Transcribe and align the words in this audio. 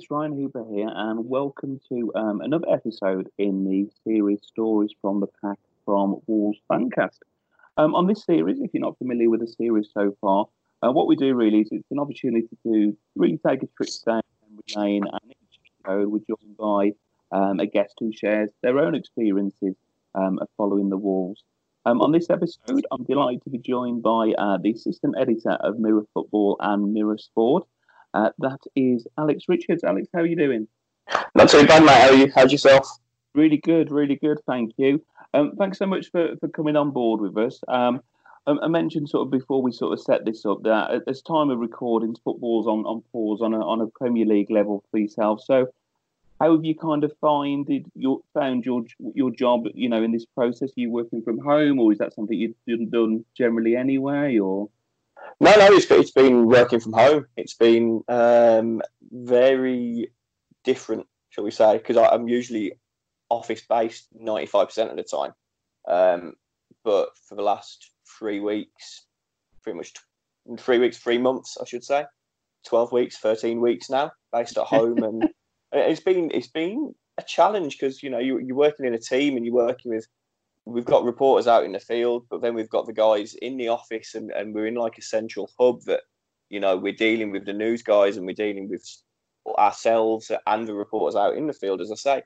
It's 0.00 0.10
Ryan 0.10 0.32
Hooper 0.32 0.64
here, 0.72 0.88
and 0.90 1.28
welcome 1.28 1.78
to 1.90 2.10
um, 2.14 2.40
another 2.40 2.64
episode 2.72 3.28
in 3.36 3.68
the 3.68 3.86
series 4.02 4.40
Stories 4.42 4.94
from 5.02 5.20
the 5.20 5.26
Pack 5.44 5.58
from 5.84 6.22
Wolves 6.26 6.58
Fancast. 6.72 7.18
Um, 7.76 7.94
on 7.94 8.06
this 8.06 8.24
series, 8.24 8.60
if 8.60 8.70
you're 8.72 8.80
not 8.80 8.96
familiar 8.96 9.28
with 9.28 9.40
the 9.40 9.46
series 9.46 9.90
so 9.92 10.16
far, 10.22 10.46
uh, 10.82 10.90
what 10.90 11.06
we 11.06 11.16
do 11.16 11.34
really 11.34 11.60
is 11.60 11.68
it's 11.70 11.90
an 11.90 11.98
opportunity 11.98 12.48
to 12.62 12.96
really 13.14 13.38
take 13.46 13.62
a 13.62 13.66
trip 13.76 13.90
down 14.06 14.22
memory 14.40 14.62
lane, 14.74 15.04
and 15.04 15.32
each 15.32 15.60
episode 15.84 16.08
we're 16.08 16.20
joined 16.20 16.56
by 16.56 16.92
um, 17.38 17.60
a 17.60 17.66
guest 17.66 17.92
who 18.00 18.10
shares 18.10 18.48
their 18.62 18.78
own 18.78 18.94
experiences 18.94 19.76
um, 20.14 20.38
of 20.40 20.48
following 20.56 20.88
the 20.88 20.96
Wolves. 20.96 21.44
Um, 21.84 22.00
on 22.00 22.12
this 22.12 22.30
episode, 22.30 22.86
I'm 22.90 23.04
delighted 23.04 23.44
to 23.44 23.50
be 23.50 23.58
joined 23.58 24.02
by 24.02 24.32
uh, 24.38 24.56
the 24.62 24.70
assistant 24.70 25.16
editor 25.20 25.58
of 25.60 25.78
Mirror 25.78 26.06
Football 26.14 26.56
and 26.60 26.94
Mirror 26.94 27.18
Sport. 27.18 27.66
Uh, 28.12 28.30
that 28.38 28.60
is 28.74 29.06
Alex 29.18 29.44
Richards. 29.48 29.84
Alex, 29.84 30.08
how 30.12 30.20
are 30.20 30.26
you 30.26 30.36
doing? 30.36 30.66
Not 31.34 31.48
too 31.48 31.66
bad, 31.66 31.84
mate. 31.84 31.92
How 31.92 32.08
are 32.08 32.14
you? 32.14 32.32
How's 32.34 32.52
yourself? 32.52 32.88
Really 33.34 33.58
good, 33.58 33.90
really 33.90 34.16
good. 34.16 34.38
Thank 34.46 34.72
you. 34.76 35.02
Um, 35.34 35.52
thanks 35.56 35.78
so 35.78 35.86
much 35.86 36.10
for, 36.10 36.36
for 36.40 36.48
coming 36.48 36.76
on 36.76 36.90
board 36.90 37.20
with 37.20 37.36
us. 37.36 37.60
Um, 37.68 38.00
um 38.46 38.58
I 38.62 38.68
mentioned 38.68 39.08
sort 39.08 39.26
of 39.26 39.30
before 39.30 39.62
we 39.62 39.70
sort 39.70 39.92
of 39.92 40.00
set 40.00 40.24
this 40.24 40.44
up 40.44 40.62
that 40.64 40.90
at 40.90 41.06
this 41.06 41.22
time 41.22 41.50
of 41.50 41.58
recording, 41.58 42.16
football's 42.24 42.66
on, 42.66 42.84
on 42.84 43.02
pause 43.12 43.40
on 43.42 43.54
a, 43.54 43.60
on 43.60 43.80
a 43.80 43.86
Premier 43.86 44.26
League 44.26 44.50
level 44.50 44.82
for 44.90 44.98
yourself. 44.98 45.42
So, 45.44 45.68
how 46.40 46.54
have 46.56 46.64
you 46.64 46.74
kind 46.74 47.04
of 47.04 47.12
find 47.20 47.68
your 47.94 48.20
found 48.34 48.64
your 48.64 48.82
your 49.14 49.30
job? 49.30 49.66
You 49.74 49.88
know, 49.88 50.02
in 50.02 50.10
this 50.10 50.24
process, 50.24 50.70
are 50.70 50.80
you 50.80 50.90
working 50.90 51.22
from 51.22 51.38
home, 51.38 51.78
or 51.78 51.92
is 51.92 51.98
that 51.98 52.14
something 52.14 52.54
you've 52.66 52.90
done 52.90 53.24
generally 53.36 53.76
anyway, 53.76 54.38
or? 54.38 54.68
No, 55.42 55.54
no, 55.56 55.72
it's, 55.72 55.90
it's 55.90 56.10
been 56.10 56.46
working 56.46 56.80
from 56.80 56.92
home. 56.92 57.26
It's 57.36 57.54
been 57.54 58.02
um, 58.08 58.82
very 59.10 60.12
different, 60.64 61.06
shall 61.30 61.44
we 61.44 61.50
say, 61.50 61.78
because 61.78 61.96
I'm 61.96 62.28
usually 62.28 62.74
office 63.30 63.62
based 63.66 64.08
95% 64.22 64.90
of 64.90 64.96
the 64.96 65.02
time. 65.02 65.32
Um, 65.88 66.34
but 66.84 67.10
for 67.26 67.36
the 67.36 67.42
last 67.42 67.90
three 68.18 68.40
weeks, 68.40 69.06
pretty 69.62 69.78
much 69.78 69.94
t- 69.94 70.56
three 70.58 70.78
weeks, 70.78 70.98
three 70.98 71.18
months, 71.18 71.56
I 71.58 71.64
should 71.64 71.84
say, 71.84 72.04
12 72.66 72.92
weeks, 72.92 73.16
13 73.16 73.62
weeks 73.62 73.88
now, 73.88 74.10
based 74.34 74.58
at 74.58 74.66
home. 74.66 75.02
and 75.02 75.28
it's 75.72 76.02
been, 76.02 76.30
it's 76.34 76.48
been 76.48 76.94
a 77.16 77.22
challenge 77.22 77.78
because, 77.78 78.02
you 78.02 78.10
know, 78.10 78.18
you, 78.18 78.38
you're 78.40 78.56
working 78.56 78.84
in 78.84 78.92
a 78.92 78.98
team 78.98 79.38
and 79.38 79.46
you're 79.46 79.54
working 79.54 79.90
with 79.90 80.06
we've 80.72 80.84
got 80.84 81.04
reporters 81.04 81.46
out 81.46 81.64
in 81.64 81.72
the 81.72 81.80
field, 81.80 82.26
but 82.30 82.40
then 82.40 82.54
we've 82.54 82.70
got 82.70 82.86
the 82.86 82.92
guys 82.92 83.34
in 83.34 83.56
the 83.56 83.68
office, 83.68 84.14
and, 84.14 84.30
and 84.30 84.54
we're 84.54 84.66
in 84.66 84.74
like 84.74 84.98
a 84.98 85.02
central 85.02 85.50
hub 85.58 85.82
that 85.82 86.02
you 86.48 86.60
know 86.60 86.76
we're 86.76 86.92
dealing 86.92 87.30
with 87.30 87.44
the 87.44 87.52
news 87.52 87.82
guys 87.82 88.16
and 88.16 88.26
we're 88.26 88.34
dealing 88.34 88.68
with 88.68 88.84
ourselves 89.58 90.30
and 90.46 90.68
the 90.68 90.74
reporters 90.74 91.16
out 91.16 91.36
in 91.36 91.46
the 91.46 91.52
field. 91.52 91.80
As 91.80 91.92
I 91.92 91.94
say, 91.94 92.22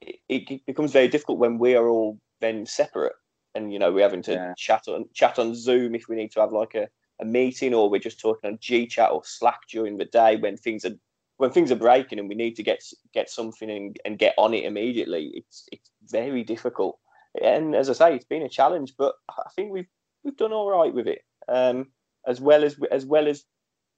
it, 0.00 0.50
it 0.50 0.66
becomes 0.66 0.92
very 0.92 1.08
difficult 1.08 1.38
when 1.38 1.58
we 1.58 1.74
are 1.74 1.88
all 1.88 2.18
then 2.40 2.66
separate, 2.66 3.14
and 3.54 3.72
you 3.72 3.78
know 3.78 3.92
we're 3.92 4.02
having 4.02 4.22
to 4.22 4.32
yeah. 4.32 4.54
chat 4.56 4.88
on 4.88 5.06
chat 5.14 5.38
on 5.38 5.54
Zoom 5.54 5.94
if 5.94 6.08
we 6.08 6.16
need 6.16 6.32
to 6.32 6.40
have 6.40 6.52
like 6.52 6.74
a, 6.74 6.88
a 7.20 7.24
meeting, 7.24 7.74
or 7.74 7.90
we're 7.90 7.98
just 7.98 8.20
talking 8.20 8.50
on 8.50 8.58
G 8.60 8.86
Chat 8.86 9.10
or 9.10 9.22
Slack 9.24 9.60
during 9.70 9.96
the 9.96 10.06
day 10.06 10.36
when 10.36 10.56
things 10.56 10.84
are 10.84 10.94
when 11.38 11.50
things 11.50 11.70
are 11.70 11.76
breaking 11.76 12.18
and 12.18 12.28
we 12.28 12.34
need 12.34 12.56
to 12.56 12.62
get 12.62 12.82
get 13.14 13.30
something 13.30 13.70
and, 13.70 13.96
and 14.04 14.18
get 14.18 14.34
on 14.38 14.54
it 14.54 14.64
immediately. 14.64 15.32
It's 15.34 15.66
it's 15.72 15.90
very 16.08 16.44
difficult 16.44 16.98
and 17.40 17.74
as 17.74 17.90
I 17.90 17.92
say, 17.92 18.14
it's 18.14 18.24
been 18.24 18.42
a 18.42 18.48
challenge, 18.48 18.94
but 18.98 19.14
I 19.28 19.50
think 19.54 19.72
we've 19.72 19.88
we've 20.22 20.36
done 20.36 20.52
all 20.52 20.70
right 20.70 20.92
with 20.92 21.06
it. 21.06 21.22
Um, 21.48 21.88
as 22.26 22.40
well 22.40 22.64
as 22.64 22.76
as 22.90 23.06
well 23.06 23.28
as 23.28 23.44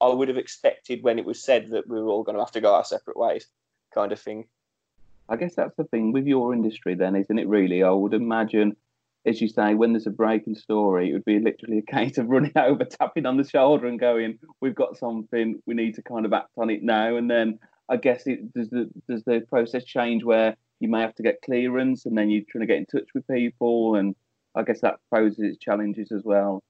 I 0.00 0.08
would 0.08 0.28
have 0.28 0.38
expected 0.38 1.02
when 1.02 1.18
it 1.18 1.24
was 1.24 1.42
said 1.42 1.70
that 1.70 1.88
we 1.88 2.00
were 2.00 2.08
all 2.08 2.22
going 2.22 2.36
to 2.36 2.42
have 2.42 2.52
to 2.52 2.60
go 2.60 2.74
our 2.74 2.84
separate 2.84 3.16
ways, 3.16 3.46
kind 3.94 4.12
of 4.12 4.20
thing. 4.20 4.46
I 5.28 5.36
guess 5.36 5.54
that's 5.54 5.76
the 5.76 5.84
thing 5.84 6.12
with 6.12 6.26
your 6.26 6.52
industry, 6.54 6.94
then, 6.94 7.14
isn't 7.14 7.38
it? 7.38 7.48
Really, 7.48 7.82
I 7.82 7.90
would 7.90 8.14
imagine, 8.14 8.76
as 9.26 9.40
you 9.40 9.48
say, 9.48 9.74
when 9.74 9.92
there's 9.92 10.06
a 10.06 10.10
breaking 10.10 10.56
story, 10.56 11.10
it 11.10 11.12
would 11.12 11.24
be 11.24 11.38
literally 11.38 11.78
a 11.78 11.82
case 11.82 12.18
of 12.18 12.28
running 12.28 12.52
over, 12.56 12.84
tapping 12.84 13.26
on 13.26 13.36
the 13.36 13.44
shoulder, 13.44 13.86
and 13.86 14.00
going, 14.00 14.38
"We've 14.60 14.74
got 14.74 14.96
something. 14.96 15.60
We 15.66 15.74
need 15.74 15.94
to 15.96 16.02
kind 16.02 16.24
of 16.24 16.32
act 16.32 16.50
on 16.56 16.70
it 16.70 16.82
now." 16.82 17.16
And 17.16 17.30
then 17.30 17.58
I 17.88 17.96
guess 17.96 18.26
it 18.26 18.52
does 18.54 18.70
the 18.70 18.90
does 19.08 19.22
the 19.24 19.44
process 19.48 19.84
change 19.84 20.24
where 20.24 20.56
you 20.80 20.88
may 20.88 21.00
have 21.00 21.14
to 21.16 21.22
get 21.22 21.42
clearance, 21.42 22.06
and 22.06 22.16
then 22.16 22.30
you're 22.30 22.42
trying 22.48 22.60
to 22.60 22.66
get 22.66 22.78
in 22.78 22.86
touch 22.86 23.08
with 23.14 23.26
people, 23.28 23.94
and 23.94 24.16
I 24.54 24.62
guess 24.62 24.80
that 24.80 24.98
poses 25.12 25.38
its 25.38 25.58
challenges 25.58 26.10
as 26.10 26.24
well. 26.24 26.62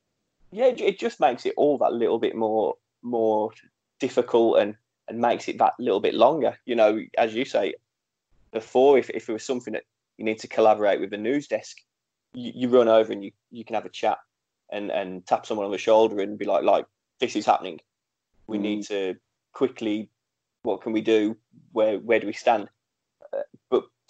Yeah, 0.53 0.67
it 0.67 0.99
just 0.99 1.21
makes 1.21 1.47
it 1.47 1.55
all 1.57 1.79
that 1.79 1.93
little 1.93 2.19
bit 2.19 2.35
more 2.35 2.75
more 3.03 3.51
difficult 4.01 4.59
and 4.59 4.75
and 5.09 5.19
makes 5.19 5.49
it 5.49 5.59
that 5.59 5.75
little 5.79 6.01
bit 6.01 6.15
longer. 6.15 6.59
You 6.67 6.77
know, 6.77 7.01
as 7.17 7.35
you 7.35 7.45
say, 7.45 7.75
before 8.53 8.99
if, 8.99 9.11
if 9.11 9.29
it 9.29 9.33
was 9.33 9.45
something 9.45 9.73
that 9.73 9.85
you 10.19 10.25
need 10.25 10.39
to 10.41 10.49
collaborate 10.49 11.01
with 11.01 11.11
the 11.11 11.17
news 11.17 11.49
desk, 11.49 11.79
you, 12.33 12.53
you 12.55 12.69
run 12.69 12.89
over 12.89 13.13
and 13.13 13.25
you, 13.25 13.33
you 13.51 13.65
can 13.65 13.75
have 13.75 13.87
a 13.87 13.91
chat 13.91 14.19
and, 14.71 14.91
and 14.91 15.27
tap 15.27 15.47
someone 15.47 15.67
on 15.67 15.73
the 15.73 15.79
shoulder 15.79 16.21
and 16.21 16.39
be 16.39 16.45
like, 16.45 16.63
like, 16.63 16.87
this 17.19 17.37
is 17.37 17.47
happening. 17.47 17.81
We 18.47 18.59
mm. 18.59 18.63
need 18.63 18.87
to 18.87 19.17
quickly, 19.53 20.11
what 20.63 20.83
can 20.83 20.93
we 20.93 21.01
do? 21.01 21.37
Where 21.73 21.99
where 21.99 22.21
do 22.21 22.27
we 22.27 22.33
stand? 22.33 22.69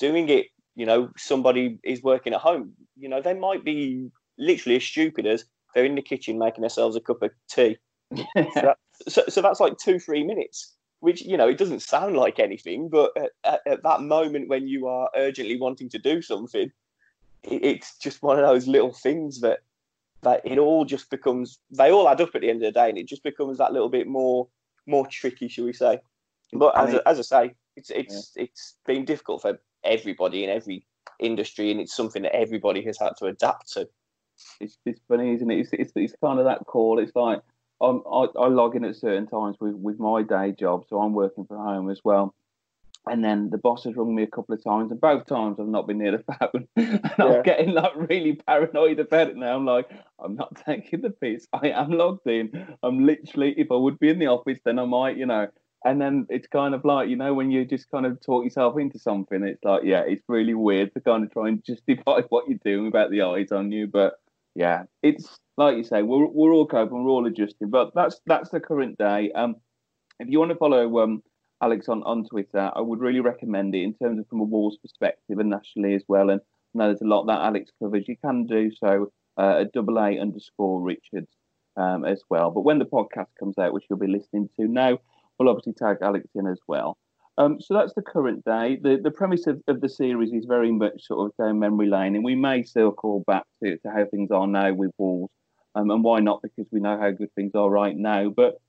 Doing 0.01 0.29
it, 0.29 0.47
you 0.75 0.87
know, 0.87 1.11
somebody 1.17 1.79
is 1.85 2.03
working 2.03 2.33
at 2.33 2.41
home, 2.41 2.73
you 2.97 3.09
know, 3.09 3.23
they 3.23 3.35
might 3.35 3.65
be 3.65 4.11
literally 4.39 4.77
as 4.77 4.85
stupid 4.85 5.27
as 5.27 5.45
they're 5.75 5.85
in 5.85 5.95
the 5.95 6.03
kitchen 6.03 6.39
making 6.39 6.63
themselves 6.63 6.97
a 6.97 7.01
cup 7.01 7.23
of 7.23 7.31
tea. 7.49 7.77
so, 8.17 8.25
that, 8.55 8.79
so, 9.07 9.23
so, 9.29 9.41
that's 9.41 9.61
like 9.61 9.79
two, 9.79 10.01
three 10.01 10.25
minutes, 10.25 10.75
which, 10.99 11.23
you 11.23 11.37
know, 11.37 11.49
it 11.49 11.59
doesn't 11.59 11.83
sound 11.83 12.17
like 12.17 12.41
anything, 12.41 12.89
but 12.89 13.13
at, 13.45 13.61
at 13.67 13.83
that 13.85 14.01
moment 14.03 14.49
when 14.49 14.67
you 14.67 14.89
are 14.89 15.09
urgently 15.15 15.57
wanting 15.61 15.89
to 15.91 15.99
do 15.99 16.21
something, 16.21 16.73
it, 17.45 17.65
it's 17.65 17.97
just 17.99 18.23
one 18.23 18.39
of 18.39 18.45
those 18.45 18.67
little 18.67 18.93
things 18.93 19.41
that 19.43 19.61
that 20.23 20.43
it 20.45 20.59
all 20.59 20.85
just 20.85 21.11
becomes 21.11 21.59
they 21.71 21.91
all 21.91 22.09
add 22.09 22.21
up 22.21 22.35
at 22.35 22.43
the 22.43 22.51
end 22.51 22.63
of 22.63 22.73
the 22.73 22.79
day 22.79 22.89
and 22.89 22.99
it 22.99 23.09
just 23.09 23.23
becomes 23.23 23.59
that 23.59 23.73
little 23.73 23.89
bit 23.89 24.07
more 24.07 24.49
more 24.87 25.07
tricky 25.07 25.49
shall 25.49 25.65
we 25.65 25.73
say 25.73 25.99
but 26.53 26.77
as, 26.77 26.95
as 27.07 27.19
i 27.19 27.23
say 27.23 27.55
it's 27.77 27.91
it's 27.91 28.33
yeah. 28.37 28.45
it's 28.45 28.77
been 28.87 29.05
difficult 29.05 29.41
for 29.41 29.59
everybody 29.85 30.45
in 30.45 30.51
every 30.51 30.87
industry, 31.19 31.71
and 31.71 31.81
it's 31.81 31.95
something 31.95 32.23
that 32.23 32.35
everybody 32.35 32.83
has 32.85 32.99
had 32.99 33.13
to 33.19 33.27
adapt 33.27 33.73
to. 33.73 33.89
It's, 34.61 34.79
it's 34.87 35.01
funny, 35.09 35.35
isn't 35.35 35.51
it? 35.51 35.61
It's, 35.61 35.71
it's, 35.73 35.93
it's 35.95 36.15
kind 36.23 36.39
of 36.39 36.47
that 36.47 36.67
call. 36.67 36.99
It's 36.99 37.15
like 37.15 37.41
I'm, 37.81 38.03
I, 38.11 38.27
I 38.39 38.49
log 38.49 38.77
in 38.77 38.85
at 38.85 38.97
certain 38.97 39.27
times 39.27 39.57
with, 39.61 39.75
with 39.75 39.99
my 39.99 40.23
day 40.23 40.53
job, 40.53 40.85
so 40.89 41.01
I'm 41.01 41.13
working 41.13 41.47
from 41.47 41.59
home 41.59 41.91
as 41.91 42.01
well. 42.05 42.35
And 43.09 43.25
then 43.25 43.49
the 43.49 43.57
boss 43.57 43.85
has 43.85 43.97
rung 43.97 44.15
me 44.15 44.25
a 44.25 44.27
couple 44.27 44.55
of 44.55 44.63
times, 44.63 44.91
and 44.91 45.01
both 45.01 45.27
times 45.27 45.59
I've 45.59 45.67
not 45.67 45.87
been 45.87 45.99
near 45.99 46.19
the 46.19 46.25
phone. 46.39 46.69
and 46.77 47.01
yeah. 47.19 47.25
I'm 47.25 47.43
getting 47.43 47.73
like 47.73 47.93
really 47.97 48.35
paranoid 48.35 49.01
about 49.01 49.29
it 49.29 49.37
now. 49.37 49.57
I'm 49.57 49.65
like, 49.65 49.91
I'm 50.23 50.37
not 50.37 50.63
taking 50.67 51.01
the 51.01 51.11
piss. 51.11 51.47
I 51.53 51.69
am 51.71 51.93
logged 51.93 52.27
in. 52.27 52.77
I'm 52.83 53.07
literally, 53.07 53.55
if 53.57 53.71
I 53.71 53.77
would 53.77 53.99
be 53.99 54.11
in 54.11 54.19
the 54.19 54.27
office, 54.27 54.59
then 54.65 54.79
I 54.79 54.85
might, 54.85 55.17
you 55.17 55.27
know, 55.27 55.49
and 55.85 56.01
then 56.01 56.27
it's 56.29 56.47
kind 56.47 56.75
of 56.75 56.85
like 56.85 57.09
you 57.09 57.17
know 57.17 57.33
when 57.33 57.51
you 57.51 57.65
just 57.65 57.91
kind 57.91 58.05
of 58.05 58.21
talk 58.21 58.45
yourself 58.45 58.79
into 58.79 58.99
something 58.99 59.43
it's 59.43 59.65
like 59.65 59.83
yeah 59.85 60.03
it's 60.07 60.23
really 60.29 60.55
weird 60.55 60.93
to 60.93 61.01
kind 61.01 61.25
of 61.25 61.33
try 61.33 61.49
and 61.49 61.65
justify 61.67 62.21
what 62.29 62.49
you're 62.49 62.59
doing 62.65 62.89
about 62.89 63.11
the 63.11 63.23
eyes 63.23 63.53
on 63.53 63.73
you. 63.73 63.87
But 63.87 64.15
yeah 64.55 64.85
it's 65.03 65.39
like 65.57 65.77
you 65.77 65.85
say 65.85 66.03
we're, 66.03 66.27
we're 66.27 66.53
all 66.53 66.67
coping 66.67 67.05
we're 67.05 67.11
all 67.11 67.27
adjusting. 67.27 67.71
But 67.71 67.93
that's 67.95 68.21
that's 68.27 68.51
the 68.51 68.61
current 68.61 68.99
day. 68.99 69.33
Um 69.33 69.57
if 70.19 70.29
you 70.29 70.39
want 70.39 70.51
to 70.51 70.57
follow 70.57 70.99
um 71.01 71.23
alex 71.63 71.91
on 71.91 72.03
on 72.05 72.25
twitter 72.25 72.71
i 72.75 72.81
would 72.81 73.01
really 73.01 73.21
recommend 73.21 73.75
it 73.75 73.83
in 73.83 73.93
terms 73.93 74.19
of 74.19 74.27
from 74.29 74.41
a 74.41 74.45
Wolves 74.45 74.79
perspective 74.79 75.39
and 75.39 75.51
nationally 75.51 75.95
as 75.95 76.03
well. 76.09 76.31
And 76.31 76.41
I 76.75 76.79
know 76.79 76.87
there's 76.87 77.03
a 77.03 77.07
lot 77.07 77.27
that 77.27 77.41
alex 77.41 77.71
covers 77.83 78.09
you 78.09 78.17
can 78.17 78.47
do 78.47 78.71
so 78.73 79.13
uh, 79.37 79.65
double 79.73 79.99
a 79.99 80.19
underscore 80.19 80.83
richards 80.83 81.31
um, 81.77 82.05
as 82.05 82.21
well. 82.29 82.51
But 82.51 82.63
when 82.63 82.79
the 82.79 82.85
podcast 82.85 83.29
comes 83.39 83.57
out 83.59 83.73
which 83.73 83.85
you'll 83.89 83.99
be 83.99 84.07
listening 84.07 84.51
to 84.59 84.67
now 84.67 84.99
we'll 85.41 85.49
obviously 85.49 85.73
tag 85.73 85.97
Alex 86.03 86.27
in 86.35 86.47
as 86.47 86.59
well. 86.69 86.99
Um, 87.39 87.61
so 87.61 87.73
that's 87.75 87.95
the 87.95 88.03
current 88.03 88.45
day. 88.45 88.79
The 88.81 89.01
the 89.03 89.11
premise 89.11 89.47
of, 89.47 89.63
of 89.67 89.81
the 89.81 89.89
series 89.89 90.33
is 90.33 90.45
very 90.45 90.71
much 90.71 91.07
sort 91.07 91.27
of 91.27 91.45
down 91.45 91.59
memory 91.59 91.89
lane, 91.89 92.15
and 92.15 92.23
we 92.23 92.35
may 92.35 92.63
circle 92.63 93.25
back 93.27 93.45
to, 93.63 93.79
to 93.79 93.91
how 93.91 94.05
things 94.05 94.31
are 94.31 94.47
now 94.47 94.75
with 94.75 94.93
Wolves, 94.99 95.33
um, 95.75 95.91
and 95.91 96.05
why 96.05 96.21
not? 96.21 96.43
Because 96.43 96.67
we 96.71 96.81
know 96.81 96.99
how 96.99 97.11
good 97.11 97.35
things 97.35 97.53
are 97.55 97.71
right 97.71 97.97
now. 97.97 98.29
But 98.29 98.61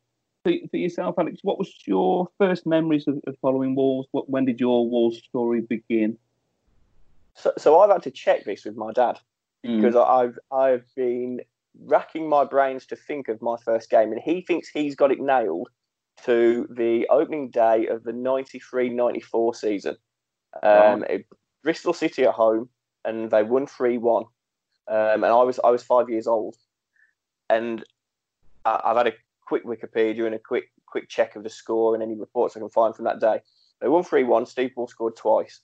for, 0.43 0.53
for 0.69 0.77
yourself, 0.77 1.15
Alex, 1.17 1.39
what 1.43 1.59
was 1.59 1.73
your 1.85 2.29
first 2.37 2.65
memories 2.65 3.07
of, 3.07 3.19
of 3.27 3.35
following 3.41 3.75
Wolves? 3.75 4.07
What, 4.11 4.29
when 4.29 4.45
did 4.45 4.59
your 4.59 4.89
Wolves 4.89 5.17
story 5.17 5.61
begin? 5.61 6.17
So, 7.35 7.51
so 7.57 7.79
I've 7.81 7.91
had 7.91 8.03
to 8.03 8.11
check 8.11 8.45
this 8.45 8.63
with 8.63 8.77
my 8.77 8.93
dad 8.93 9.19
mm. 9.65 9.81
because 9.81 9.97
I've 9.97 10.39
I've 10.49 10.85
been 10.95 11.41
racking 11.85 12.29
my 12.29 12.45
brains 12.45 12.85
to 12.85 12.95
think 12.95 13.27
of 13.27 13.41
my 13.41 13.57
first 13.65 13.89
game, 13.89 14.13
and 14.13 14.21
he 14.21 14.39
thinks 14.41 14.69
he's 14.69 14.95
got 14.95 15.11
it 15.11 15.19
nailed 15.19 15.67
to 16.25 16.67
the 16.69 17.07
opening 17.09 17.49
day 17.49 17.87
of 17.87 18.03
the 18.03 18.11
93-94 18.11 19.55
season. 19.55 19.97
Um, 20.63 21.03
it, 21.09 21.25
Bristol 21.63 21.93
City 21.93 22.23
at 22.23 22.33
home, 22.33 22.69
and 23.05 23.29
they 23.31 23.43
won 23.43 23.67
three 23.67 23.97
one. 23.97 24.25
Um, 24.87 25.23
and 25.23 25.25
I 25.25 25.43
was 25.43 25.59
I 25.63 25.69
was 25.69 25.83
five 25.83 26.09
years 26.09 26.27
old, 26.27 26.55
and 27.49 27.83
I, 28.65 28.81
have 28.85 28.97
had 28.97 29.07
a 29.07 29.13
quick 29.45 29.65
Wikipedia 29.65 30.25
and 30.25 30.35
a 30.35 30.39
quick 30.39 30.65
quick 30.85 31.07
check 31.07 31.35
of 31.35 31.43
the 31.43 31.49
score 31.49 31.93
and 31.93 32.03
any 32.03 32.15
reports 32.15 32.55
I 32.55 32.59
can 32.59 32.69
find 32.69 32.95
from 32.95 33.05
that 33.05 33.19
day. 33.19 33.39
They 33.79 33.87
won 33.87 34.03
3 34.03 34.23
1. 34.23 34.45
Steve 34.45 34.75
Bull 34.75 34.87
scored 34.87 35.15
twice. 35.15 35.61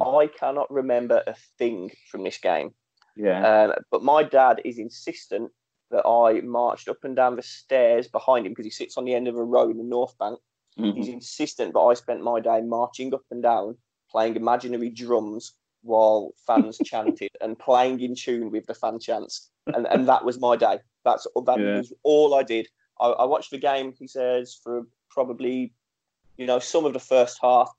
I 0.00 0.28
cannot 0.38 0.70
remember 0.70 1.22
a 1.26 1.34
thing 1.58 1.90
from 2.10 2.22
this 2.22 2.38
game. 2.38 2.72
Yeah. 3.16 3.64
Um, 3.64 3.72
but 3.90 4.02
my 4.02 4.22
dad 4.22 4.60
is 4.64 4.78
insistent 4.78 5.50
that 5.90 6.06
I 6.06 6.40
marched 6.42 6.88
up 6.88 7.04
and 7.04 7.16
down 7.16 7.36
the 7.36 7.42
stairs 7.42 8.08
behind 8.08 8.46
him 8.46 8.52
because 8.52 8.66
he 8.66 8.70
sits 8.70 8.96
on 8.96 9.04
the 9.04 9.14
end 9.14 9.28
of 9.28 9.36
a 9.36 9.42
row 9.44 9.70
in 9.70 9.78
the 9.78 9.84
North 9.84 10.16
Bank. 10.18 10.38
Mhm. 10.78 10.94
He's 10.94 11.08
insistent 11.08 11.72
but 11.72 11.86
I 11.86 11.94
spent 11.94 12.22
my 12.22 12.40
day 12.40 12.60
marching 12.60 13.12
up 13.14 13.24
and 13.30 13.42
down, 13.42 13.76
playing 14.10 14.36
imaginary 14.36 14.90
drums 14.90 15.54
while 15.82 16.32
fans 16.46 16.78
chanted 16.84 17.30
and 17.40 17.58
playing 17.58 18.00
in 18.00 18.14
tune 18.14 18.50
with 18.50 18.66
the 18.66 18.74
fan 18.74 18.98
chants. 18.98 19.50
And, 19.66 19.86
and 19.86 20.08
that 20.08 20.24
was 20.24 20.38
my 20.40 20.56
day. 20.56 20.78
That's 21.04 21.26
that 21.46 21.58
Yeah. 21.60 21.78
was 21.78 21.92
all 22.02 22.34
I 22.34 22.42
did. 22.42 22.68
I, 23.00 23.08
I 23.08 23.24
watched 23.24 23.50
the 23.50 23.58
game, 23.58 23.92
he 23.98 24.06
says, 24.06 24.58
for 24.62 24.82
probably, 25.10 25.72
you 26.36 26.46
know, 26.46 26.58
some 26.58 26.84
of 26.84 26.92
the 26.92 27.00
first 27.00 27.38
half, 27.40 27.70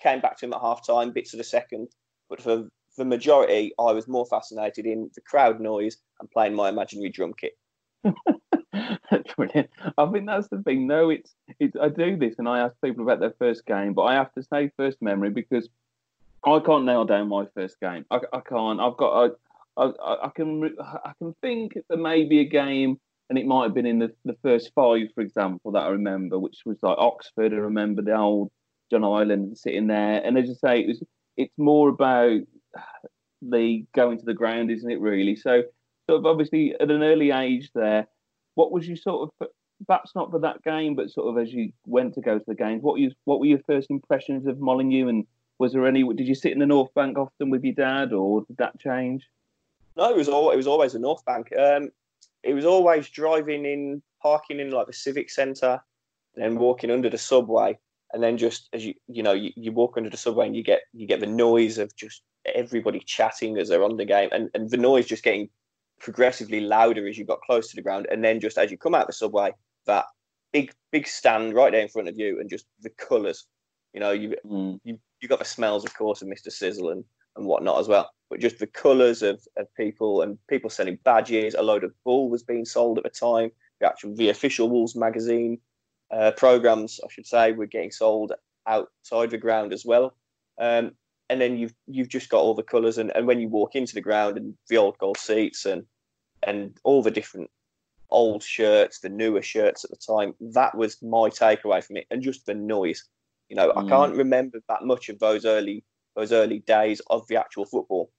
came 0.00 0.20
back 0.20 0.36
to 0.38 0.46
him 0.46 0.52
at 0.52 0.60
half 0.60 0.86
time, 0.86 1.12
bits 1.12 1.32
of 1.34 1.38
the 1.38 1.44
second. 1.44 1.88
But 2.28 2.40
for 2.42 2.68
the 2.96 3.04
majority, 3.04 3.72
I 3.78 3.92
was 3.92 4.08
more 4.08 4.26
fascinated 4.26 4.86
in 4.86 5.10
the 5.14 5.20
crowd 5.20 5.60
noise 5.60 5.96
and 6.20 6.30
playing 6.30 6.54
my 6.54 6.68
imaginary 6.68 7.10
drum 7.10 7.34
kit. 7.34 7.56
Brilliant. 9.36 9.70
I 9.96 10.06
think 10.06 10.26
that's 10.26 10.48
the 10.48 10.62
thing. 10.62 10.86
No, 10.86 11.10
it's 11.10 11.34
it's. 11.58 11.76
I 11.80 11.88
do 11.88 12.16
this 12.16 12.34
and 12.38 12.48
I 12.48 12.60
ask 12.60 12.74
people 12.82 13.04
about 13.04 13.20
their 13.20 13.34
first 13.38 13.66
game, 13.66 13.94
but 13.94 14.02
I 14.02 14.14
have 14.14 14.32
to 14.34 14.42
say 14.42 14.70
first 14.76 15.00
memory 15.00 15.30
because 15.30 15.68
I 16.44 16.60
can't 16.60 16.84
nail 16.84 17.04
down 17.04 17.28
my 17.28 17.46
first 17.54 17.80
game. 17.80 18.04
I, 18.10 18.20
I 18.32 18.40
can't. 18.40 18.80
I've 18.80 18.96
got. 18.96 19.32
I, 19.76 19.82
I, 19.82 20.26
I 20.26 20.30
can. 20.34 20.76
I 20.80 21.12
can 21.18 21.34
think 21.40 21.78
there 21.88 21.98
may 21.98 22.24
be 22.24 22.40
a 22.40 22.44
game, 22.44 22.98
and 23.30 23.38
it 23.38 23.46
might 23.46 23.64
have 23.64 23.74
been 23.74 23.86
in 23.86 23.98
the, 23.98 24.12
the 24.24 24.36
first 24.42 24.72
five, 24.74 25.08
for 25.14 25.20
example, 25.20 25.72
that 25.72 25.84
I 25.84 25.88
remember, 25.88 26.38
which 26.38 26.62
was 26.66 26.78
like 26.82 26.98
Oxford. 26.98 27.52
I 27.52 27.56
remember 27.56 28.02
the 28.02 28.16
old 28.16 28.50
John 28.90 29.04
Ireland 29.04 29.56
sitting 29.58 29.86
there, 29.86 30.20
and 30.24 30.36
as 30.36 30.50
I 30.50 30.68
say, 30.68 30.80
it 30.80 30.88
was. 30.88 31.02
It's 31.36 31.58
more 31.58 31.88
about 31.88 32.42
the 33.42 33.84
going 33.94 34.18
to 34.18 34.24
the 34.24 34.34
ground, 34.34 34.70
isn't 34.70 34.90
it? 34.90 35.00
Really. 35.00 35.36
So, 35.36 35.62
sort 36.08 36.20
of 36.20 36.26
obviously 36.26 36.74
at 36.74 36.90
an 36.90 37.02
early 37.02 37.30
age 37.30 37.70
there 37.74 38.06
what 38.54 38.72
was 38.72 38.86
your 38.86 38.96
sort 38.96 39.30
of 39.40 39.48
perhaps 39.86 40.14
not 40.14 40.30
for 40.30 40.38
that 40.40 40.62
game, 40.62 40.94
but 40.94 41.10
sort 41.10 41.28
of 41.28 41.42
as 41.42 41.52
you 41.52 41.72
went 41.86 42.14
to 42.14 42.20
go 42.20 42.38
to 42.38 42.44
the 42.46 42.54
games, 42.54 42.82
what 42.82 42.92
were 42.92 42.98
you, 42.98 43.12
what 43.24 43.40
were 43.40 43.46
your 43.46 43.60
first 43.66 43.90
impressions 43.90 44.46
of 44.46 44.60
Molineux, 44.60 45.08
and 45.08 45.26
was 45.58 45.72
there 45.72 45.86
any? 45.86 46.02
Did 46.14 46.28
you 46.28 46.34
sit 46.34 46.52
in 46.52 46.58
the 46.58 46.66
North 46.66 46.92
Bank 46.94 47.18
often 47.18 47.50
with 47.50 47.64
your 47.64 47.74
dad, 47.74 48.12
or 48.12 48.42
did 48.42 48.56
that 48.58 48.78
change? 48.78 49.28
No, 49.96 50.10
it 50.10 50.16
was 50.16 50.28
all 50.28 50.50
it 50.50 50.56
was 50.56 50.66
always 50.66 50.92
the 50.92 50.98
North 50.98 51.24
Bank. 51.24 51.52
Um, 51.56 51.90
it 52.42 52.54
was 52.54 52.64
always 52.64 53.08
driving 53.08 53.64
in, 53.64 54.02
parking 54.22 54.60
in 54.60 54.70
like 54.70 54.86
the 54.86 54.92
civic 54.92 55.30
centre, 55.30 55.80
then 56.34 56.56
walking 56.56 56.90
under 56.90 57.10
the 57.10 57.18
subway, 57.18 57.78
and 58.12 58.22
then 58.22 58.38
just 58.38 58.68
as 58.72 58.84
you 58.84 58.94
you 59.08 59.22
know 59.22 59.32
you, 59.32 59.52
you 59.56 59.72
walk 59.72 59.96
under 59.96 60.10
the 60.10 60.16
subway 60.16 60.46
and 60.46 60.56
you 60.56 60.62
get 60.62 60.82
you 60.92 61.06
get 61.06 61.20
the 61.20 61.26
noise 61.26 61.78
of 61.78 61.94
just 61.96 62.22
everybody 62.54 63.00
chatting 63.00 63.58
as 63.58 63.68
they're 63.68 63.84
on 63.84 63.96
the 63.96 64.04
game, 64.04 64.28
and, 64.32 64.50
and 64.54 64.70
the 64.70 64.76
noise 64.76 65.06
just 65.06 65.24
getting 65.24 65.48
progressively 66.00 66.60
louder 66.60 67.08
as 67.08 67.16
you 67.16 67.24
got 67.24 67.40
close 67.42 67.68
to 67.68 67.76
the 67.76 67.82
ground, 67.82 68.06
and 68.10 68.22
then 68.24 68.40
just 68.40 68.58
as 68.58 68.70
you 68.70 68.76
come 68.76 68.94
out 68.94 69.06
the 69.06 69.12
subway, 69.12 69.52
that 69.86 70.04
big 70.52 70.72
big 70.92 71.06
stand 71.06 71.54
right 71.54 71.72
there 71.72 71.82
in 71.82 71.88
front 71.88 72.08
of 72.08 72.18
you, 72.18 72.40
and 72.40 72.50
just 72.50 72.66
the 72.80 72.90
colours. 72.90 73.46
You 73.92 74.00
know, 74.00 74.10
you 74.10 74.34
Mm. 74.44 74.80
you 74.84 74.98
you 75.20 75.28
got 75.28 75.38
the 75.38 75.44
smells, 75.44 75.84
of 75.84 75.94
course, 75.94 76.20
of 76.20 76.28
Mister 76.28 76.50
Sizzle 76.50 76.90
and, 76.90 77.04
and 77.36 77.46
whatnot 77.46 77.78
as 77.78 77.88
well. 77.88 78.10
But 78.28 78.40
just 78.40 78.58
the 78.58 78.66
colours 78.66 79.22
of, 79.22 79.40
of 79.56 79.72
people 79.76 80.22
and 80.22 80.38
people 80.48 80.68
selling 80.70 80.98
badges. 81.04 81.54
A 81.54 81.62
load 81.62 81.84
of 81.84 81.92
bull 82.04 82.28
was 82.28 82.42
being 82.42 82.64
sold 82.64 82.98
at 82.98 83.04
the 83.04 83.10
time. 83.10 83.50
The 83.80 83.86
actual 83.86 84.14
the 84.14 84.30
official 84.30 84.68
Wolves 84.68 84.96
magazine 84.96 85.58
uh, 86.10 86.32
programs, 86.32 87.00
I 87.04 87.08
should 87.10 87.26
say, 87.26 87.52
were 87.52 87.66
getting 87.66 87.90
sold 87.92 88.32
outside 88.66 89.30
the 89.30 89.38
ground 89.38 89.72
as 89.72 89.84
well. 89.84 90.16
Um, 90.58 90.92
and 91.28 91.40
then 91.40 91.56
you've 91.56 91.74
you've 91.86 92.08
just 92.08 92.28
got 92.28 92.40
all 92.40 92.54
the 92.54 92.62
colours, 92.62 92.98
and, 92.98 93.10
and 93.16 93.26
when 93.26 93.40
you 93.40 93.48
walk 93.48 93.74
into 93.74 93.94
the 93.94 94.00
ground 94.00 94.36
and 94.36 94.54
the 94.68 94.76
old 94.76 94.98
gold 94.98 95.18
seats 95.18 95.64
and 95.64 95.84
and 96.46 96.76
all 96.84 97.02
the 97.02 97.10
different 97.10 97.50
old 98.10 98.42
shirts, 98.42 99.00
the 99.00 99.08
newer 99.08 99.42
shirts 99.42 99.84
at 99.84 99.90
the 99.90 99.96
time, 99.96 100.34
that 100.40 100.76
was 100.76 101.02
my 101.02 101.28
takeaway 101.30 101.82
from 101.82 101.96
it, 101.96 102.06
and 102.10 102.22
just 102.22 102.46
the 102.46 102.54
noise. 102.54 103.04
You 103.48 103.56
know, 103.56 103.72
I 103.76 103.82
Mm. 103.82 103.88
can't 103.88 104.16
remember 104.16 104.60
that 104.68 104.84
much 104.84 105.08
of 105.08 105.18
those 105.18 105.44
early 105.44 105.84
those 106.16 106.32
early 106.32 106.60
days 106.60 107.00
of 107.10 107.26
the 107.26 107.36
actual 107.36 107.64
football, 107.64 108.10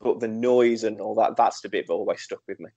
but 0.00 0.18
the 0.20 0.28
noise 0.28 0.82
and 0.84 1.00
all 1.00 1.14
that—that's 1.14 1.60
the 1.60 1.68
bit 1.68 1.86
that 1.86 1.92
always 1.92 2.22
stuck 2.22 2.40
with 2.48 2.58
me. 2.58 2.70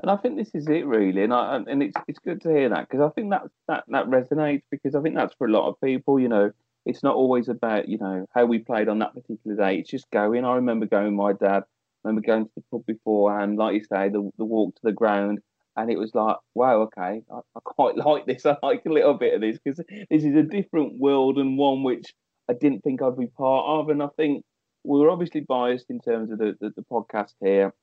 And 0.00 0.10
I 0.10 0.16
think 0.16 0.36
this 0.36 0.54
is 0.54 0.68
it 0.68 0.86
really, 0.86 1.22
and 1.22 1.32
I, 1.32 1.56
and 1.56 1.82
it's 1.82 1.96
it's 2.06 2.18
good 2.18 2.42
to 2.42 2.50
hear 2.50 2.68
that 2.68 2.88
because 2.88 3.00
I 3.00 3.08
think 3.14 3.30
that 3.30 3.44
that 3.68 3.84
that 3.88 4.06
resonates 4.06 4.62
because 4.70 4.94
I 4.94 5.00
think 5.00 5.14
that's 5.14 5.34
for 5.34 5.46
a 5.46 5.50
lot 5.50 5.68
of 5.68 5.80
people. 5.80 6.20
You 6.20 6.28
know, 6.28 6.52
it's 6.86 7.02
not 7.02 7.16
always 7.16 7.48
about 7.48 7.88
you 7.88 7.98
know 7.98 8.26
how 8.34 8.46
we 8.46 8.60
played 8.60 8.88
on 8.88 9.00
that 9.00 9.12
particular 9.12 9.56
day. 9.56 9.78
It's 9.78 9.90
just 9.90 10.10
going. 10.10 10.44
I 10.44 10.54
remember 10.54 10.86
going 10.86 11.16
with 11.16 11.26
my 11.26 11.32
dad. 11.32 11.64
I 12.04 12.08
remember 12.08 12.26
going 12.26 12.44
to 12.44 12.50
the 12.54 12.62
pub 12.70 12.86
beforehand, 12.86 13.58
like 13.58 13.74
you 13.74 13.84
say, 13.84 14.08
the 14.08 14.30
the 14.38 14.44
walk 14.44 14.76
to 14.76 14.80
the 14.84 14.92
ground, 14.92 15.40
and 15.76 15.90
it 15.90 15.98
was 15.98 16.14
like, 16.14 16.36
wow, 16.54 16.82
okay, 16.82 17.22
I, 17.30 17.38
I 17.38 17.60
quite 17.64 17.96
like 18.06 18.26
this. 18.26 18.46
I 18.46 18.56
like 18.62 18.82
a 18.86 18.92
little 18.92 19.14
bit 19.14 19.34
of 19.34 19.40
this 19.40 19.58
because 19.62 19.84
this 20.10 20.24
is 20.24 20.36
a 20.36 20.42
different 20.42 20.98
world 20.98 21.38
and 21.38 21.58
one 21.58 21.82
which 21.82 22.14
I 22.48 22.54
didn't 22.54 22.82
think 22.82 23.02
I'd 23.02 23.18
be 23.18 23.26
part 23.26 23.66
of. 23.66 23.88
And 23.90 24.02
I 24.02 24.08
think 24.16 24.44
we 24.84 25.00
were 25.00 25.10
obviously 25.10 25.40
biased 25.40 25.90
in 25.90 26.00
terms 26.00 26.30
of 26.30 26.38
the, 26.38 26.56
the, 26.60 26.70
the 26.76 26.84
podcast 26.90 27.32
here, 27.40 27.74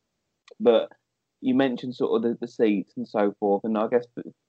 but 0.62 0.90
you 1.42 1.54
mentioned 1.54 1.94
sort 1.94 2.16
of 2.16 2.22
the, 2.24 2.38
the 2.40 2.48
seats 2.48 2.94
and 2.96 3.06
so 3.06 3.36
forth, 3.38 3.66
and 3.66 3.77
I 3.77 3.88
guess 3.88 4.06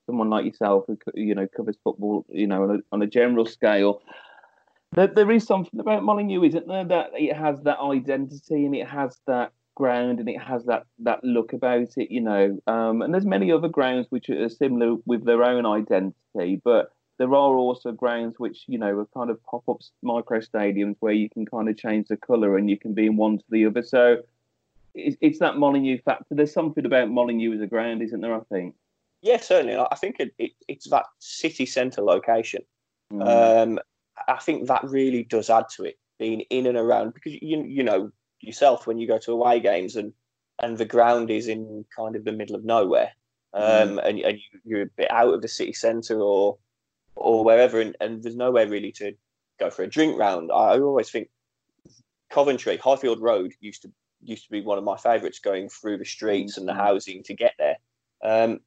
someone 0.07 0.31
like 0.31 0.45
yourself 0.45 0.85
who 0.87 0.97
you 1.15 1.35
know 1.35 1.49
covers 1.57 1.77
football, 1.83 2.25
you 2.29 2.47
know, 2.47 2.63
on 2.63 2.71
a, 2.71 2.79
on 2.93 3.03
a 3.03 3.07
general 3.09 3.47
scale, 3.47 4.01
there, 4.95 5.07
there 5.09 5.31
is 5.31 5.45
something 5.45 5.81
about 5.81 6.05
Molineux, 6.05 6.45
isn't 6.45 6.67
there? 6.67 6.85
That 6.85 7.11
it 7.15 7.37
has 7.37 7.61
that 7.63 7.79
identity 7.81 8.65
and 8.65 8.75
it 8.75 8.89
has 8.89 9.19
that 9.27 9.53
ground 9.75 10.21
and 10.21 10.29
it 10.29 10.41
has 10.41 10.65
that 10.67 10.87
that 11.01 11.23
look 11.25 11.53
about 11.53 11.89
it, 11.97 12.11
you 12.11 12.21
know. 12.21 12.59
Um, 12.67 13.03
and 13.03 13.13
there's 13.13 13.27
many 13.27 13.51
other 13.53 13.69
grounds 13.69 14.07
which 14.11 14.31
are 14.31 14.49
similar 14.49 14.97
with 15.07 15.25
their 15.25 15.43
own 15.43 15.67
identity, 15.67 16.61
but 16.65 16.93
there 17.19 17.29
are 17.29 17.57
also 17.57 17.93
grounds 17.93 18.35
which 18.39 18.65
you 18.67 18.79
know 18.79 18.99
are 18.99 19.09
kind 19.17 19.31
of 19.31 19.43
pop-up 19.45 19.81
micro 20.03 20.41
stadiums 20.41 20.97
where 21.01 21.13
you 21.13 21.29
can 21.29 21.47
kind 21.47 21.69
of 21.69 21.77
change 21.77 22.09
the 22.09 22.17
colour 22.17 22.57
and 22.57 22.71
you 22.71 22.79
can 22.79 22.95
be 22.95 23.07
in 23.07 23.17
one 23.17 23.39
to 23.39 23.45
the 23.51 23.67
other. 23.67 23.83
So 23.83 24.19
it's, 24.95 25.17
it's 25.21 25.39
that 25.41 25.57
Molineux 25.57 25.99
factor. 26.05 26.35
There's 26.35 26.53
something 26.53 26.87
about 26.87 27.11
Molineux 27.11 27.55
as 27.55 27.61
a 27.61 27.67
ground, 27.67 28.03
isn't 28.03 28.21
there? 28.21 28.35
I 28.35 28.41
think. 28.51 28.75
Yeah, 29.23 29.41
certainly. 29.41 29.77
I 29.77 29.87
I 29.91 29.97
think 29.97 30.17
it, 30.21 30.35
it, 30.39 30.53
it's 30.69 30.89
that 30.91 31.07
city 31.19 31.67
centre 31.67 32.03
location. 32.03 32.63
Mm. 33.13 33.63
Um, 33.63 33.81
I 34.29 34.37
think 34.37 34.69
that 34.69 34.85
really 34.85 35.25
does 35.25 35.51
add 35.51 35.67
to 35.77 35.85
it 35.85 35.99
being 36.19 36.41
in 36.43 36.67
and 36.67 36.79
around 36.79 37.15
because 37.15 37.33
you 37.41 37.65
you 37.65 37.83
know 37.83 38.11
yourself 38.41 38.87
when 38.87 38.99
you 38.99 39.07
go 39.07 39.19
to 39.19 39.33
away 39.33 39.61
games 39.61 39.97
and 39.97 40.13
and 40.63 40.79
the 40.79 40.85
ground 40.85 41.31
is 41.31 41.49
in 41.49 41.85
kind 41.97 42.15
of 42.15 42.25
the 42.25 42.33
middle 42.33 42.55
of 42.55 42.65
nowhere, 42.65 43.11
um, 43.55 43.99
and 43.99 44.21
and 44.21 44.39
you, 44.39 44.61
you're 44.65 44.83
a 44.83 44.91
bit 44.97 45.11
out 45.11 45.35
of 45.35 45.43
the 45.43 45.49
city 45.49 45.73
centre 45.73 46.21
or 46.21 46.59
or 47.17 47.45
wherever, 47.45 47.81
and, 47.81 47.97
and 48.01 48.23
there's 48.23 48.37
nowhere 48.37 48.69
really 48.69 48.93
to 48.93 49.13
go 49.59 49.71
for 49.71 49.83
a 49.83 49.89
drink 49.89 50.19
round. 50.19 50.51
I, 50.53 50.79
always 50.81 51.11
think 51.11 51.29
Coventry 52.31 52.77
Highfield 52.77 53.21
Road 53.21 53.53
used 53.61 53.83
to 53.83 53.93
used 54.23 54.45
to 54.45 54.51
be 54.51 54.63
one 54.63 54.79
of 54.79 54.85
my 54.85 54.97
favourites 54.97 55.39
going 55.39 55.69
through 55.69 55.99
the 55.99 56.05
streets 56.05 56.57
and 56.57 56.67
the 56.67 56.73
Mhm. 56.73 56.77
housing 56.77 57.23
to 57.25 57.35
get 57.35 57.55
there. 57.59 57.77
Um, 58.23 58.61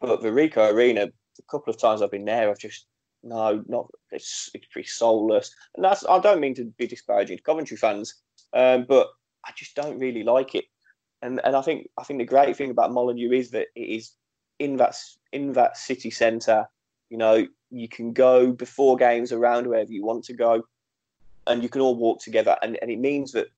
but 0.00 0.22
the 0.22 0.28
Ricoh 0.28 0.72
Arena, 0.72 1.08
a 1.38 1.42
couple 1.50 1.72
of 1.72 1.78
times 1.78 2.00
I've 2.00 2.10
been 2.10 2.24
there, 2.24 2.48
I've 2.50 2.58
just 2.58 2.86
no, 3.22 3.62
not 3.66 3.90
it's 4.10 4.50
it's 4.54 4.66
pretty 4.66 4.88
soulless, 4.88 5.54
and 5.74 5.84
that's 5.84 6.04
I 6.08 6.18
don't 6.20 6.40
mean 6.40 6.54
to 6.56 6.64
be 6.64 6.86
disparaging 6.86 7.36
to 7.36 7.42
Coventry 7.42 7.76
fans, 7.76 8.14
um, 8.52 8.84
but 8.88 9.08
I 9.44 9.52
just 9.56 9.74
don't 9.74 9.98
really 9.98 10.22
like 10.22 10.54
it. 10.54 10.64
And 11.22 11.40
and 11.44 11.56
I 11.56 11.62
think 11.62 11.88
I 11.98 12.04
think 12.04 12.18
the 12.18 12.24
great 12.24 12.56
thing 12.56 12.70
about 12.70 12.92
Molineux 12.92 13.32
is 13.32 13.50
that 13.50 13.68
it 13.74 13.80
is 13.80 14.12
in 14.58 14.76
that 14.76 14.96
in 15.32 15.52
that 15.52 15.76
city 15.76 16.10
centre. 16.10 16.68
You 17.10 17.18
know, 17.18 17.46
you 17.70 17.88
can 17.88 18.12
go 18.12 18.52
before 18.52 18.96
games 18.96 19.32
around 19.32 19.66
wherever 19.66 19.92
you 19.92 20.04
want 20.04 20.24
to 20.24 20.34
go, 20.34 20.62
and 21.46 21.62
you 21.62 21.68
can 21.68 21.80
all 21.80 21.96
walk 21.96 22.20
together. 22.20 22.56
And, 22.62 22.78
and 22.80 22.90
it 22.90 22.98
means 22.98 23.32
that 23.32 23.48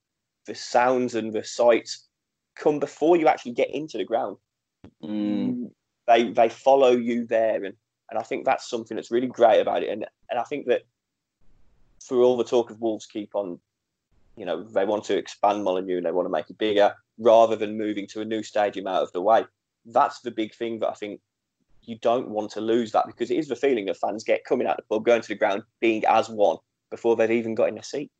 the 0.47 0.54
sounds 0.54 1.14
and 1.14 1.33
the 1.33 1.44
sights 1.44 2.06
come 2.56 2.80
before 2.80 3.16
you 3.16 3.28
actually 3.28 3.52
get 3.52 3.71
into 3.71 3.97
the 3.97 4.04
ground. 4.04 4.37
Mm. 5.02 5.71
They 6.06 6.30
they 6.33 6.49
follow 6.49 6.90
you 6.90 7.26
there, 7.26 7.64
and 7.64 7.75
and 8.11 8.18
I 8.18 8.23
think 8.23 8.44
that's 8.44 8.68
something 8.68 8.96
that's 8.96 9.11
really 9.11 9.26
great 9.26 9.61
about 9.61 9.82
it. 9.82 9.90
And 9.90 10.06
and 10.30 10.38
I 10.38 10.44
think 10.44 10.66
that 10.66 10.82
for 12.00 12.18
all 12.18 12.37
the 12.37 12.44
talk 12.44 12.70
of 12.70 12.80
Wolves 12.80 13.06
keep 13.06 13.34
on, 13.34 13.58
you 14.37 14.44
know, 14.44 14.62
they 14.62 14.84
want 14.84 15.04
to 15.04 15.16
expand 15.16 15.64
Molineux 15.64 15.99
and 15.99 16.06
they 16.06 16.12
want 16.12 16.26
to 16.26 16.32
make 16.32 16.50
it 16.50 16.58
bigger 16.58 16.94
rather 17.18 17.56
than 17.56 17.78
moving 17.78 18.06
to 18.08 18.20
a 18.20 18.25
new 18.25 18.42
stadium 18.42 18.87
out 18.87 19.02
of 19.02 19.12
the 19.12 19.23
way. 19.23 19.44
That's 19.87 20.20
the 20.20 20.30
big 20.30 20.54
thing 20.54 20.80
that 20.80 20.88
I 20.88 20.94
think 20.94 21.20
you 21.82 21.99
don't 22.00 22.28
want 22.28 22.50
to 22.52 22.61
lose 22.61 22.92
that 22.92 23.06
because 23.06 23.30
it 23.30 23.38
is 23.38 23.49
the 23.49 23.56
feeling 23.56 23.87
that 23.87 23.96
fans 23.96 24.25
get 24.25 24.44
coming 24.44 24.66
out 24.66 24.78
of 24.78 24.84
the 24.88 24.94
pub, 24.94 25.04
going 25.04 25.23
to 25.23 25.28
the 25.28 25.34
ground, 25.34 25.62
being 25.80 26.04
as 26.06 26.28
one 26.28 26.56
before 26.90 27.16
they've 27.16 27.30
even 27.30 27.54
got 27.54 27.68
in 27.68 27.78
a 27.78 27.82
seat. 27.82 28.11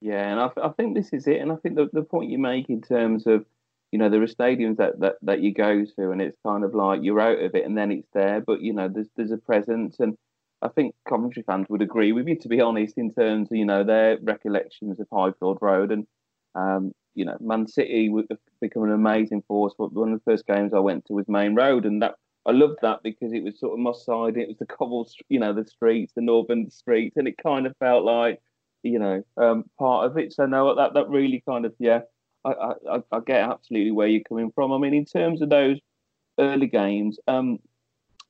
Yeah, 0.00 0.30
and 0.30 0.40
I, 0.40 0.50
I 0.62 0.68
think 0.70 0.94
this 0.94 1.12
is 1.12 1.26
it. 1.26 1.40
And 1.40 1.50
I 1.50 1.56
think 1.56 1.74
the, 1.74 1.88
the 1.92 2.02
point 2.02 2.30
you 2.30 2.38
make 2.38 2.70
in 2.70 2.80
terms 2.80 3.26
of, 3.26 3.44
you 3.92 3.98
know, 3.98 4.08
there 4.08 4.22
are 4.22 4.26
stadiums 4.26 4.76
that, 4.76 5.00
that, 5.00 5.14
that 5.22 5.40
you 5.40 5.52
go 5.52 5.84
to 5.84 6.10
and 6.10 6.20
it's 6.20 6.36
kind 6.46 6.64
of 6.64 6.74
like 6.74 7.00
you're 7.02 7.20
out 7.20 7.38
of 7.42 7.54
it 7.54 7.64
and 7.64 7.76
then 7.76 7.90
it's 7.90 8.08
there, 8.12 8.40
but 8.40 8.60
you 8.60 8.72
know, 8.72 8.88
there's 8.88 9.08
there's 9.16 9.32
a 9.32 9.38
presence 9.38 9.96
and 10.00 10.16
I 10.60 10.68
think 10.68 10.94
Coventry 11.08 11.44
fans 11.46 11.66
would 11.68 11.82
agree 11.82 12.12
with 12.12 12.26
you, 12.26 12.36
to 12.40 12.48
be 12.48 12.60
honest, 12.60 12.98
in 12.98 13.12
terms 13.12 13.50
of 13.50 13.56
you 13.56 13.64
know 13.64 13.84
their 13.84 14.18
recollections 14.22 14.98
of 14.98 15.06
Highfield 15.12 15.58
Road 15.60 15.92
and 15.92 16.06
um, 16.54 16.92
you 17.14 17.24
know 17.24 17.36
Man 17.40 17.66
City 17.66 18.08
would 18.08 18.26
have 18.30 18.40
become 18.60 18.82
an 18.84 18.92
amazing 18.92 19.42
force. 19.46 19.74
But 19.78 19.92
one 19.92 20.12
of 20.12 20.18
the 20.18 20.30
first 20.30 20.46
games 20.46 20.72
I 20.74 20.80
went 20.80 21.04
to 21.06 21.12
was 21.12 21.28
Maine 21.28 21.54
Road, 21.54 21.86
and 21.86 22.02
that 22.02 22.16
I 22.44 22.52
loved 22.52 22.78
that 22.82 23.02
because 23.04 23.32
it 23.32 23.44
was 23.44 23.58
sort 23.60 23.74
of 23.74 23.78
Moss 23.78 24.04
side. 24.04 24.36
It 24.36 24.48
was 24.48 24.58
the 24.58 24.66
cobble 24.66 25.08
you 25.28 25.38
know, 25.38 25.52
the 25.52 25.64
streets, 25.64 26.12
the 26.14 26.22
northern 26.22 26.70
streets, 26.70 27.16
and 27.16 27.28
it 27.28 27.36
kind 27.40 27.66
of 27.66 27.76
felt 27.78 28.04
like 28.04 28.40
you 28.82 28.98
know 28.98 29.22
um, 29.36 29.64
part 29.78 30.06
of 30.06 30.18
it. 30.18 30.32
So 30.32 30.46
no, 30.46 30.74
that 30.74 30.94
that 30.94 31.08
really 31.08 31.42
kind 31.48 31.66
of 31.66 31.74
yeah 31.78 32.00
I, 32.44 32.50
I, 32.90 33.02
I 33.12 33.20
get 33.26 33.48
absolutely 33.48 33.90
where 33.90 34.06
you're 34.06 34.22
coming 34.28 34.50
from. 34.54 34.72
I 34.72 34.78
mean, 34.78 34.94
in 34.94 35.04
terms 35.04 35.42
of 35.42 35.50
those 35.50 35.78
early 36.38 36.66
games, 36.66 37.18
um, 37.26 37.58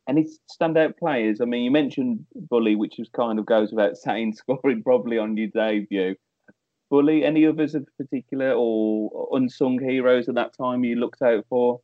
any 0.08 0.26
standout 0.50 0.96
players? 0.96 1.40
I 1.40 1.44
mean, 1.44 1.62
you 1.62 1.70
mentioned 1.70 2.24
Bully, 2.34 2.74
which 2.74 2.98
is 2.98 3.08
kind 3.10 3.38
of 3.38 3.46
goes 3.46 3.70
without 3.70 3.96
saying, 3.98 4.34
scoring 4.34 4.82
probably 4.82 5.18
on 5.18 5.36
your 5.36 5.48
debut. 5.48 6.16
Bully, 6.90 7.24
any 7.24 7.46
others 7.46 7.74
of 7.74 7.86
particular 7.98 8.52
or 8.52 9.28
unsung 9.32 9.78
heroes 9.78 10.28
at 10.28 10.36
that 10.36 10.56
time 10.56 10.84
you 10.84 10.96
looked 10.96 11.20
out 11.20 11.44
for? 11.50 11.80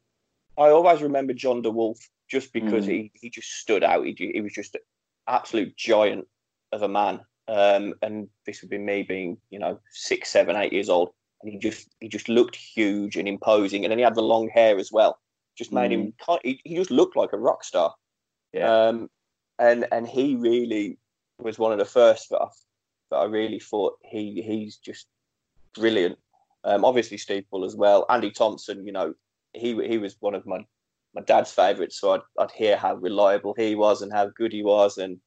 I 0.56 0.70
always 0.70 1.02
remember 1.02 1.34
John 1.34 1.60
de 1.60 1.70
Wolf 1.70 1.98
just 2.30 2.52
because 2.54 2.86
mm. 2.86 2.90
he, 2.90 3.12
he 3.14 3.28
just 3.28 3.50
stood 3.50 3.84
out. 3.84 4.06
He, 4.06 4.14
he 4.32 4.40
was 4.40 4.52
just 4.52 4.76
an 4.76 4.80
absolute 5.28 5.76
giant 5.76 6.26
of 6.72 6.82
a 6.82 6.88
man. 6.88 7.20
Um, 7.48 7.92
and 8.00 8.28
this 8.46 8.62
would 8.62 8.70
be 8.70 8.78
me 8.78 9.02
being, 9.02 9.36
you 9.50 9.58
know, 9.58 9.78
six, 9.90 10.30
seven, 10.30 10.56
eight 10.56 10.72
years 10.72 10.88
old 10.88 11.10
and 11.44 11.52
he 11.52 11.58
just 11.58 11.88
he 12.00 12.08
just 12.08 12.28
looked 12.28 12.56
huge 12.56 13.16
and 13.16 13.28
imposing, 13.28 13.84
and 13.84 13.90
then 13.90 13.98
he 13.98 14.04
had 14.04 14.14
the 14.14 14.22
long 14.22 14.48
hair 14.48 14.78
as 14.78 14.90
well. 14.90 15.18
Just 15.56 15.72
made 15.72 15.90
mm. 15.90 16.12
him 16.28 16.38
he, 16.42 16.60
he 16.64 16.74
just 16.74 16.90
looked 16.90 17.16
like 17.16 17.32
a 17.32 17.38
rock 17.38 17.62
star. 17.62 17.94
Yeah. 18.52 18.86
Um, 18.86 19.10
and 19.58 19.86
and 19.92 20.08
he 20.08 20.36
really 20.36 20.98
was 21.38 21.58
one 21.58 21.72
of 21.72 21.78
the 21.78 21.84
first 21.84 22.30
that 22.30 22.40
I, 22.40 22.48
that 23.10 23.16
I 23.18 23.24
really 23.24 23.60
thought 23.60 23.98
he 24.02 24.42
he's 24.42 24.78
just 24.78 25.06
brilliant. 25.74 26.18
Um, 26.64 26.84
obviously 26.84 27.18
Steve 27.18 27.44
Bull 27.50 27.64
as 27.64 27.76
well, 27.76 28.06
Andy 28.08 28.30
Thompson. 28.30 28.86
You 28.86 28.92
know, 28.92 29.14
he 29.52 29.74
he 29.86 29.98
was 29.98 30.16
one 30.20 30.34
of 30.34 30.46
my 30.46 30.64
my 31.14 31.20
dad's 31.22 31.52
favourites, 31.52 32.00
so 32.00 32.14
I'd, 32.14 32.22
I'd 32.38 32.50
hear 32.52 32.76
how 32.76 32.94
reliable 32.94 33.54
he 33.56 33.74
was 33.74 34.02
and 34.02 34.12
how 34.12 34.28
good 34.28 34.52
he 34.52 34.62
was, 34.62 34.96
and 34.96 35.20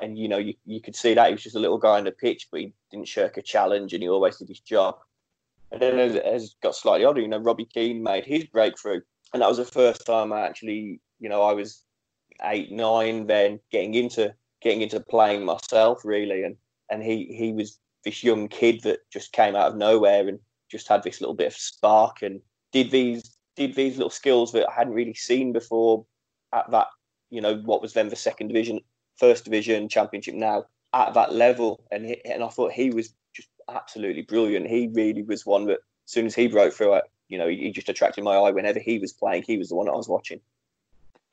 and 0.00 0.16
you 0.16 0.28
know 0.28 0.38
you, 0.38 0.54
you 0.64 0.80
could 0.80 0.94
see 0.94 1.14
that 1.14 1.26
he 1.26 1.32
was 1.32 1.42
just 1.42 1.56
a 1.56 1.60
little 1.60 1.78
guy 1.78 1.98
on 1.98 2.04
the 2.04 2.12
pitch, 2.12 2.46
but 2.52 2.60
he 2.60 2.72
didn't 2.92 3.08
shirk 3.08 3.36
a 3.36 3.42
challenge 3.42 3.92
and 3.92 4.04
he 4.04 4.08
always 4.08 4.36
did 4.36 4.48
his 4.48 4.60
job. 4.60 4.96
And 5.74 5.82
then 5.82 5.98
as, 5.98 6.14
as 6.14 6.44
it 6.44 6.50
got 6.62 6.76
slightly 6.76 7.04
older, 7.04 7.20
you 7.20 7.26
know, 7.26 7.38
Robbie 7.38 7.64
Keane 7.64 8.00
made 8.00 8.24
his 8.24 8.44
breakthrough. 8.44 9.00
And 9.32 9.42
that 9.42 9.48
was 9.48 9.58
the 9.58 9.64
first 9.64 10.06
time 10.06 10.32
I 10.32 10.42
actually, 10.42 11.00
you 11.18 11.28
know, 11.28 11.42
I 11.42 11.52
was 11.52 11.82
eight, 12.44 12.70
nine, 12.70 13.26
then 13.26 13.58
getting 13.72 13.94
into 13.94 14.32
getting 14.60 14.82
into 14.82 15.00
playing 15.00 15.44
myself 15.44 16.04
really. 16.04 16.44
And 16.44 16.56
and 16.92 17.02
he 17.02 17.34
he 17.36 17.52
was 17.52 17.80
this 18.04 18.22
young 18.22 18.46
kid 18.46 18.82
that 18.84 19.00
just 19.12 19.32
came 19.32 19.56
out 19.56 19.72
of 19.72 19.76
nowhere 19.76 20.28
and 20.28 20.38
just 20.70 20.86
had 20.86 21.02
this 21.02 21.20
little 21.20 21.34
bit 21.34 21.48
of 21.48 21.54
spark 21.54 22.22
and 22.22 22.40
did 22.70 22.92
these 22.92 23.36
did 23.56 23.74
these 23.74 23.96
little 23.96 24.10
skills 24.10 24.52
that 24.52 24.68
I 24.68 24.72
hadn't 24.72 24.94
really 24.94 25.14
seen 25.14 25.52
before 25.52 26.06
at 26.52 26.70
that, 26.70 26.86
you 27.30 27.40
know, 27.40 27.56
what 27.64 27.82
was 27.82 27.94
then 27.94 28.10
the 28.10 28.16
second 28.16 28.46
division, 28.46 28.78
first 29.16 29.44
division, 29.44 29.88
championship 29.88 30.36
now 30.36 30.66
at 30.92 31.14
that 31.14 31.32
level. 31.32 31.84
And 31.90 32.06
he, 32.06 32.24
and 32.24 32.44
I 32.44 32.48
thought 32.48 32.70
he 32.70 32.90
was 32.90 33.12
absolutely 33.68 34.22
brilliant. 34.22 34.66
He 34.66 34.88
really 34.88 35.22
was 35.22 35.46
one 35.46 35.66
that, 35.66 35.78
as 36.06 36.12
soon 36.12 36.26
as 36.26 36.34
he 36.34 36.48
broke 36.48 36.74
through 36.74 36.94
it, 36.94 37.04
you 37.28 37.38
know, 37.38 37.48
he, 37.48 37.70
just 37.72 37.88
attracted 37.88 38.24
my 38.24 38.34
eye. 38.34 38.50
Whenever 38.50 38.78
he 38.78 38.98
was 38.98 39.12
playing, 39.12 39.44
he 39.46 39.56
was 39.56 39.68
the 39.68 39.74
one 39.74 39.86
that 39.86 39.92
I 39.92 39.96
was 39.96 40.08
watching. 40.08 40.40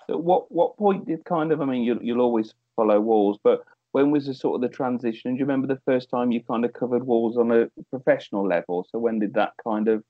So 0.07 0.17
what 0.17 0.51
what 0.51 0.77
point 0.77 1.07
did 1.07 1.25
kind 1.25 1.51
of? 1.51 1.61
I 1.61 1.65
mean, 1.65 1.83
you'll, 1.83 2.01
you'll 2.01 2.21
always 2.21 2.53
follow 2.75 3.00
Wolves, 3.00 3.39
but 3.43 3.63
when 3.91 4.11
was 4.11 4.25
the 4.25 4.33
sort 4.33 4.55
of 4.55 4.61
the 4.61 4.75
transition? 4.75 5.33
Do 5.33 5.39
you 5.39 5.45
remember 5.45 5.67
the 5.67 5.81
first 5.85 6.09
time 6.09 6.31
you 6.31 6.41
kind 6.41 6.65
of 6.65 6.73
covered 6.73 7.05
Wolves 7.05 7.38
on 7.38 7.51
a 7.51 7.69
professional 7.89 8.47
level? 8.47 8.88
So 8.91 9.00
when 9.00 9.19
did 9.19 9.33
that 9.33 9.53
kind 9.63 9.88
of 9.88 10.03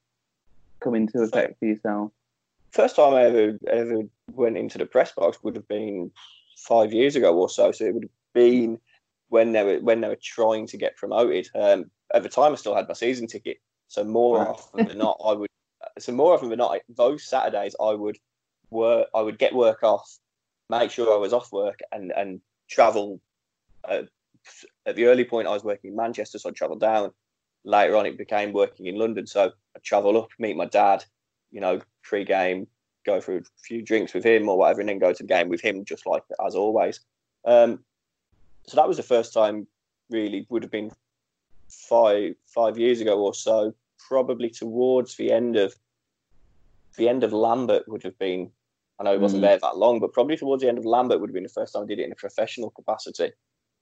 come 0.79 0.95
into 0.95 1.21
effect 1.21 1.59
for 1.59 1.65
yourself? 1.65 2.11
First 2.71 2.95
time 2.95 3.13
I 3.13 3.23
ever 3.23 3.57
ever 3.67 4.03
went 4.33 4.57
into 4.57 4.77
the 4.77 4.85
press 4.85 5.11
box 5.11 5.43
would 5.43 5.55
have 5.55 5.67
been 5.67 6.11
five 6.57 6.93
years 6.93 7.15
ago 7.15 7.35
or 7.35 7.49
so. 7.49 7.71
So 7.71 7.85
it 7.85 7.93
would 7.93 8.03
have 8.03 8.33
been 8.33 8.79
when 9.29 9.51
they 9.51 9.63
were 9.63 9.79
when 9.79 10.01
they 10.01 10.07
were 10.07 10.19
trying 10.21 10.67
to 10.67 10.77
get 10.77 10.95
promoted. 10.95 11.49
Um, 11.55 11.89
at 12.13 12.23
the 12.23 12.29
time 12.29 12.51
I 12.51 12.55
still 12.55 12.75
had 12.75 12.87
my 12.87 12.93
season 12.93 13.27
ticket. 13.27 13.57
So 13.87 14.03
more 14.03 14.47
often 14.47 14.87
than 14.87 14.97
not, 14.97 15.19
I 15.23 15.33
would. 15.33 15.49
So 15.99 16.11
more 16.11 16.33
often 16.33 16.49
than 16.49 16.59
not, 16.59 16.79
those 16.89 17.25
Saturdays 17.25 17.75
I 17.79 17.93
would 17.93 18.17
work. 18.69 19.07
I 19.13 19.21
would 19.21 19.37
get 19.37 19.53
work 19.53 19.83
off, 19.83 20.17
make 20.69 20.91
sure 20.91 21.13
I 21.13 21.17
was 21.17 21.33
off 21.33 21.51
work, 21.51 21.79
and 21.91 22.11
and 22.11 22.41
travel. 22.69 23.19
Uh, 23.83 24.03
at 24.85 24.95
the 24.95 25.05
early 25.05 25.25
point, 25.25 25.47
I 25.47 25.51
was 25.51 25.63
working 25.63 25.91
in 25.91 25.95
Manchester, 25.95 26.39
so 26.39 26.49
I'd 26.49 26.55
travel 26.55 26.77
down. 26.77 27.11
Later 27.63 27.95
on, 27.95 28.05
it 28.05 28.17
became 28.17 28.53
working 28.53 28.87
in 28.87 28.95
London, 28.97 29.27
so 29.27 29.51
I'd 29.75 29.83
travel 29.83 30.17
up, 30.17 30.29
meet 30.39 30.55
my 30.55 30.65
dad. 30.65 31.03
You 31.51 31.59
know, 31.59 31.81
pre-game, 32.01 32.67
go 33.05 33.19
for 33.19 33.37
a 33.37 33.41
few 33.61 33.81
drinks 33.81 34.13
with 34.13 34.23
him 34.23 34.47
or 34.47 34.57
whatever, 34.57 34.79
and 34.79 34.89
then 34.89 34.99
go 34.99 35.11
to 35.11 35.23
the 35.23 35.27
game 35.27 35.49
with 35.49 35.61
him, 35.61 35.83
just 35.85 36.07
like 36.07 36.23
as 36.45 36.55
always. 36.55 37.01
Um, 37.45 37.83
so 38.67 38.77
that 38.77 38.87
was 38.87 38.97
the 38.97 39.03
first 39.03 39.33
time, 39.33 39.67
really, 40.09 40.47
would 40.49 40.63
have 40.63 40.71
been 40.71 40.91
five 41.71 42.35
five 42.45 42.77
years 42.77 43.01
ago 43.01 43.19
or 43.19 43.33
so, 43.33 43.73
probably 44.07 44.49
towards 44.49 45.15
the 45.15 45.31
end 45.31 45.55
of 45.55 45.75
the 46.97 47.07
end 47.07 47.23
of 47.23 47.33
Lambert 47.33 47.87
would 47.87 48.03
have 48.03 48.17
been. 48.19 48.51
I 48.99 49.03
know 49.03 49.13
he 49.13 49.17
wasn't 49.17 49.43
mm. 49.43 49.47
there 49.47 49.57
that 49.57 49.77
long, 49.77 49.99
but 49.99 50.13
probably 50.13 50.37
towards 50.37 50.61
the 50.61 50.69
end 50.69 50.77
of 50.77 50.85
Lambert 50.85 51.19
would 51.19 51.29
have 51.29 51.33
been 51.33 51.43
the 51.43 51.49
first 51.49 51.73
time 51.73 51.83
I 51.83 51.87
did 51.87 51.99
it 51.99 52.05
in 52.05 52.11
a 52.11 52.15
professional 52.15 52.69
capacity. 52.69 53.31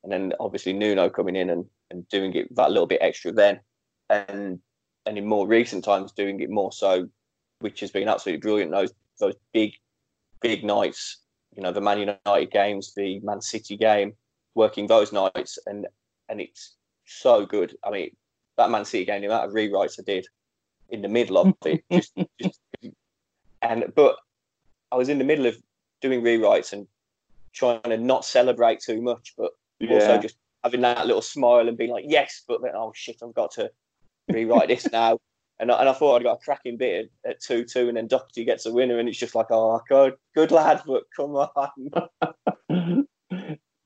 And 0.04 0.12
then 0.12 0.34
obviously 0.40 0.72
Nuno 0.72 1.10
coming 1.10 1.36
in 1.36 1.50
and, 1.50 1.66
and 1.92 2.08
doing 2.08 2.34
it 2.36 2.56
that 2.56 2.72
little 2.72 2.88
bit 2.88 3.02
extra 3.02 3.32
then. 3.32 3.60
And 4.10 4.60
and 5.06 5.18
in 5.18 5.26
more 5.26 5.48
recent 5.48 5.84
times 5.84 6.12
doing 6.12 6.40
it 6.40 6.50
more 6.50 6.72
so, 6.72 7.10
which 7.60 7.80
has 7.82 7.92
been 7.92 8.08
absolutely 8.08 8.40
brilliant. 8.40 8.72
Those 8.72 8.94
those 9.20 9.36
big, 9.54 9.74
big 10.42 10.64
nights, 10.64 11.18
you 11.56 11.62
know, 11.62 11.72
the 11.72 11.82
Man 11.82 12.00
United 12.00 12.52
games, 12.52 12.94
the 12.96 13.20
Man 13.20 13.42
City 13.42 13.76
game, 13.76 14.14
working 14.56 14.88
those 14.88 15.12
nights 15.12 15.58
and 15.66 15.88
and 16.30 16.40
it's 16.40 16.76
so 17.10 17.46
good. 17.46 17.76
I 17.84 17.90
mean, 17.90 18.16
that 18.58 18.70
Man 18.70 18.86
City 18.86 19.06
game, 19.06 19.22
the 19.22 19.28
amount 19.28 19.46
of 19.46 19.54
rewrites 19.54 20.00
I 20.00 20.04
did 20.04 20.28
in 20.90 21.02
the 21.02 21.08
middle 21.08 21.38
of 21.38 21.54
it, 21.66 21.84
just, 21.92 22.14
just, 22.42 22.60
and 23.62 23.86
but 23.96 24.18
I 24.92 24.96
was 24.96 25.10
in 25.10 25.18
the 25.18 25.24
middle 25.24 25.46
of 25.46 25.58
doing 26.02 26.22
rewrites 26.22 26.74
and 26.74 26.88
trying 27.54 27.82
to 27.84 27.98
not 27.98 28.26
celebrate 28.26 28.80
too 28.80 29.02
much, 29.02 29.34
but 29.38 29.52
yeah. 29.80 29.94
also 29.94 30.18
just 30.20 30.38
having 30.64 30.82
that 30.82 31.08
little 31.08 31.22
smile 31.22 31.68
and 31.68 31.78
being 31.78 31.92
like, 31.92 32.06
yes, 32.08 32.44
but 32.48 32.62
then, 32.62 32.72
oh 32.76 32.92
shit, 32.96 33.18
I've 33.24 33.34
got 33.34 33.52
to 33.52 33.72
rewrite 34.28 34.68
this 34.68 34.90
now. 34.92 35.20
And 35.62 35.72
I, 35.72 35.80
and 35.82 35.90
I 35.90 35.94
thought 35.94 36.16
I'd 36.16 36.24
got 36.24 36.40
a 36.42 36.44
cracking 36.44 36.78
bit 36.78 37.12
at, 37.26 37.32
at 37.32 37.42
2 37.42 37.66
2, 37.66 37.90
and 37.90 37.98
then 37.98 38.08
Doherty 38.08 38.46
gets 38.46 38.66
a 38.66 38.72
winner, 38.72 38.98
and 38.98 39.10
it's 39.10 39.18
just 39.18 39.36
like, 39.36 39.48
oh, 39.50 39.82
good, 39.90 40.16
good 40.34 40.52
lad, 40.52 40.82
but 40.88 41.04
come 41.16 41.36
on. 41.36 41.92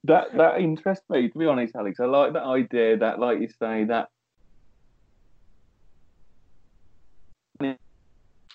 that 0.04 0.36
that 0.36 0.60
interests 0.60 1.04
me 1.08 1.28
to 1.28 1.38
be 1.38 1.46
honest, 1.46 1.74
Alex. 1.74 2.00
I 2.00 2.06
like 2.06 2.32
that 2.34 2.44
idea 2.44 2.98
that, 2.98 3.18
like 3.18 3.40
you 3.40 3.48
say, 3.48 3.84
that 3.84 4.08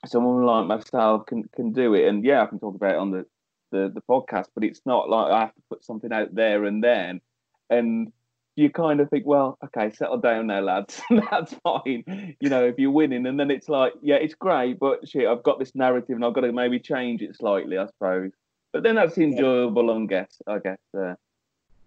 someone 0.05 0.45
like 0.45 0.67
myself 0.67 1.25
can 1.25 1.43
can 1.55 1.73
do 1.73 1.93
it, 1.93 2.07
and 2.07 2.23
yeah, 2.23 2.43
I 2.43 2.45
can 2.45 2.59
talk 2.59 2.75
about 2.75 2.93
it 2.93 2.97
on 2.97 3.11
the 3.11 3.25
the, 3.71 3.91
the 3.93 4.01
podcast, 4.01 4.47
but 4.55 4.63
it's 4.63 4.81
not 4.85 5.09
like 5.09 5.31
I 5.31 5.39
have 5.41 5.55
to 5.55 5.61
put 5.69 5.83
something 5.83 6.11
out 6.11 6.33
there 6.33 6.65
and 6.65 6.83
then, 6.83 7.21
and 7.69 8.11
you 8.55 8.69
kind 8.69 8.99
of 8.99 9.09
think, 9.09 9.25
well, 9.25 9.57
okay, 9.63 9.91
settle 9.91 10.17
down 10.17 10.47
now, 10.47 10.59
lads. 10.59 11.01
That's 11.31 11.53
fine. 11.63 12.35
You 12.39 12.49
know, 12.49 12.65
if 12.65 12.75
you're 12.77 12.91
winning, 12.91 13.25
and 13.25 13.39
then 13.39 13.51
it's 13.51 13.69
like, 13.69 13.93
yeah, 14.01 14.15
it's 14.15 14.35
great, 14.35 14.79
but 14.79 15.07
shit, 15.07 15.27
I've 15.27 15.43
got 15.43 15.59
this 15.59 15.75
narrative, 15.75 16.15
and 16.15 16.25
I've 16.25 16.33
got 16.33 16.41
to 16.41 16.51
maybe 16.51 16.79
change 16.79 17.21
it 17.21 17.35
slightly, 17.35 17.77
I 17.77 17.85
suppose. 17.85 18.31
But 18.73 18.83
then 18.83 18.95
that's 18.95 19.17
enjoyable, 19.17 19.89
I 19.91 20.05
guess. 20.05 20.41
I 20.45 20.59
guess. 20.59 20.79
Uh, 20.97 21.15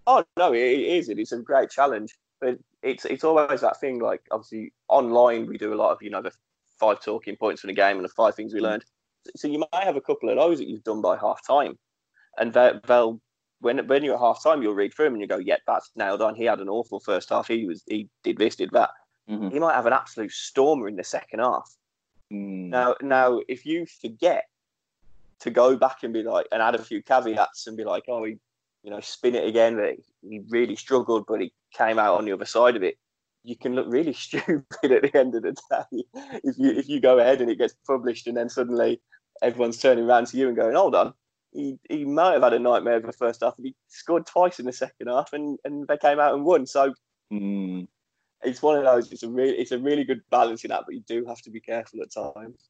Oh 0.07 0.25
no, 0.37 0.53
it 0.53 0.59
is. 0.59 1.09
It 1.09 1.19
is 1.19 1.33
a 1.33 1.39
great 1.39 1.71
challenge, 1.71 2.15
but 2.41 2.59
it's 2.83 3.05
it's 3.05 3.25
always 3.25 3.61
that 3.61 3.81
thing. 3.81 4.01
Like 4.01 4.23
obviously 4.31 4.73
online, 4.89 5.47
we 5.47 5.59
do 5.59 5.73
a 5.73 5.77
lot 5.77 5.93
of 5.93 6.03
you 6.03 6.11
know 6.11 6.23
the 6.23 6.33
five 6.79 7.01
talking 7.01 7.37
points 7.37 7.61
for 7.61 7.69
the 7.69 7.73
game 7.73 7.97
and 7.97 8.05
the 8.05 8.11
five 8.11 8.35
things 8.35 8.53
we 8.53 8.61
mm. 8.61 8.65
learned. 8.65 8.85
So 9.37 9.47
you 9.47 9.59
might 9.73 9.85
have 9.85 9.97
a 9.97 10.01
couple 10.01 10.29
of 10.29 10.37
those 10.37 10.59
that 10.59 10.69
you've 10.69 10.83
done 10.83 11.01
by 11.01 11.17
half 11.17 11.47
time, 11.47 11.79
and 12.39 12.53
they'll 12.53 13.21
when 13.61 13.87
when 13.87 14.03
you're 14.03 14.15
at 14.15 14.21
half 14.21 14.43
time, 14.43 14.63
you'll 14.63 14.75
read 14.75 14.93
through 14.93 15.07
them 15.07 15.15
and 15.15 15.23
you 15.23 15.29
go, 15.29 15.39
"Yeah, 15.39 15.59
that's 15.67 15.91
nailed 15.95 16.21
on." 16.21 16.35
He 16.35 16.45
had 16.45 16.61
an 16.61 16.69
awful 16.69 17.01
first 17.01 17.31
half. 17.31 17.49
He 17.49 17.67
was 17.67 17.83
he 17.87 18.09
did 18.25 18.37
this, 18.37 18.57
did 18.57 18.71
that. 18.73 18.91
Mm-hmm. 19.31 19.51
He 19.51 19.61
might 19.61 19.75
have 19.75 19.87
an 19.87 19.93
absolute 19.93 20.33
stormer 20.33 20.89
in 20.89 20.97
the 20.97 21.05
second 21.05 21.39
half. 21.39 21.73
Mm. 22.33 22.71
Now, 22.71 22.97
now 23.01 23.41
if 23.49 23.65
you 23.65 23.87
forget 23.87 24.45
to 25.41 25.51
go 25.51 25.77
back 25.77 26.03
and 26.03 26.13
be 26.13 26.23
like 26.23 26.47
and 26.51 26.61
add 26.61 26.75
a 26.75 26.83
few 26.83 27.03
caveats 27.03 27.69
and 27.69 27.77
be 27.77 27.85
like, 27.85 28.05
"Oh, 28.09 28.25
he 28.25 28.39
you 28.83 28.91
know, 28.91 29.01
spin 29.01 29.35
it 29.35 29.47
again. 29.47 29.77
That 29.77 29.97
he 30.23 30.41
really 30.49 30.77
struggled, 30.77 31.25
but 31.27 31.41
he 31.41 31.53
came 31.75 31.99
out 31.99 32.19
on 32.19 32.25
the 32.25 32.33
other 32.33 32.45
side 32.45 32.77
of 32.77 32.83
it. 32.83 32.97
you 33.45 33.57
can 33.57 33.75
look 33.75 33.87
really 33.89 34.13
stupid 34.27 34.65
at 34.85 35.03
the 35.03 35.17
end 35.19 35.35
of 35.35 35.43
the 35.43 35.53
day 35.71 36.05
if 36.45 36.57
you 36.59 36.71
if 36.71 36.89
you 36.89 37.01
go 37.01 37.19
ahead 37.19 37.41
and 37.41 37.51
it 37.51 37.59
gets 37.59 37.75
published 37.87 38.27
and 38.27 38.37
then 38.37 38.49
suddenly 38.49 39.01
everyone's 39.43 39.79
turning 39.79 40.05
around 40.05 40.27
to 40.29 40.37
you 40.37 40.47
and 40.49 40.57
going, 40.57 40.75
"Hold 40.77 40.95
on, 40.95 41.15
he, 41.53 41.79
he 41.89 42.05
might 42.05 42.33
have 42.35 42.43
had 42.43 42.53
a 42.55 42.59
nightmare 42.59 42.97
of 42.97 43.03
the 43.05 43.13
first 43.13 43.41
half, 43.43 43.57
and 43.57 43.67
he 43.67 43.75
scored 43.89 44.27
twice 44.27 44.59
in 44.61 44.67
the 44.67 44.73
second 44.73 45.09
half, 45.09 45.33
and, 45.33 45.59
and 45.65 45.87
they 45.89 45.97
came 45.99 46.21
out 46.21 46.35
and 46.35 46.45
won." 46.45 46.67
So 46.67 46.95
Mm. 47.33 47.89
it's 48.43 48.61
one 48.63 48.77
of 48.77 48.85
those. 48.85 49.11
It's 49.11 49.23
a 49.23 49.29
really 49.31 49.57
it's 49.57 49.73
a 49.73 49.79
really 49.79 50.05
good 50.05 50.21
balancing 50.31 50.71
act, 50.71 50.85
but 50.87 50.95
you 50.95 51.03
do 51.07 51.25
have 51.27 51.41
to 51.43 51.51
be 51.51 51.61
careful 51.61 52.01
at 52.03 52.13
times. 52.13 52.69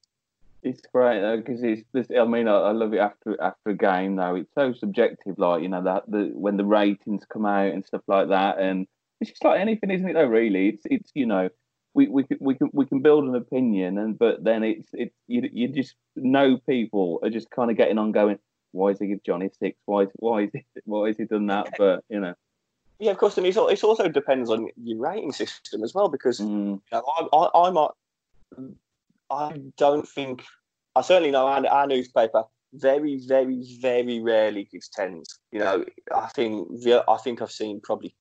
It's 0.63 0.81
great 0.93 1.21
though 1.21 1.39
because 1.39 1.63
it's. 1.63 1.83
This, 1.93 2.07
I 2.17 2.25
mean, 2.25 2.47
I, 2.47 2.53
I 2.53 2.71
love 2.71 2.95
it 2.95 2.99
after 2.99 3.41
after 3.43 3.71
a 3.71 3.77
game 3.77 4.15
though. 4.15 4.37
It's 4.37 4.55
so 4.55 4.73
subjective, 4.73 5.37
like 5.39 5.63
you 5.63 5.69
know 5.69 5.83
that 5.83 6.05
the 6.09 6.31
when 6.35 6.57
the 6.57 6.65
ratings 6.65 7.25
come 7.25 7.47
out 7.47 7.73
and 7.73 7.85
stuff 7.85 8.03
like 8.07 8.29
that, 8.29 8.61
and 8.61 8.87
it's 9.21 9.31
just 9.31 9.45
like 9.45 9.61
anything, 9.61 9.91
isn't 9.91 10.09
it? 10.09 10.13
Though, 10.13 10.27
really, 10.27 10.69
it's 10.69 10.83
it's 10.85 11.11
you 11.15 11.27
know, 11.27 11.49
we 11.95 12.07
we 12.07 12.23
can 12.23 12.39
we 12.41 12.55
can 12.55 12.71
we 12.73 12.87
can 12.87 13.03
build 13.03 13.25
an 13.25 13.35
opinion, 13.35 13.99
and 13.99 14.17
but 14.17 14.45
then 14.45 14.63
it's 14.63 14.89
it's 14.93 15.15
you 15.27 15.49
you 15.53 15.67
just 15.67 15.97
know 16.15 16.59
people 16.69 17.19
are 17.25 17.31
just 17.31 17.51
kind 17.51 17.71
of 17.71 17.77
getting 17.77 17.99
on 17.99 18.13
going. 18.13 18.39
Why 18.71 18.91
is 18.91 19.01
he 19.01 19.09
give 19.09 19.25
Johnny 19.25 19.51
six? 19.59 19.77
Why 19.87 20.03
is 20.03 20.11
why 20.15 20.43
is 20.43 20.51
he, 20.53 20.65
why 20.85 21.09
has 21.09 21.17
he 21.17 21.25
done 21.25 21.49
that? 21.49 21.75
But 21.77 22.05
you 22.09 22.21
know, 22.21 22.35
Yeah, 23.01 23.11
of 23.11 23.19
course, 23.19 23.37
and 23.37 23.47
it's, 23.47 23.57
it 23.57 23.83
also 23.85 24.09
depends 24.09 24.49
on 24.49 24.69
your 24.77 24.99
rating 24.99 25.33
system 25.33 25.83
as 25.83 25.93
well 25.93 26.09
because 26.09 26.39
mm, 26.39 26.47
you 26.47 26.83
know, 26.93 27.03
I, 27.33 27.37
I, 27.37 27.67
I'm 27.67 27.77
a, 27.77 27.89
I 29.33 29.61
don't 29.79 30.07
think 30.07 30.45
I 30.95 31.01
certainly 31.01 31.31
know 31.31 31.47
our, 31.47 31.67
our 31.67 31.87
newspaper 31.87 32.45
very, 32.75 33.21
very, 33.27 33.63
very 33.81 34.21
rarely 34.21 34.65
gives 34.65 34.89
tens. 34.89 35.39
You 35.51 35.61
know, 35.61 35.85
I 36.15 36.27
think 36.29 36.69
I 37.09 37.17
think 37.17 37.43
I've 37.43 37.51
seen 37.51 37.81
probably 37.83 38.15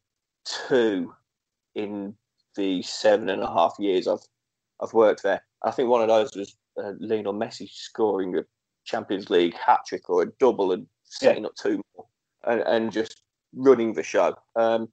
two 0.46 1.13
in 1.75 2.15
the 2.56 2.82
seven 2.82 3.30
and 3.30 3.44
a 3.44 3.48
half 3.48 3.75
years 3.80 4.08
I've 4.08 4.25
I've 4.82 4.94
worked 4.94 5.24
there. 5.24 5.44
I 5.63 5.72
think 5.72 5.89
one 5.89 6.01
of 6.01 6.08
those 6.08 6.36
was 6.36 6.56
uh, 6.82 6.94
Lionel 7.00 7.34
Messi 7.34 7.70
scoring 7.70 8.38
a 8.38 8.44
Champions 8.84 9.30
League 9.30 9.56
hat 9.56 9.82
trick 9.86 10.10
or 10.10 10.24
a 10.24 10.32
double 10.39 10.72
and 10.72 10.88
setting 11.03 11.46
up 11.46 11.56
two 11.56 11.82
more 11.96 12.06
and, 12.46 12.62
and 12.62 12.91
just 12.91 13.24
running 13.53 13.94
the 13.94 14.03
show. 14.03 14.36
Um, 14.56 14.89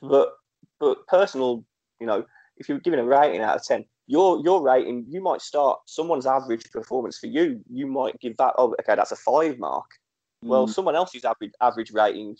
but 0.00 0.32
but 0.80 1.06
personal, 1.06 1.64
you 2.00 2.06
know, 2.06 2.24
if 2.56 2.68
you're 2.68 2.80
giving 2.80 3.00
a 3.00 3.04
rating 3.04 3.42
out 3.42 3.56
of 3.56 3.64
ten, 3.64 3.84
your 4.06 4.40
your 4.42 4.62
rating, 4.62 5.04
you 5.08 5.22
might 5.22 5.40
start 5.40 5.80
someone's 5.86 6.26
average 6.26 6.70
performance 6.70 7.18
for 7.18 7.26
you. 7.26 7.62
You 7.70 7.86
might 7.86 8.18
give 8.20 8.36
that. 8.38 8.54
Oh, 8.58 8.74
okay, 8.80 8.96
that's 8.96 9.12
a 9.12 9.16
five 9.16 9.58
mark. 9.58 9.86
Well, 10.42 10.66
mm, 10.66 10.70
someone 10.70 10.96
else's 10.96 11.24
average 11.24 11.52
average 11.60 11.92
rating 11.92 12.36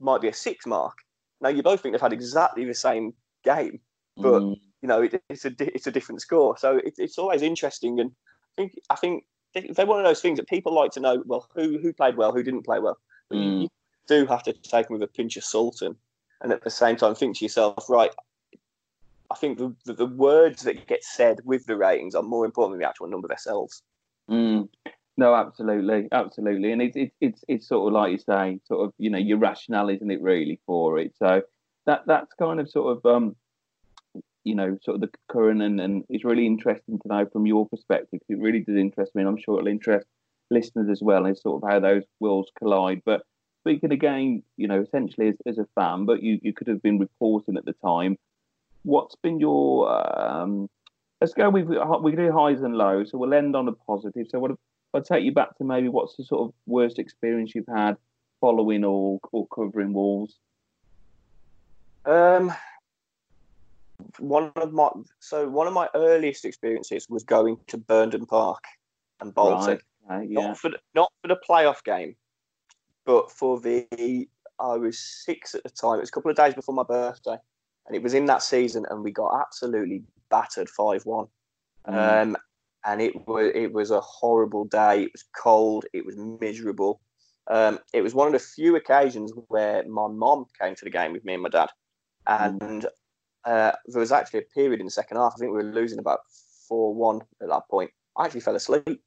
might 0.00 0.20
be 0.20 0.28
a 0.28 0.32
six 0.32 0.66
mark. 0.66 0.94
Now 1.40 1.50
you 1.50 1.62
both 1.62 1.80
think 1.80 1.92
they've 1.92 2.00
had 2.00 2.12
exactly 2.12 2.64
the 2.64 2.74
same 2.74 3.12
game, 3.44 3.80
but 4.16 4.42
mm, 4.42 4.60
you 4.82 4.88
know 4.88 5.02
it, 5.02 5.22
it's 5.28 5.44
a 5.44 5.52
it's 5.58 5.86
a 5.86 5.92
different 5.92 6.22
score. 6.22 6.56
So 6.56 6.78
it, 6.78 6.94
it's 6.98 7.18
always 7.18 7.42
interesting, 7.42 8.00
and 8.00 8.10
I 8.10 8.62
think 8.62 8.72
I 8.90 8.94
think 8.96 9.24
they- 9.52 9.68
they're 9.68 9.86
one 9.86 10.00
of 10.00 10.04
those 10.06 10.20
things 10.22 10.38
that 10.38 10.48
people 10.48 10.74
like 10.74 10.90
to 10.92 11.00
know. 11.00 11.22
Well, 11.26 11.46
who 11.54 11.78
who 11.78 11.92
played 11.92 12.16
well, 12.16 12.32
who 12.32 12.42
didn't 12.42 12.64
play 12.64 12.80
well. 12.80 12.98
But 13.28 13.38
you, 13.38 13.50
Mm. 13.50 13.62
you 13.62 13.68
do 14.08 14.26
have 14.26 14.42
to 14.44 14.52
take 14.52 14.88
them 14.88 14.98
with 14.98 15.08
a 15.08 15.12
pinch 15.12 15.36
of 15.36 15.44
salt, 15.44 15.82
and, 15.82 15.94
and 16.40 16.52
at 16.52 16.62
the 16.64 16.70
same 16.70 16.96
time 16.96 17.14
think 17.14 17.36
to 17.38 17.44
yourself, 17.44 17.88
right. 17.88 18.10
I 19.30 19.36
think 19.36 19.58
the, 19.58 19.74
the, 19.84 19.94
the 19.94 20.06
words 20.06 20.62
that 20.62 20.86
get 20.86 21.02
said 21.02 21.40
with 21.44 21.66
the 21.66 21.76
ratings 21.76 22.14
are 22.14 22.22
more 22.22 22.44
important 22.44 22.74
than 22.74 22.80
the 22.80 22.88
actual 22.88 23.08
number 23.08 23.28
themselves. 23.28 23.82
mm. 24.30 24.68
No, 25.16 25.32
absolutely, 25.32 26.08
absolutely, 26.10 26.72
and 26.72 26.82
it's 26.82 26.96
it's 26.96 27.14
it's 27.20 27.44
it's 27.46 27.68
sort 27.68 27.86
of 27.86 27.92
like 27.92 28.10
you 28.10 28.18
say, 28.18 28.58
sort 28.66 28.84
of 28.84 28.92
you 28.98 29.10
know 29.10 29.18
your 29.18 29.38
rationale, 29.38 29.88
isn't 29.88 30.10
it? 30.10 30.20
Really 30.20 30.60
for 30.66 30.98
it, 30.98 31.14
so 31.16 31.42
that 31.86 32.02
that's 32.06 32.32
kind 32.34 32.58
of 32.58 32.68
sort 32.68 32.96
of 32.96 33.06
um, 33.06 33.36
you 34.44 34.54
know, 34.54 34.76
sort 34.82 34.96
of 34.96 35.00
the 35.00 35.10
current, 35.30 35.62
and 35.62 35.80
and 35.80 36.04
it's 36.08 36.24
really 36.24 36.46
interesting 36.46 36.98
to 36.98 37.08
know 37.08 37.26
from 37.32 37.46
your 37.46 37.68
perspective. 37.68 38.20
It 38.28 38.38
really 38.38 38.60
does 38.60 38.76
interest 38.76 39.14
me, 39.14 39.22
and 39.22 39.28
I'm 39.28 39.38
sure 39.38 39.56
it'll 39.58 39.68
interest 39.68 40.06
listeners 40.50 40.88
as 40.90 41.00
well, 41.02 41.26
is 41.26 41.40
sort 41.40 41.62
of 41.62 41.68
how 41.68 41.80
those 41.80 42.02
worlds 42.20 42.50
collide. 42.58 43.02
But 43.04 43.22
speaking 43.60 43.92
again, 43.92 44.42
you 44.56 44.68
know, 44.68 44.82
essentially 44.82 45.28
as, 45.28 45.36
as 45.46 45.58
a 45.58 45.66
fan, 45.74 46.04
but 46.04 46.22
you 46.22 46.38
you 46.42 46.52
could 46.52 46.68
have 46.68 46.82
been 46.82 46.98
reporting 46.98 47.56
at 47.56 47.64
the 47.64 47.74
time. 47.84 48.18
What's 48.84 49.16
been 49.16 49.40
your 49.40 49.90
um, 49.90 50.68
let's 51.20 51.34
go 51.34 51.50
with 51.50 51.68
we 52.02 52.12
do 52.12 52.32
highs 52.32 52.62
and 52.62 52.76
lows, 52.76 53.10
so 53.10 53.18
we'll 53.18 53.34
end 53.34 53.56
on 53.56 53.68
a 53.68 53.72
positive. 53.72 54.26
So 54.30 54.38
what 54.38 54.52
I'll 54.94 55.02
take 55.02 55.24
you 55.24 55.32
back 55.32 55.56
to 55.58 55.64
maybe 55.64 55.88
what's 55.88 56.16
the 56.16 56.24
sort 56.24 56.48
of 56.48 56.54
worst 56.66 56.98
experience 56.98 57.54
you've 57.54 57.66
had 57.66 57.96
following 58.40 58.84
or 58.84 59.18
or 59.32 59.46
covering 59.48 59.92
Wolves 59.92 60.38
Um, 62.04 62.52
one 64.18 64.52
of 64.56 64.72
my 64.72 64.90
so 65.18 65.48
one 65.48 65.66
of 65.66 65.72
my 65.72 65.88
earliest 65.94 66.44
experiences 66.44 67.08
was 67.08 67.24
going 67.24 67.58
to 67.68 67.78
Burnden 67.78 68.26
Park 68.26 68.64
and 69.20 69.34
Bolton. 69.34 69.80
Right, 70.08 70.18
okay, 70.18 70.26
yeah. 70.28 70.48
Not 70.48 70.58
for 70.58 70.70
the, 70.70 70.78
not 70.94 71.12
for 71.22 71.28
the 71.28 71.38
playoff 71.48 71.82
game, 71.84 72.16
but 73.06 73.30
for 73.30 73.60
the 73.60 74.28
I 74.60 74.76
was 74.76 74.98
six 74.98 75.54
at 75.54 75.62
the 75.62 75.70
time. 75.70 75.96
It 75.96 76.00
was 76.00 76.10
a 76.10 76.12
couple 76.12 76.30
of 76.30 76.36
days 76.36 76.54
before 76.54 76.74
my 76.74 76.82
birthday, 76.82 77.36
and 77.86 77.96
it 77.96 78.02
was 78.02 78.14
in 78.14 78.26
that 78.26 78.42
season, 78.42 78.84
and 78.90 79.02
we 79.02 79.10
got 79.12 79.40
absolutely 79.40 80.02
battered 80.30 80.68
five 80.68 81.04
one. 81.04 81.26
Mm. 81.86 82.22
Um, 82.22 82.36
and 82.86 83.00
it 83.00 83.26
was 83.26 83.50
it 83.54 83.72
was 83.72 83.90
a 83.90 84.00
horrible 84.00 84.64
day. 84.64 85.04
It 85.04 85.12
was 85.12 85.24
cold. 85.36 85.86
It 85.92 86.04
was 86.04 86.16
miserable. 86.16 87.00
Um, 87.50 87.78
it 87.92 88.02
was 88.02 88.14
one 88.14 88.26
of 88.26 88.32
the 88.32 88.38
few 88.38 88.76
occasions 88.76 89.32
where 89.48 89.86
my 89.86 90.08
mom 90.08 90.46
came 90.60 90.74
to 90.74 90.84
the 90.84 90.90
game 90.90 91.12
with 91.12 91.24
me 91.24 91.34
and 91.34 91.42
my 91.42 91.50
dad, 91.50 91.68
and 92.26 92.86
uh, 93.44 93.72
there 93.86 94.00
was 94.00 94.12
actually 94.12 94.40
a 94.40 94.54
period 94.54 94.80
in 94.80 94.86
the 94.86 94.90
second 94.90 95.18
half. 95.18 95.34
I 95.36 95.38
think 95.38 95.50
we 95.52 95.58
were 95.58 95.72
losing 95.72 95.98
about 95.98 96.20
four 96.68 96.94
one 96.94 97.20
at 97.42 97.48
that 97.48 97.68
point. 97.70 97.90
I 98.16 98.24
actually 98.24 98.40
fell 98.40 98.56
asleep. 98.56 99.02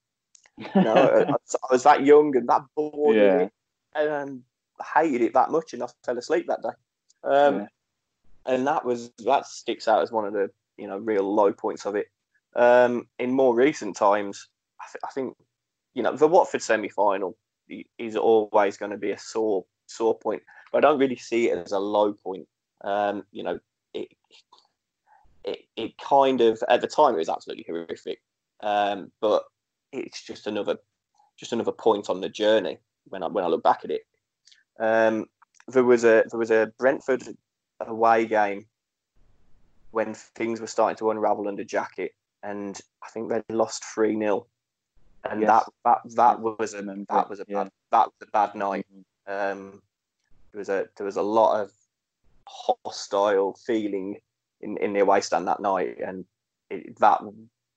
You 0.57 0.67
know, 0.75 1.25
I, 1.27 1.31
I 1.31 1.67
was 1.71 1.83
that 1.83 2.05
young 2.05 2.35
and 2.35 2.47
that 2.49 2.61
bored 2.75 3.15
Yeah. 3.15 3.47
and 3.95 4.09
um, 4.09 4.43
hated 4.95 5.21
it 5.21 5.33
that 5.33 5.49
much, 5.49 5.73
and 5.73 5.83
I 5.83 5.87
fell 6.05 6.17
asleep 6.17 6.45
that 6.47 6.61
day. 6.61 6.69
Um, 7.23 7.55
Yeah. 7.59 7.65
And 8.47 8.65
that 8.65 8.85
was 8.85 9.11
that 9.25 9.45
sticks 9.45 9.87
out 9.87 10.01
as 10.01 10.11
one 10.11 10.25
of 10.25 10.33
the 10.33 10.49
you 10.77 10.87
know 10.87 10.97
real 10.97 11.23
low 11.33 11.51
points 11.51 11.85
of 11.85 11.95
it. 11.95 12.07
Um, 12.55 13.07
in 13.19 13.31
more 13.31 13.53
recent 13.53 13.95
times, 13.95 14.47
I, 14.81 14.85
th- 14.91 15.01
I 15.03 15.11
think 15.13 15.35
you 15.93 16.03
know 16.03 16.15
the 16.15 16.27
Watford 16.27 16.61
semi 16.61 16.89
final 16.89 17.37
is 17.97 18.15
always 18.15 18.77
going 18.77 18.91
to 18.91 18.97
be 18.97 19.11
a 19.11 19.19
sore 19.19 19.65
sore 19.87 20.17
point, 20.17 20.41
but 20.71 20.79
I 20.79 20.87
don't 20.87 20.99
really 20.99 21.17
see 21.17 21.49
it 21.49 21.57
as 21.57 21.71
a 21.71 21.79
low 21.79 22.13
point. 22.13 22.47
Um, 22.83 23.23
you 23.31 23.43
know, 23.43 23.59
it, 23.93 24.09
it 25.43 25.59
it 25.75 25.97
kind 25.97 26.41
of 26.41 26.63
at 26.69 26.81
the 26.81 26.87
time 26.87 27.15
it 27.15 27.19
was 27.19 27.29
absolutely 27.29 27.65
horrific, 27.67 28.21
um, 28.61 29.11
but 29.21 29.43
it's 29.91 30.23
just 30.23 30.47
another 30.47 30.77
just 31.37 31.53
another 31.53 31.71
point 31.71 32.09
on 32.09 32.21
the 32.21 32.29
journey 32.29 32.77
when 33.05 33.23
I 33.23 33.27
when 33.27 33.43
I 33.43 33.47
look 33.47 33.63
back 33.63 33.81
at 33.83 33.91
it. 33.91 34.01
Um, 34.79 35.25
there 35.67 35.83
was 35.83 36.03
a 36.03 36.23
there 36.29 36.39
was 36.39 36.51
a 36.51 36.71
Brentford 36.77 37.23
away 37.79 38.25
game 38.25 38.65
when 39.91 40.13
things 40.13 40.59
were 40.59 40.67
starting 40.67 40.97
to 40.97 41.11
unravel 41.11 41.47
under 41.47 41.63
Jackett, 41.63 42.11
and 42.43 42.79
I 43.03 43.09
think 43.09 43.29
they 43.29 43.41
lost 43.49 43.83
three 43.85 44.17
0 44.17 44.47
and 45.23 45.41
Yes. 45.41 45.49
that 45.83 45.99
that 46.05 46.15
that 46.15 46.39
was 46.39 46.73
a 46.73 46.81
that 47.09 47.29
was 47.29 47.39
a 47.39 47.45
bad 47.45 47.69
that 47.91 48.07
was 48.07 48.27
a 48.27 48.31
bad 48.31 48.55
night. 48.55 48.85
Mhm. 49.27 49.51
Um, 49.51 49.81
there 50.51 50.59
was 50.59 50.69
a 50.69 50.87
there 50.95 51.05
was 51.05 51.17
a 51.17 51.21
lot 51.21 51.61
of 51.61 51.71
hostile 52.47 53.53
feeling 53.65 54.19
in, 54.61 54.77
in 54.77 54.93
the 54.93 55.01
away 55.01 55.21
stand 55.21 55.47
that 55.47 55.59
night, 55.59 55.97
and 55.99 56.25
it, 56.69 56.97
that 56.99 57.21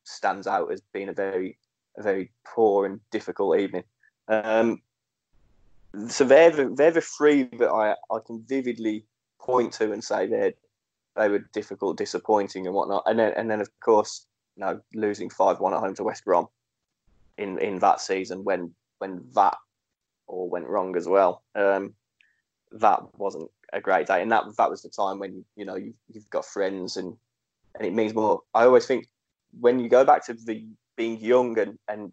stands 0.04 0.46
out 0.46 0.72
as 0.72 0.80
being 0.92 1.08
a 1.08 1.12
very 1.12 1.58
a 1.96 2.02
very 2.02 2.32
poor 2.44 2.86
and 2.86 3.00
difficult 3.10 3.58
evening. 3.58 3.84
Um, 4.28 4.80
so 6.08 6.24
they're 6.24 6.52
the, 6.52 6.72
they're 6.76 6.92
the 6.92 7.00
three 7.00 7.44
that 7.58 7.68
I, 7.68 7.96
I 8.14 8.18
can 8.24 8.44
vividly 8.48 9.06
point 9.50 9.72
to 9.74 9.92
and 9.92 10.02
say 10.02 10.26
they 10.26 10.54
they 11.16 11.28
were 11.28 11.40
difficult, 11.52 11.98
disappointing, 11.98 12.66
and 12.66 12.74
whatnot. 12.74 13.02
And 13.06 13.18
then 13.18 13.32
and 13.36 13.50
then 13.50 13.60
of 13.60 13.68
course, 13.80 14.26
you 14.56 14.64
know, 14.64 14.80
losing 14.94 15.30
five 15.30 15.60
one 15.60 15.74
at 15.74 15.80
home 15.80 15.94
to 15.94 16.04
West 16.04 16.24
Brom 16.24 16.48
in 17.38 17.58
in 17.58 17.78
that 17.80 18.00
season 18.00 18.44
when 18.44 18.72
when 18.98 19.24
that 19.34 19.56
all 20.26 20.48
went 20.48 20.68
wrong 20.68 20.96
as 20.96 21.08
well. 21.08 21.42
Um, 21.54 21.94
that 22.72 23.00
wasn't 23.18 23.50
a 23.72 23.80
great 23.80 24.06
day, 24.06 24.22
and 24.22 24.30
that 24.30 24.44
that 24.56 24.70
was 24.70 24.82
the 24.82 24.88
time 24.88 25.18
when 25.18 25.44
you 25.56 25.64
know 25.64 25.76
you've, 25.76 25.98
you've 26.12 26.30
got 26.30 26.44
friends 26.44 26.96
and 26.96 27.16
and 27.74 27.86
it 27.86 27.92
means 27.92 28.14
more. 28.14 28.42
I 28.54 28.64
always 28.64 28.86
think 28.86 29.06
when 29.58 29.78
you 29.80 29.88
go 29.88 30.04
back 30.04 30.24
to 30.26 30.34
the 30.34 30.66
being 30.96 31.20
young 31.20 31.58
and 31.58 31.78
and 31.88 32.12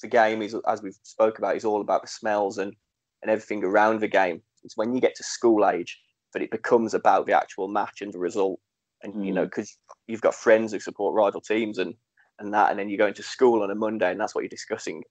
the 0.00 0.08
game 0.08 0.40
is 0.40 0.56
as 0.66 0.82
we've 0.82 0.98
spoke 1.02 1.38
about 1.38 1.56
is 1.56 1.64
all 1.64 1.80
about 1.80 2.02
the 2.02 2.08
smells 2.08 2.58
and 2.58 2.74
and 3.22 3.30
everything 3.30 3.62
around 3.64 4.00
the 4.00 4.08
game. 4.08 4.40
It's 4.62 4.76
when 4.76 4.94
you 4.94 5.00
get 5.00 5.14
to 5.16 5.22
school 5.22 5.66
age 5.66 5.98
that 6.32 6.42
it 6.42 6.50
becomes 6.50 6.94
about 6.94 7.26
the 7.26 7.32
actual 7.32 7.68
match 7.68 8.02
and 8.02 8.12
the 8.12 8.18
result. 8.18 8.60
And 9.02 9.24
you 9.24 9.32
know, 9.32 9.44
because 9.44 9.76
you've 10.06 10.20
got 10.20 10.34
friends 10.34 10.72
who 10.72 10.80
support 10.80 11.14
rival 11.14 11.40
teams 11.40 11.78
and 11.78 11.94
and 12.38 12.54
that, 12.54 12.70
and 12.70 12.78
then 12.78 12.88
you 12.88 12.98
go 12.98 13.06
into 13.06 13.22
school 13.22 13.62
on 13.62 13.70
a 13.70 13.74
Monday, 13.74 14.10
and 14.10 14.20
that's 14.20 14.34
what 14.34 14.42
you're 14.42 14.48
discussing. 14.48 15.04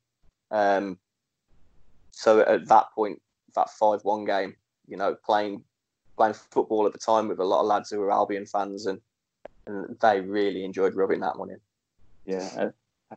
Um, 0.51 0.97
so 2.11 2.41
at 2.41 2.67
that 2.67 2.87
point, 2.93 3.21
that 3.55 3.69
five-one 3.69 4.25
game, 4.25 4.55
you 4.87 4.97
know, 4.97 5.15
playing 5.25 5.63
playing 6.17 6.33
football 6.33 6.85
at 6.85 6.93
the 6.93 6.99
time 6.99 7.27
with 7.27 7.39
a 7.39 7.43
lot 7.43 7.61
of 7.61 7.67
lads 7.67 7.89
who 7.89 7.99
were 7.99 8.11
Albion 8.11 8.45
fans, 8.45 8.87
and, 8.87 8.99
and 9.67 9.95
they 10.01 10.21
really 10.21 10.65
enjoyed 10.65 10.95
rubbing 10.95 11.21
that 11.21 11.37
one 11.37 11.51
in. 11.51 11.59
Yeah, 12.25 12.71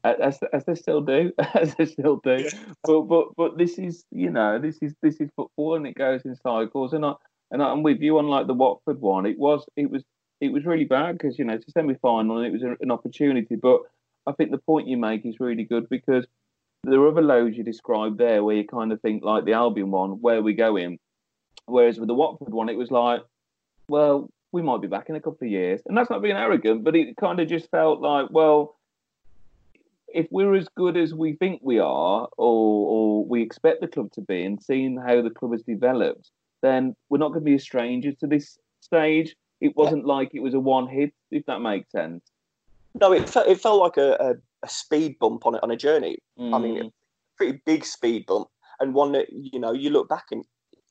as, 0.05 0.39
as 0.53 0.65
they 0.65 0.75
still 0.75 1.01
do, 1.01 1.33
as 1.55 1.75
they 1.75 1.87
still 1.87 2.17
do. 2.17 2.49
But 2.85 3.03
but 3.03 3.29
but 3.37 3.59
this 3.59 3.79
is 3.79 4.05
you 4.11 4.31
know 4.31 4.59
this 4.59 4.79
is 4.79 4.95
this 5.03 5.21
is 5.21 5.31
football 5.37 5.75
and 5.77 5.87
it 5.87 5.95
goes 5.95 6.23
in 6.25 6.37
cycles. 6.37 6.93
And 6.93 7.05
I 7.05 7.15
and 7.53 7.63
I'm 7.63 7.83
with 7.83 8.01
you 8.01 8.19
on 8.19 8.27
like 8.27 8.47
the 8.49 8.55
Watford 8.55 9.01
one. 9.01 9.27
It 9.27 9.39
was 9.39 9.65
it 9.77 9.91
was 9.91 10.03
it 10.41 10.53
was 10.53 10.65
really 10.65 10.85
bad 10.85 11.13
because 11.13 11.39
you 11.39 11.45
know 11.45 11.55
it's 11.55 11.69
a 11.69 11.71
semi 11.71 11.95
final 11.95 12.39
and 12.39 12.47
it 12.47 12.53
was 12.53 12.77
an 12.81 12.91
opportunity. 12.91 13.55
But 13.55 13.83
I 14.27 14.33
think 14.33 14.51
the 14.51 14.59
point 14.59 14.89
you 14.89 14.97
make 14.97 15.25
is 15.25 15.39
really 15.39 15.65
good 15.65 15.89
because 15.89 16.27
there 16.83 16.99
are 17.01 17.09
other 17.09 17.23
lows 17.23 17.57
you 17.57 17.63
described 17.63 18.19
there 18.19 18.43
where 18.43 18.57
you 18.57 18.67
kind 18.67 18.91
of 18.91 19.01
think 19.01 19.23
like 19.23 19.45
the 19.45 19.53
Albion 19.53 19.93
one, 19.93 20.21
where 20.21 20.39
are 20.39 20.43
we 20.43 20.55
going? 20.55 20.99
Whereas 21.67 22.01
with 22.01 22.09
the 22.09 22.15
Watford 22.15 22.53
one, 22.53 22.69
it 22.69 22.79
was 22.79 22.91
like, 22.91 23.23
well, 23.87 24.29
we 24.51 24.63
might 24.63 24.81
be 24.81 24.89
back 24.89 25.09
in 25.09 25.15
a 25.15 25.21
couple 25.21 25.47
of 25.47 25.53
years, 25.53 25.81
and 25.87 25.97
that's 25.97 26.11
not 26.11 26.23
being 26.23 26.37
arrogant, 26.37 26.83
but 26.83 26.97
it 26.97 27.17
kind 27.17 27.39
of 27.39 27.49
just 27.49 27.71
felt 27.71 28.01
like, 28.01 28.27
well 28.31 28.75
if 30.15 30.27
we're 30.31 30.55
as 30.55 30.69
good 30.77 30.95
as 30.97 31.15
we 31.15 31.33
think 31.35 31.61
we 31.63 31.79
are, 31.79 32.29
or, 32.37 32.89
or 33.17 33.25
we 33.25 33.43
expect 33.43 33.81
the 33.81 33.89
club 33.89 34.13
to 34.13 34.21
be, 34.21 34.45
and 34.45 34.63
seeing 34.63 34.97
how 34.99 35.23
the 35.23 35.31
club 35.31 35.53
has 35.53 35.63
developed, 35.63 36.31
then 36.63 36.97
we're 37.09 37.19
not 37.19 37.29
going 37.29 37.41
to 37.41 37.45
be 37.45 37.55
a 37.55 37.61
stranger 37.61 38.13
to 38.13 38.27
this 38.27 38.59
stage. 38.81 39.35
It 39.61 39.77
wasn't 39.77 40.07
yeah. 40.07 40.15
like 40.15 40.31
it 40.35 40.41
was 40.41 40.55
a 40.55 40.61
one 40.61 40.89
hit, 40.89 41.13
if 41.31 41.45
that 41.47 41.61
makes 41.61 41.91
sense. 41.93 42.23
No, 43.01 43.13
it 43.13 43.29
felt, 43.29 43.47
it 43.47 43.61
felt 43.61 43.81
like 43.81 43.97
a, 43.97 44.13
a, 44.15 44.35
a 44.65 44.69
speed 44.69 45.19
bump 45.19 45.47
on 45.47 45.55
it 45.55 45.63
on 45.63 45.71
a 45.71 45.77
journey. 45.77 46.19
Mm. 46.39 46.55
I 46.55 46.59
mean, 46.59 46.79
a 46.79 46.85
mm. 46.85 46.93
pretty 47.37 47.61
big 47.65 47.85
speed 47.85 48.27
bump, 48.27 48.49
and 48.81 48.95
one 48.95 49.13
that 49.13 49.27
you 49.31 49.59
know 49.59 49.73
you 49.73 49.91
look 49.91 50.09
back 50.09 50.27
and 50.31 50.45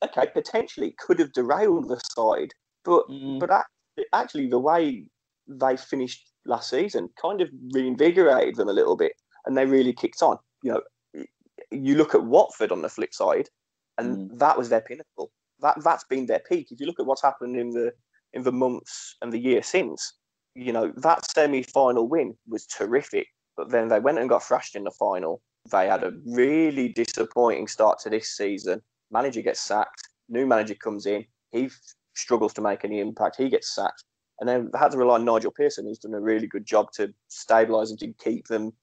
okay, 0.03 0.27
potentially 0.33 0.95
could 0.97 1.19
have 1.19 1.33
derailed 1.33 1.89
the 1.89 2.01
side, 2.15 2.53
but 2.83 3.07
mm. 3.09 3.39
but 3.39 3.65
actually 4.13 4.47
the 4.47 4.59
way 4.59 5.05
they 5.47 5.77
finished 5.77 6.27
last 6.45 6.69
season 6.69 7.09
kind 7.21 7.41
of 7.41 7.49
reinvigorated 7.73 8.55
them 8.55 8.69
a 8.69 8.73
little 8.73 8.95
bit, 8.95 9.13
and 9.45 9.57
they 9.57 9.65
really 9.65 9.93
kicked 9.93 10.23
on. 10.23 10.37
You 10.63 10.73
know, 10.73 11.23
you 11.71 11.95
look 11.95 12.15
at 12.15 12.23
Watford 12.23 12.71
on 12.71 12.81
the 12.81 12.89
flip 12.89 13.13
side, 13.13 13.49
and 13.97 14.31
mm. 14.31 14.39
that 14.39 14.57
was 14.57 14.69
their 14.69 14.81
pinnacle. 14.81 15.31
That 15.61 15.83
that's 15.83 16.03
been 16.05 16.25
their 16.25 16.41
peak. 16.47 16.67
If 16.71 16.79
you 16.79 16.85
look 16.85 16.99
at 16.99 17.05
what's 17.05 17.21
happened 17.21 17.55
in 17.55 17.71
the 17.71 17.91
in 18.33 18.43
the 18.43 18.51
months 18.51 19.15
and 19.21 19.31
the 19.31 19.39
year 19.39 19.61
since, 19.61 20.13
you 20.55 20.73
know 20.73 20.91
that 20.97 21.29
semi-final 21.31 22.07
win 22.07 22.35
was 22.47 22.65
terrific. 22.65 23.27
But 23.57 23.69
then 23.69 23.89
they 23.89 23.99
went 23.99 24.19
and 24.19 24.29
got 24.29 24.43
thrashed 24.43 24.75
in 24.75 24.85
the 24.85 24.91
final. 24.91 25.41
They 25.71 25.87
had 25.87 26.03
a 26.03 26.13
really 26.25 26.89
disappointing 26.89 27.67
start 27.67 27.99
to 27.99 28.09
this 28.09 28.35
season. 28.35 28.81
Manager 29.11 29.41
gets 29.41 29.59
sacked. 29.59 30.07
New 30.29 30.45
manager 30.45 30.75
comes 30.75 31.05
in. 31.05 31.25
He 31.51 31.69
struggles 32.15 32.53
to 32.53 32.61
make 32.61 32.85
any 32.85 32.99
impact. 32.99 33.35
He 33.35 33.49
gets 33.49 33.75
sacked 33.75 34.03
and 34.39 34.49
then 34.49 34.71
had 34.75 34.91
to 34.91 34.97
rely 34.97 35.15
on 35.15 35.25
Nigel 35.25 35.51
Pearson, 35.51 35.85
who's 35.85 35.99
done 35.99 36.13
a 36.13 36.19
really 36.19 36.47
good 36.47 36.65
job 36.65 36.91
to 36.93 37.13
stabilise 37.29 37.89
and 37.89 37.99
to 37.99 38.11
keep 38.23 38.47
them 38.47 38.73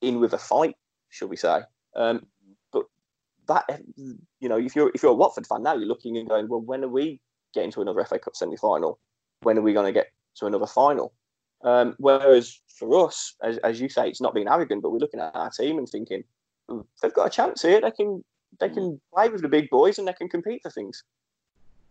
in 0.00 0.20
with 0.20 0.32
a 0.32 0.38
fight, 0.38 0.74
shall 1.10 1.28
we 1.28 1.36
say? 1.36 1.60
Um, 1.94 2.26
that, 3.48 3.64
you 3.96 4.48
know, 4.48 4.58
if 4.58 4.74
you're 4.74 4.90
if 4.94 5.02
you're 5.02 5.12
a 5.12 5.14
Watford 5.14 5.46
fan 5.46 5.62
now, 5.62 5.74
you're 5.74 5.88
looking 5.88 6.16
and 6.16 6.28
going, 6.28 6.48
well, 6.48 6.60
when 6.60 6.84
are 6.84 6.88
we 6.88 7.20
getting 7.54 7.70
to 7.72 7.82
another 7.82 8.04
FA 8.04 8.18
Cup 8.18 8.36
semi 8.36 8.56
final? 8.56 8.98
When 9.42 9.58
are 9.58 9.62
we 9.62 9.72
going 9.72 9.86
to 9.86 9.92
get 9.92 10.12
to 10.36 10.46
another 10.46 10.66
final? 10.66 11.12
Um, 11.62 11.94
whereas 11.98 12.60
for 12.68 13.06
us, 13.06 13.34
as, 13.42 13.58
as 13.58 13.80
you 13.80 13.88
say, 13.88 14.08
it's 14.08 14.20
not 14.20 14.34
being 14.34 14.48
arrogant, 14.48 14.82
but 14.82 14.90
we're 14.90 14.98
looking 14.98 15.20
at 15.20 15.34
our 15.34 15.50
team 15.50 15.78
and 15.78 15.88
thinking 15.88 16.22
they've 17.02 17.14
got 17.14 17.26
a 17.26 17.30
chance 17.30 17.62
here. 17.62 17.80
They 17.80 17.90
can 17.90 18.24
they 18.60 18.68
can 18.68 19.00
play 19.14 19.28
with 19.28 19.42
the 19.42 19.48
big 19.48 19.70
boys 19.70 19.98
and 19.98 20.06
they 20.06 20.12
can 20.12 20.28
compete 20.28 20.62
for 20.62 20.70
things. 20.70 21.02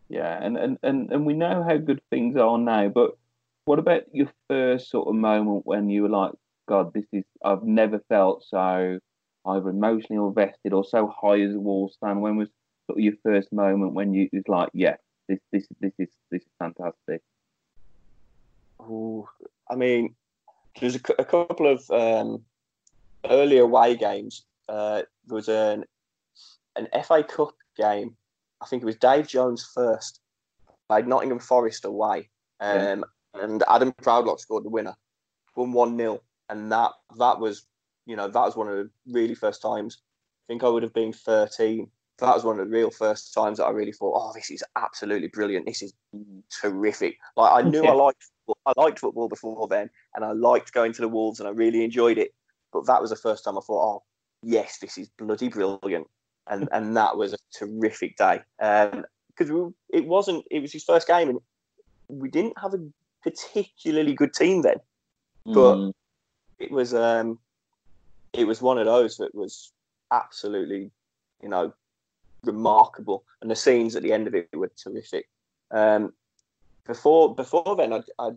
Yeah, 0.10 0.40
and, 0.42 0.58
and, 0.58 0.78
and, 0.84 1.12
and 1.12 1.26
we 1.26 1.34
know 1.34 1.64
how 1.64 1.78
good 1.78 2.02
things 2.12 2.38
are 2.38 2.58
now, 2.58 2.90
but 2.90 3.18
what 3.66 3.80
about 3.80 4.04
your 4.14 4.28
first 4.48 4.90
sort 4.90 5.08
of 5.08 5.16
moment 5.16 5.66
when 5.66 5.90
you 5.90 6.04
were 6.04 6.10
like, 6.10 6.32
God, 6.68 6.94
this 6.94 7.06
is 7.12 7.24
I've 7.44 7.64
never 7.64 8.00
felt 8.10 8.44
so 8.48 9.00
either 9.48 9.70
emotionally 9.70 10.20
or 10.20 10.32
vested 10.32 10.74
or 10.74 10.84
so 10.84 11.08
high 11.08 11.42
as 11.42 11.54
a 11.54 11.60
Wolves 11.60 11.98
fan? 12.00 12.22
When 12.22 12.38
was 12.38 12.50
sort 12.88 13.00
of 13.00 13.04
your 13.04 13.14
first 13.24 13.52
moment 13.52 13.94
when 13.94 14.14
you 14.14 14.30
was 14.34 14.48
like, 14.48 14.70
yeah, 14.74 14.96
this 15.28 15.40
this 15.52 15.68
this 15.80 15.94
is 16.00 16.10
this 16.32 16.42
is 16.42 16.52
fantastic? 16.60 17.22
Oh, 18.80 19.28
I 19.70 19.76
mean, 19.76 20.16
there's 20.80 20.96
a, 20.96 21.02
a 21.20 21.26
couple 21.26 21.68
of 21.68 21.90
um, 21.92 22.44
early 23.30 23.58
away 23.58 23.96
games. 23.96 24.46
Uh, 24.68 25.04
there 25.26 25.36
was 25.36 25.50
an 25.50 25.86
an 26.76 26.88
FA 27.04 27.24
Cup 27.24 27.54
game 27.78 28.16
I 28.62 28.66
think 28.68 28.82
it 28.82 28.86
was 28.86 28.96
Dave 28.96 29.28
Jones 29.28 29.70
first, 29.74 30.22
played 30.90 31.08
Nottingham 31.08 31.40
Forest 31.40 31.86
away, 31.86 32.30
um, 32.60 33.06
yeah. 33.36 33.44
and 33.44 33.64
Adam 33.68 33.92
Proudlock 34.02 34.40
scored 34.40 34.66
the 34.66 34.70
winner, 34.70 34.96
won 35.56 35.72
one 35.72 35.98
0 35.98 36.22
and 36.50 36.72
that 36.72 36.92
that 37.18 37.40
was, 37.40 37.66
you 38.06 38.16
know, 38.16 38.28
that 38.28 38.40
was 38.40 38.56
one 38.56 38.68
of 38.68 38.76
the 38.76 38.90
really 39.08 39.36
first 39.36 39.62
times. 39.62 40.00
I 40.48 40.54
think 40.54 40.64
I 40.64 40.70
would 40.70 40.84
have 40.84 40.94
been 40.94 41.14
thirteen. 41.14 41.90
That 42.20 42.34
was 42.34 42.44
one 42.44 42.60
of 42.60 42.66
the 42.66 42.72
real 42.72 42.92
first 42.92 43.34
times 43.34 43.58
that 43.58 43.66
I 43.66 43.72
really 43.72 43.92
thought, 43.92 44.14
oh, 44.16 44.32
this 44.34 44.50
is 44.50 44.64
absolutely 44.78 45.28
brilliant. 45.28 45.66
This 45.66 45.82
is 45.82 45.94
terrific. 46.62 47.18
Like 47.36 47.66
I 47.66 47.68
knew 47.68 47.84
yeah. 47.84 47.92
I 47.92 47.94
liked 47.94 48.26
I 48.66 48.74
liked 48.78 49.00
football 49.00 49.28
before 49.28 49.68
then, 49.68 49.90
and 50.16 50.24
I 50.24 50.32
liked 50.32 50.74
going 50.74 50.94
to 50.94 51.02
the 51.02 51.10
Wolves, 51.10 51.40
and 51.40 51.48
I 51.48 51.52
really 51.52 51.84
enjoyed 51.84 52.18
it. 52.18 52.34
But 52.72 52.86
that 52.88 53.02
was 53.02 53.10
the 53.10 53.16
first 53.16 53.44
time 53.44 53.58
I 53.58 53.62
thought, 53.62 53.96
oh, 53.98 54.04
yes, 54.44 54.80
this 54.80 54.98
is 54.98 55.10
bloody 55.18 55.50
brilliant 55.50 56.08
and 56.48 56.70
and 56.72 56.96
that 56.98 57.18
was 57.18 57.34
a 57.34 57.38
terrific 57.54 58.18
day 58.18 58.42
because 58.58 59.50
um, 59.50 59.74
it 59.90 60.06
wasn't 60.06 60.46
it 60.52 60.62
was 60.62 60.72
his 60.72 60.84
first 60.84 61.08
game 61.08 61.30
and 61.30 61.40
we 62.08 62.30
didn't 62.30 62.58
have 62.60 62.74
a 62.74 62.80
particularly 63.24 64.14
good 64.14 64.34
team 64.34 64.62
then, 64.62 64.78
but 65.46 65.76
mm. 65.76 65.94
it 66.60 66.70
was 66.70 66.94
um 66.94 67.40
it 68.38 68.48
was 68.48 68.62
one 68.62 68.78
of 68.78 68.86
those 68.86 69.18
that 69.18 69.34
was 69.34 69.72
absolutely 70.12 70.92
you 71.42 71.50
know 71.50 71.74
remarkable 72.44 73.24
and 73.42 73.50
the 73.50 73.56
scenes 73.56 73.96
at 73.96 74.04
the 74.04 74.14
end 74.14 74.28
of 74.28 74.36
it 74.36 74.48
were 74.54 74.72
terrific. 74.76 75.28
Um, 75.72 76.14
before 76.86 77.34
before 77.34 77.76
then, 77.76 77.94
I, 77.94 78.02
I 78.20 78.32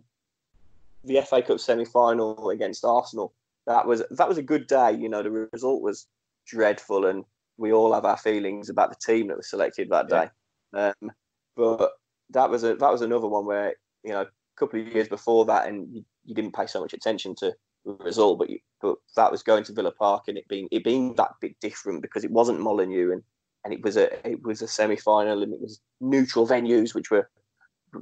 the 1.03 1.21
FA 1.21 1.41
Cup 1.41 1.59
semi 1.59 1.85
final 1.85 2.49
against 2.49 2.83
Arsenal. 2.83 3.33
That 3.67 3.85
was 3.85 4.03
that 4.11 4.27
was 4.27 4.37
a 4.37 4.43
good 4.43 4.67
day. 4.67 4.93
You 4.93 5.09
know, 5.09 5.23
the 5.23 5.47
result 5.51 5.81
was 5.81 6.07
dreadful, 6.45 7.05
and 7.05 7.23
we 7.57 7.71
all 7.71 7.93
have 7.93 8.05
our 8.05 8.17
feelings 8.17 8.69
about 8.69 8.89
the 8.89 9.13
team 9.13 9.27
that 9.27 9.37
was 9.37 9.49
selected 9.49 9.89
that 9.89 10.09
day. 10.09 10.29
Yeah. 10.73 10.93
Um, 11.01 11.11
but 11.55 11.91
that 12.31 12.49
was 12.49 12.63
a 12.63 12.75
that 12.75 12.91
was 12.91 13.01
another 13.01 13.27
one 13.27 13.45
where 13.45 13.75
you 14.03 14.11
know 14.11 14.21
a 14.21 14.27
couple 14.55 14.79
of 14.79 14.87
years 14.87 15.07
before 15.07 15.45
that, 15.45 15.67
and 15.67 15.93
you, 15.93 16.03
you 16.25 16.33
didn't 16.33 16.55
pay 16.55 16.67
so 16.67 16.81
much 16.81 16.93
attention 16.93 17.35
to 17.35 17.53
result, 17.93 18.39
but 18.39 18.49
you, 18.49 18.59
but 18.81 18.97
that 19.15 19.31
was 19.31 19.43
going 19.43 19.63
to 19.65 19.73
Villa 19.73 19.91
Park 19.91 20.25
and 20.27 20.37
it 20.37 20.47
being 20.47 20.67
it 20.71 20.83
being 20.83 21.15
that 21.15 21.31
bit 21.41 21.59
different 21.59 22.01
because 22.01 22.23
it 22.23 22.31
wasn't 22.31 22.59
Molineux 22.59 23.11
and 23.11 23.23
and 23.65 23.73
it 23.73 23.83
was 23.83 23.97
a 23.97 24.27
it 24.27 24.41
was 24.43 24.61
a 24.61 24.67
semi 24.67 24.95
final 24.95 25.43
and 25.43 25.53
it 25.53 25.61
was 25.61 25.79
neutral 25.99 26.47
venues 26.47 26.93
which 26.93 27.11
were 27.11 27.29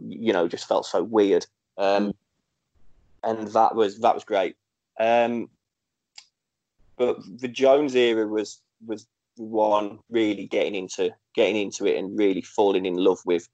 you 0.08 0.34
know 0.34 0.47
just 0.47 0.67
felt 0.67 0.86
so 0.86 1.04
weird. 1.04 1.45
Um, 1.78 2.13
and 3.23 3.47
that 3.50 3.76
was 3.76 4.00
that 4.00 4.15
was 4.15 4.23
great. 4.23 4.56
Um, 5.00 5.50
but 6.97 7.17
the 7.39 7.47
Jones 7.47 7.95
era 7.95 8.28
was 8.28 8.62
was 8.86 9.08
one 9.36 10.00
really 10.10 10.45
getting 10.47 10.76
into 10.76 11.12
getting 11.36 11.56
into 11.56 11.86
it 11.86 11.97
and 11.97 12.17
really 12.17 12.41
falling 12.41 12.86
in 12.86 12.95
love 12.95 13.19
with 13.26 13.47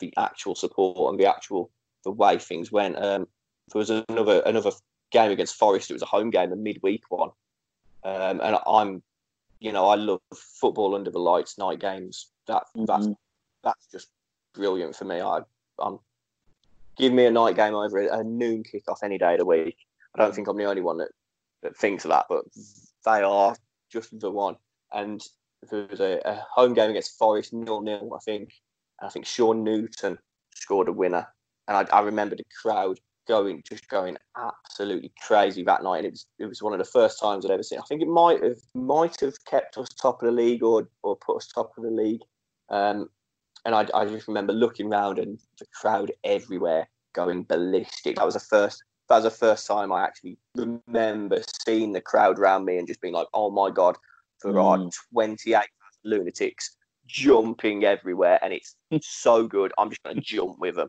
the 0.00 0.12
actual 0.16 0.54
support 0.54 1.10
and 1.10 1.20
the 1.20 1.28
actual 1.28 1.70
the 2.04 2.10
way 2.10 2.38
things 2.38 2.72
went. 2.72 2.96
Um, 2.96 3.26
there 3.72 3.80
was 3.80 3.90
another 3.90 4.42
another 4.46 4.72
game 5.10 5.30
against 5.30 5.56
Forest. 5.56 5.90
It 5.90 5.94
was 5.94 6.02
a 6.02 6.06
home 6.06 6.30
game, 6.30 6.52
a 6.52 6.56
midweek 6.56 7.04
one, 7.08 7.30
um, 8.04 8.40
and 8.40 8.58
I'm, 8.66 9.02
you 9.60 9.72
know, 9.72 9.88
I 9.88 9.94
love 9.96 10.20
football 10.34 10.94
under 10.94 11.10
the 11.10 11.18
lights, 11.18 11.58
night 11.58 11.80
games. 11.80 12.28
That 12.46 12.64
mm-hmm. 12.76 12.84
that's 12.84 13.08
that's 13.62 13.86
just 13.90 14.08
brilliant 14.54 14.96
for 14.96 15.04
me. 15.04 15.20
I 15.20 15.40
I'm 15.78 15.98
give 16.96 17.12
me 17.12 17.26
a 17.26 17.30
night 17.30 17.56
game 17.56 17.74
over 17.74 17.98
a 17.98 18.24
noon 18.24 18.62
kickoff 18.62 19.02
any 19.02 19.18
day 19.18 19.34
of 19.34 19.38
the 19.38 19.46
week. 19.46 19.76
I 20.14 20.18
don't 20.18 20.34
think 20.34 20.48
I'm 20.48 20.56
the 20.56 20.64
only 20.64 20.80
one 20.80 20.96
that, 20.98 21.10
that 21.62 21.76
thinks 21.76 22.06
of 22.06 22.10
that, 22.10 22.24
but 22.28 22.44
they 23.04 23.22
are 23.22 23.54
just 23.90 24.18
the 24.18 24.30
one 24.30 24.56
and 24.92 25.22
there 25.70 25.86
was 25.90 26.00
a, 26.00 26.20
a 26.24 26.44
home 26.52 26.74
game 26.74 26.90
against 26.90 27.18
Forest 27.18 27.52
nil 27.52 27.80
nil, 27.80 28.12
I 28.14 28.18
think. 28.24 28.52
I 29.00 29.08
think 29.08 29.26
Shaun 29.26 29.62
Newton 29.62 30.18
scored 30.54 30.88
a 30.88 30.92
winner, 30.92 31.26
and 31.68 31.76
I, 31.76 31.96
I 31.96 32.00
remember 32.00 32.36
the 32.36 32.46
crowd 32.62 32.98
going 33.26 33.62
just 33.68 33.88
going 33.88 34.16
absolutely 34.36 35.12
crazy 35.26 35.62
that 35.64 35.82
night. 35.82 35.98
And 35.98 36.06
it 36.06 36.12
was 36.12 36.26
it 36.38 36.46
was 36.46 36.62
one 36.62 36.72
of 36.72 36.78
the 36.78 36.84
first 36.84 37.20
times 37.20 37.44
I'd 37.44 37.50
ever 37.50 37.62
seen. 37.62 37.78
I 37.78 37.82
think 37.88 38.02
it 38.02 38.08
might 38.08 38.42
have 38.42 38.58
might 38.74 39.20
have 39.20 39.44
kept 39.44 39.78
us 39.78 39.88
top 39.88 40.22
of 40.22 40.26
the 40.26 40.32
league 40.32 40.62
or 40.62 40.88
or 41.02 41.16
put 41.16 41.36
us 41.36 41.46
top 41.46 41.72
of 41.76 41.84
the 41.84 41.90
league. 41.90 42.22
Um, 42.68 43.08
and 43.64 43.74
I, 43.74 43.86
I 43.94 44.04
just 44.04 44.28
remember 44.28 44.52
looking 44.52 44.92
around 44.92 45.18
and 45.18 45.38
the 45.58 45.66
crowd 45.80 46.12
everywhere 46.24 46.88
going 47.14 47.44
ballistic. 47.44 48.16
That 48.16 48.24
was 48.24 48.34
the 48.34 48.40
first 48.40 48.82
that 49.08 49.16
was 49.16 49.24
the 49.24 49.30
first 49.30 49.66
time 49.66 49.92
I 49.92 50.04
actually 50.04 50.38
remember 50.54 51.42
seeing 51.64 51.92
the 51.92 52.00
crowd 52.00 52.38
around 52.38 52.64
me 52.64 52.78
and 52.78 52.86
just 52.86 53.00
being 53.00 53.14
like, 53.14 53.28
oh 53.34 53.50
my 53.50 53.70
god, 53.70 53.96
for 54.40 54.52
mm. 54.52 54.62
our 54.62 54.90
28 55.12 55.62
lunatics 56.04 56.76
jumping 57.06 57.84
everywhere, 57.84 58.38
and 58.42 58.52
it's 58.52 58.76
so 59.00 59.46
good. 59.46 59.72
I'm 59.78 59.90
just 59.90 60.02
going 60.02 60.16
to 60.16 60.22
jump 60.22 60.58
with 60.58 60.76
them. 60.76 60.88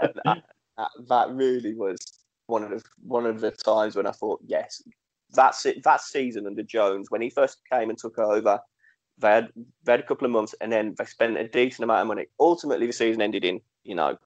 That, 0.00 0.42
that, 0.80 1.08
that, 1.08 1.34
really 1.34 1.74
was 1.74 1.98
one 2.46 2.64
of 2.64 2.70
the 2.70 2.82
one 3.02 3.26
of 3.26 3.40
the 3.40 3.50
times 3.50 3.96
when 3.96 4.06
I 4.06 4.12
thought, 4.12 4.40
yes, 4.46 4.82
that's 5.32 5.66
it. 5.66 5.82
That 5.82 6.00
season 6.00 6.46
under 6.46 6.62
Jones, 6.62 7.10
when 7.10 7.20
he 7.20 7.30
first 7.30 7.58
came 7.70 7.90
and 7.90 7.98
took 7.98 8.18
over, 8.18 8.60
they 9.18 9.28
had, 9.28 9.48
they 9.84 9.92
had 9.92 10.00
a 10.00 10.06
couple 10.06 10.24
of 10.24 10.32
months, 10.32 10.54
and 10.60 10.72
then 10.72 10.94
they 10.98 11.04
spent 11.04 11.36
a 11.36 11.48
decent 11.48 11.84
amount 11.84 12.02
of 12.02 12.06
money. 12.08 12.26
Ultimately, 12.38 12.86
the 12.86 12.92
season 12.92 13.22
ended 13.22 13.44
in, 13.44 13.60
you 13.84 13.94
know, 13.94 14.16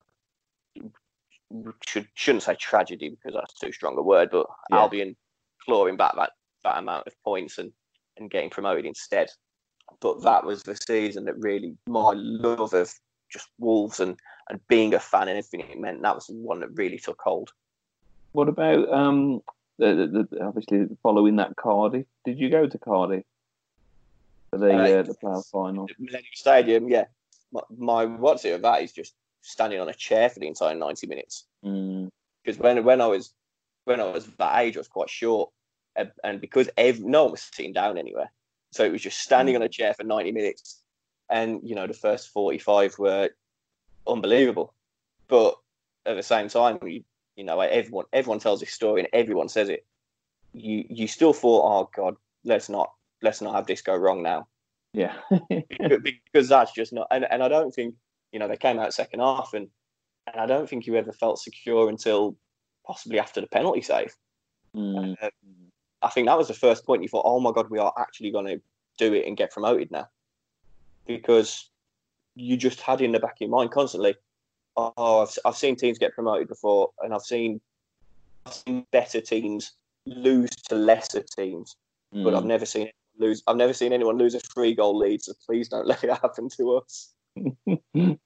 should 1.86 2.08
shouldn't 2.14 2.42
say 2.44 2.54
tragedy 2.54 3.10
because 3.10 3.34
that's 3.34 3.58
too 3.58 3.72
strong 3.72 3.96
a 3.98 4.02
word, 4.02 4.28
but 4.30 4.46
yeah. 4.70 4.78
Albion 4.78 5.16
clawing 5.64 5.96
back 5.96 6.14
that, 6.16 6.30
that 6.62 6.78
amount 6.78 7.06
of 7.06 7.14
points 7.22 7.58
and, 7.58 7.72
and 8.16 8.30
getting 8.30 8.50
promoted 8.50 8.84
instead. 8.84 9.28
But 10.00 10.22
that 10.22 10.44
was 10.44 10.62
the 10.62 10.76
season 10.76 11.24
that 11.26 11.38
really 11.38 11.76
my 11.86 12.12
love 12.14 12.74
of 12.74 12.92
just 13.30 13.48
Wolves 13.58 14.00
and, 14.00 14.18
and 14.48 14.60
being 14.68 14.94
a 14.94 15.00
fan 15.00 15.28
and 15.28 15.38
everything 15.38 15.60
it 15.60 15.80
meant, 15.80 16.02
that 16.02 16.14
was 16.14 16.26
the 16.26 16.34
one 16.34 16.60
that 16.60 16.76
really 16.76 16.98
took 16.98 17.20
hold. 17.20 17.50
What 18.32 18.48
about 18.48 18.92
um 18.92 19.42
the, 19.78 19.94
the, 19.94 20.28
the 20.30 20.44
obviously 20.44 20.86
following 21.02 21.36
that 21.36 21.56
Cardiff? 21.56 22.06
Did 22.24 22.38
you 22.38 22.50
go 22.50 22.66
to 22.66 22.78
Cardiff 22.78 23.24
for 24.50 24.58
the 24.58 24.72
uh, 24.72 25.00
uh, 25.00 25.02
the 25.02 25.14
playoff 25.14 25.50
final? 25.50 25.88
Millennium 25.98 26.24
Stadium, 26.34 26.88
yeah. 26.88 27.04
My, 27.52 27.60
my 27.76 28.04
what's 28.04 28.44
it 28.44 28.50
of 28.50 28.62
that 28.62 28.82
is 28.82 28.92
just 28.92 29.14
standing 29.42 29.80
on 29.80 29.88
a 29.88 29.94
chair 29.94 30.28
for 30.28 30.40
the 30.40 30.46
entire 30.48 30.74
ninety 30.74 31.06
minutes. 31.06 31.46
Mm. 31.64 32.10
Because 32.42 32.58
when 32.58 32.84
when 32.84 33.00
I 33.00 33.06
was 33.06 33.32
when 33.84 34.00
I 34.00 34.04
was 34.04 34.26
that 34.26 34.58
age, 34.60 34.76
I 34.76 34.80
was 34.80 34.88
quite 34.88 35.10
short, 35.10 35.50
and, 35.94 36.10
and 36.22 36.40
because 36.40 36.68
every, 36.76 37.04
no 37.04 37.24
one 37.24 37.32
was 37.32 37.42
sitting 37.42 37.72
down 37.72 37.98
anywhere, 37.98 38.30
so 38.72 38.84
it 38.84 38.92
was 38.92 39.02
just 39.02 39.20
standing 39.20 39.54
mm. 39.54 39.58
on 39.58 39.62
a 39.62 39.68
chair 39.68 39.94
for 39.94 40.04
ninety 40.04 40.32
minutes, 40.32 40.82
and 41.30 41.60
you 41.62 41.74
know 41.74 41.86
the 41.86 41.94
first 41.94 42.30
forty 42.30 42.58
five 42.58 42.98
were 42.98 43.30
unbelievable, 44.06 44.74
but 45.28 45.56
at 46.06 46.16
the 46.16 46.22
same 46.22 46.48
time, 46.48 46.78
you 46.82 47.04
you 47.36 47.44
know 47.44 47.60
everyone 47.60 48.06
everyone 48.12 48.38
tells 48.38 48.60
this 48.60 48.72
story 48.72 49.00
and 49.00 49.08
everyone 49.12 49.48
says 49.48 49.68
it. 49.68 49.84
You 50.52 50.84
you 50.88 51.08
still 51.08 51.32
thought, 51.32 51.64
oh 51.64 51.90
God, 51.94 52.16
let's 52.44 52.68
not 52.68 52.92
let's 53.22 53.40
not 53.40 53.54
have 53.54 53.66
this 53.66 53.82
go 53.82 53.96
wrong 53.96 54.22
now. 54.22 54.46
Yeah, 54.92 55.14
because, 55.48 56.00
because 56.02 56.48
that's 56.48 56.72
just 56.72 56.92
not, 56.92 57.08
and, 57.10 57.26
and 57.28 57.42
I 57.42 57.48
don't 57.48 57.74
think 57.74 57.94
you 58.32 58.38
know 58.38 58.48
they 58.48 58.56
came 58.56 58.78
out 58.78 58.94
second 58.94 59.20
half 59.20 59.52
and 59.54 59.68
and 60.26 60.40
I 60.40 60.46
don't 60.46 60.68
think 60.68 60.86
you 60.86 60.96
ever 60.96 61.12
felt 61.12 61.38
secure 61.38 61.88
until 61.88 62.36
possibly 62.86 63.18
after 63.18 63.40
the 63.40 63.46
penalty 63.46 63.82
save. 63.82 64.14
Mm. 64.74 65.16
Uh, 65.20 65.30
I 66.02 66.08
think 66.10 66.26
that 66.28 66.38
was 66.38 66.48
the 66.48 66.54
first 66.54 66.84
point 66.84 67.02
you 67.02 67.08
thought, 67.08 67.24
oh 67.26 67.40
my 67.40 67.52
god, 67.52 67.70
we 67.70 67.78
are 67.78 67.92
actually 67.98 68.30
going 68.30 68.46
to 68.46 68.60
do 68.98 69.12
it 69.14 69.26
and 69.26 69.36
get 69.36 69.52
promoted 69.52 69.90
now, 69.90 70.08
because 71.06 71.70
you 72.34 72.56
just 72.56 72.80
had 72.80 73.00
in 73.00 73.12
the 73.12 73.20
back 73.20 73.32
of 73.32 73.40
your 73.40 73.50
mind 73.50 73.70
constantly, 73.70 74.14
oh, 74.76 75.22
I've, 75.22 75.38
I've 75.44 75.56
seen 75.56 75.76
teams 75.76 75.98
get 75.98 76.14
promoted 76.14 76.48
before, 76.48 76.90
and 77.02 77.14
I've 77.14 77.22
seen, 77.22 77.60
I've 78.46 78.54
seen 78.54 78.86
better 78.90 79.20
teams 79.20 79.72
lose 80.06 80.50
to 80.68 80.74
lesser 80.74 81.22
teams, 81.22 81.76
mm. 82.14 82.24
but 82.24 82.34
I've 82.34 82.44
mm. 82.44 82.48
never 82.48 82.66
seen 82.66 82.90
lose. 83.18 83.42
I've 83.46 83.56
never 83.56 83.72
seen 83.72 83.92
anyone 83.92 84.18
lose 84.18 84.34
a 84.34 84.40
three 84.40 84.74
goal 84.74 84.98
lead. 84.98 85.22
So 85.22 85.32
please 85.46 85.68
don't 85.68 85.86
let 85.92 86.04
it 86.04 86.10
happen 86.10 86.48
to 86.56 86.76
us. 86.76 87.12
and 87.36 88.18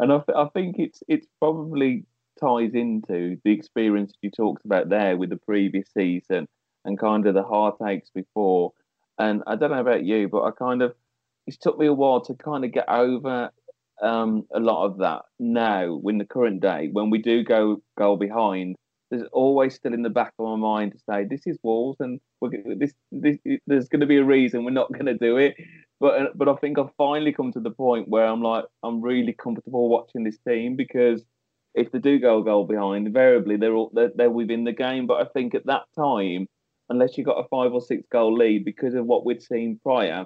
I, 0.00 0.18
th- 0.18 0.36
I 0.36 0.46
think 0.54 0.76
it's 0.78 1.02
it's 1.08 1.26
probably 1.38 2.04
ties 2.40 2.74
into 2.74 3.38
the 3.44 3.52
experience 3.52 4.12
you 4.22 4.30
talked 4.30 4.64
about 4.64 4.88
there 4.88 5.16
with 5.16 5.30
the 5.30 5.36
previous 5.36 5.88
season 5.96 6.48
and 6.84 6.98
kind 6.98 7.26
of 7.26 7.34
the 7.34 7.42
heartaches 7.42 8.10
before. 8.14 8.72
And 9.18 9.42
I 9.46 9.56
don't 9.56 9.70
know 9.70 9.80
about 9.80 10.04
you, 10.04 10.28
but 10.28 10.42
I 10.42 10.50
kind 10.50 10.82
of 10.82 10.94
it's 11.52 11.62
took 11.62 11.78
me 11.78 11.86
a 11.86 11.92
while 11.92 12.22
to 12.22 12.34
kind 12.34 12.64
of 12.64 12.72
get 12.72 12.88
over 12.88 13.50
um, 14.02 14.44
a 14.54 14.58
lot 14.58 14.86
of 14.86 14.98
that. 14.98 15.22
Now 15.38 16.00
in 16.06 16.18
the 16.18 16.24
current 16.24 16.60
day 16.60 16.88
when 16.90 17.10
we 17.10 17.18
do 17.18 17.44
go 17.44 17.82
goal 17.98 18.16
behind 18.16 18.76
there's 19.10 19.28
always 19.30 19.74
still 19.74 19.92
in 19.92 20.00
the 20.00 20.08
back 20.08 20.32
of 20.38 20.46
my 20.46 20.56
mind 20.56 20.92
to 20.92 20.98
say 20.98 21.26
this 21.28 21.46
is 21.46 21.58
Wolves 21.62 22.00
and 22.00 22.18
this, 22.78 22.94
this, 23.10 23.36
there's 23.66 23.88
going 23.88 24.00
to 24.00 24.06
be 24.06 24.16
a 24.16 24.24
reason 24.24 24.64
we're 24.64 24.70
not 24.70 24.90
going 24.90 25.04
to 25.04 25.14
do 25.14 25.36
it. 25.36 25.54
But 26.00 26.36
but 26.36 26.48
I 26.48 26.54
think 26.54 26.78
I've 26.78 26.94
finally 26.96 27.32
come 27.32 27.52
to 27.52 27.60
the 27.60 27.70
point 27.70 28.08
where 28.08 28.24
I'm 28.24 28.42
like 28.42 28.64
I'm 28.82 29.02
really 29.02 29.34
comfortable 29.34 29.90
watching 29.90 30.24
this 30.24 30.38
team 30.48 30.76
because 30.76 31.22
if 31.74 31.92
they 31.92 31.98
do 31.98 32.18
go 32.18 32.40
a 32.40 32.44
goal 32.44 32.64
behind 32.64 33.06
invariably 33.06 33.56
they're 33.56 33.74
all 33.74 33.90
they're, 33.92 34.12
they're 34.14 34.30
within 34.30 34.64
the 34.64 34.72
game. 34.72 35.06
But 35.06 35.20
I 35.20 35.24
think 35.26 35.54
at 35.54 35.66
that 35.66 35.82
time 35.94 36.46
unless 36.88 37.18
you 37.18 37.24
got 37.24 37.38
a 37.44 37.48
five 37.48 37.72
or 37.72 37.82
six 37.82 38.04
goal 38.10 38.34
lead 38.34 38.64
because 38.64 38.94
of 38.94 39.04
what 39.04 39.26
we'd 39.26 39.42
seen 39.42 39.78
prior 39.82 40.24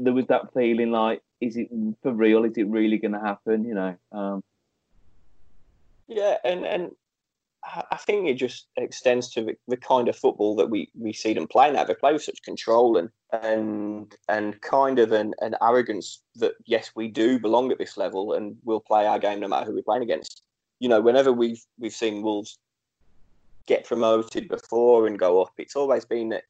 there 0.00 0.12
was 0.12 0.26
that 0.26 0.52
feeling 0.54 0.90
like 0.90 1.22
is 1.40 1.56
it 1.56 1.68
for 2.02 2.12
real? 2.12 2.44
Is 2.44 2.56
it 2.56 2.68
really 2.68 2.98
going 2.98 3.12
to 3.12 3.20
happen? 3.20 3.64
You 3.64 3.74
know. 3.74 3.96
Um, 4.12 4.42
yeah, 6.08 6.38
and 6.44 6.66
and 6.66 6.90
I 7.62 7.96
think 7.96 8.26
it 8.26 8.34
just 8.34 8.66
extends 8.76 9.30
to 9.32 9.42
the, 9.42 9.56
the, 9.68 9.76
kind 9.76 10.08
of 10.08 10.16
football 10.16 10.56
that 10.56 10.70
we, 10.70 10.90
we 10.98 11.12
see 11.12 11.34
them 11.34 11.46
play 11.46 11.70
now. 11.70 11.84
They 11.84 11.94
play 11.94 12.12
with 12.12 12.22
such 12.22 12.42
control 12.42 12.96
and 12.96 13.10
and 13.32 14.14
and 14.28 14.60
kind 14.62 14.98
of 14.98 15.12
an, 15.12 15.34
an 15.40 15.54
arrogance 15.62 16.22
that 16.36 16.54
yes, 16.64 16.92
we 16.96 17.08
do 17.08 17.38
belong 17.38 17.70
at 17.70 17.78
this 17.78 17.96
level 17.96 18.32
and 18.32 18.56
we'll 18.64 18.80
play 18.80 19.06
our 19.06 19.18
game 19.18 19.40
no 19.40 19.48
matter 19.48 19.66
who 19.66 19.74
we're 19.74 19.82
playing 19.82 20.02
against. 20.02 20.42
You 20.78 20.88
know, 20.88 21.00
whenever 21.00 21.32
we've 21.32 21.62
we've 21.78 21.92
seen 21.92 22.22
Wolves 22.22 22.58
get 23.66 23.84
promoted 23.84 24.48
before 24.48 25.06
and 25.06 25.18
go 25.18 25.42
up, 25.42 25.52
it's 25.58 25.76
always 25.76 26.04
been 26.04 26.30
that 26.30 26.44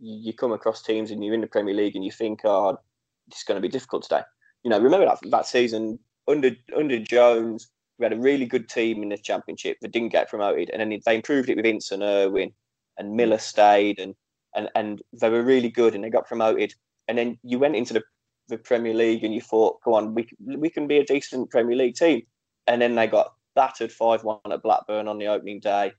you 0.00 0.32
come 0.32 0.52
across 0.52 0.82
teams 0.82 1.10
and 1.10 1.22
you're 1.22 1.34
in 1.34 1.40
the 1.40 1.46
Premier 1.46 1.74
League 1.74 1.94
and 1.94 2.04
you 2.04 2.10
think, 2.10 2.40
oh, 2.44 2.78
it's 3.28 3.44
going 3.44 3.56
to 3.56 3.62
be 3.62 3.68
difficult 3.68 4.02
today 4.02 4.22
you 4.64 4.70
know, 4.70 4.80
remember 4.80 5.06
that 5.06 5.18
that 5.30 5.46
season 5.46 5.98
under 6.26 6.50
under 6.76 6.98
Jones, 6.98 7.68
we 7.98 8.04
had 8.04 8.14
a 8.14 8.18
really 8.18 8.46
good 8.46 8.68
team 8.68 9.02
in 9.02 9.10
the 9.10 9.18
championship 9.18 9.76
that 9.80 9.92
didn't 9.92 10.08
get 10.08 10.28
promoted, 10.28 10.70
and 10.70 10.80
then 10.80 11.00
they 11.04 11.16
improved 11.16 11.50
it 11.50 11.56
with 11.56 11.66
Ince 11.66 11.92
and 11.92 12.02
Irwin, 12.02 12.52
and 12.98 13.14
Miller 13.14 13.38
stayed, 13.38 13.98
and 14.00 14.14
and 14.56 14.70
and 14.74 15.02
they 15.12 15.28
were 15.28 15.42
really 15.42 15.68
good, 15.68 15.94
and 15.94 16.02
they 16.02 16.10
got 16.10 16.26
promoted. 16.26 16.74
And 17.06 17.18
then 17.18 17.38
you 17.42 17.58
went 17.58 17.76
into 17.76 17.92
the, 17.92 18.02
the 18.48 18.56
Premier 18.56 18.94
League, 18.94 19.22
and 19.22 19.34
you 19.34 19.42
thought, 19.42 19.82
go 19.84 19.94
on, 19.94 20.14
we 20.14 20.26
we 20.40 20.70
can 20.70 20.86
be 20.86 20.98
a 20.98 21.04
decent 21.04 21.50
Premier 21.50 21.76
League 21.76 21.94
team. 21.94 22.22
And 22.66 22.80
then 22.80 22.94
they 22.94 23.06
got 23.06 23.34
battered 23.54 23.92
five 23.92 24.24
one 24.24 24.40
at 24.50 24.62
Blackburn 24.62 25.06
on 25.06 25.18
the 25.18 25.26
opening 25.26 25.60
day. 25.60 25.92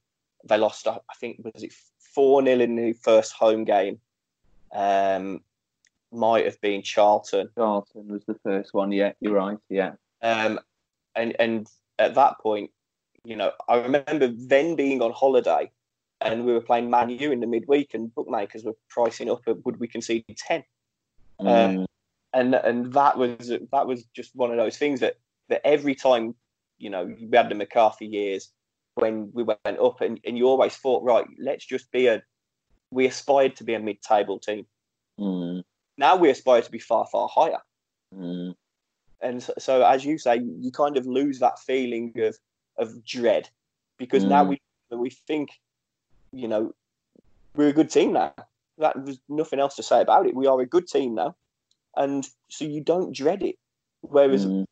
They 0.49 0.57
lost, 0.57 0.88
I 0.88 0.99
think, 1.19 1.39
was 1.43 1.63
it 1.63 1.73
four 1.99 2.43
0 2.43 2.59
in 2.59 2.75
the 2.75 2.93
first 2.93 3.33
home 3.33 3.63
game. 3.63 3.99
Um, 4.73 5.41
might 6.15 6.45
have 6.45 6.60
been 6.62 6.82
Charlton. 6.82 7.49
Charlton 7.56 8.08
was 8.08 8.23
the 8.25 8.38
first 8.43 8.73
one. 8.73 8.91
Yeah, 8.91 9.13
you're 9.19 9.34
right. 9.34 9.58
Yeah. 9.69 9.93
Um, 10.21 10.60
and 11.15 11.36
and 11.39 11.67
at 11.99 12.15
that 12.15 12.39
point, 12.39 12.71
you 13.23 13.36
know, 13.36 13.51
I 13.67 13.78
remember 13.78 14.28
then 14.28 14.75
being 14.75 15.01
on 15.01 15.12
holiday, 15.12 15.71
and 16.21 16.45
we 16.45 16.54
were 16.54 16.62
playing 16.62 16.89
Man 16.89 17.10
U 17.10 17.32
in 17.32 17.39
the 17.39 17.47
midweek, 17.47 17.93
and 17.93 18.13
bookmakers 18.13 18.63
were 18.63 18.75
pricing 18.89 19.30
up 19.30 19.41
would 19.47 19.80
we 19.80 19.88
concede 19.88 20.25
ten. 20.36 20.63
Mm. 21.39 21.80
Um, 21.80 21.86
and 22.34 22.56
and 22.56 22.93
that 22.93 23.17
was 23.17 23.51
that 23.71 23.88
was 23.88 24.06
just 24.15 24.36
one 24.36 24.51
of 24.51 24.58
those 24.58 24.78
things 24.78 24.99
that 25.01 25.17
that 25.49 25.65
every 25.65 25.95
time, 25.95 26.36
you 26.78 26.89
know, 26.89 27.06
we 27.06 27.38
had 27.38 27.49
the 27.49 27.56
McCarthy 27.56 28.08
years 28.08 28.51
when 28.95 29.30
we 29.34 29.43
went 29.43 29.80
up, 29.80 30.01
and, 30.01 30.19
and 30.25 30.38
you 30.38 30.47
always 30.47 30.75
thought, 30.75 31.04
right, 31.04 31.25
let's 31.39 31.65
just 31.65 31.91
be 31.91 32.08
a. 32.08 32.23
We 32.91 33.08
aspired 33.08 33.58
to 33.58 33.63
be 33.63 33.73
a 33.73 33.80
mid-table 33.80 34.39
team. 34.39 34.65
Mm 35.19 35.63
now 35.97 36.15
we 36.15 36.29
aspire 36.29 36.62
to 36.62 36.71
be 36.71 36.79
far, 36.79 37.05
far 37.12 37.27
higher. 37.27 37.60
Mm. 38.13 38.55
And 39.21 39.41
so, 39.41 39.53
so, 39.58 39.86
as 39.86 40.05
you 40.05 40.17
say, 40.17 40.41
you 40.60 40.71
kind 40.71 40.97
of 40.97 41.05
lose 41.05 41.39
that 41.39 41.60
feeling 41.60 42.13
of 42.17 42.38
of 42.77 43.05
dread 43.05 43.49
because 43.97 44.25
mm. 44.25 44.29
now 44.29 44.43
we 44.43 44.62
we 44.91 45.10
think, 45.10 45.49
you 46.31 46.47
know, 46.47 46.73
we're 47.55 47.69
a 47.69 47.73
good 47.73 47.89
team 47.89 48.13
now. 48.13 48.34
That 48.77 48.93
there's 49.05 49.19
nothing 49.29 49.60
else 49.60 49.75
to 49.77 49.84
say 49.84 50.01
about 50.01 50.27
it. 50.27 50.36
We 50.36 50.47
are 50.47 50.60
a 50.60 50.65
good 50.65 50.88
team 50.88 51.15
now, 51.15 51.36
and 51.95 52.27
so 52.49 52.65
you 52.65 52.81
don't 52.81 53.15
dread 53.15 53.41
it. 53.41 53.55
Whereas, 54.01 54.45
mm. 54.45 54.65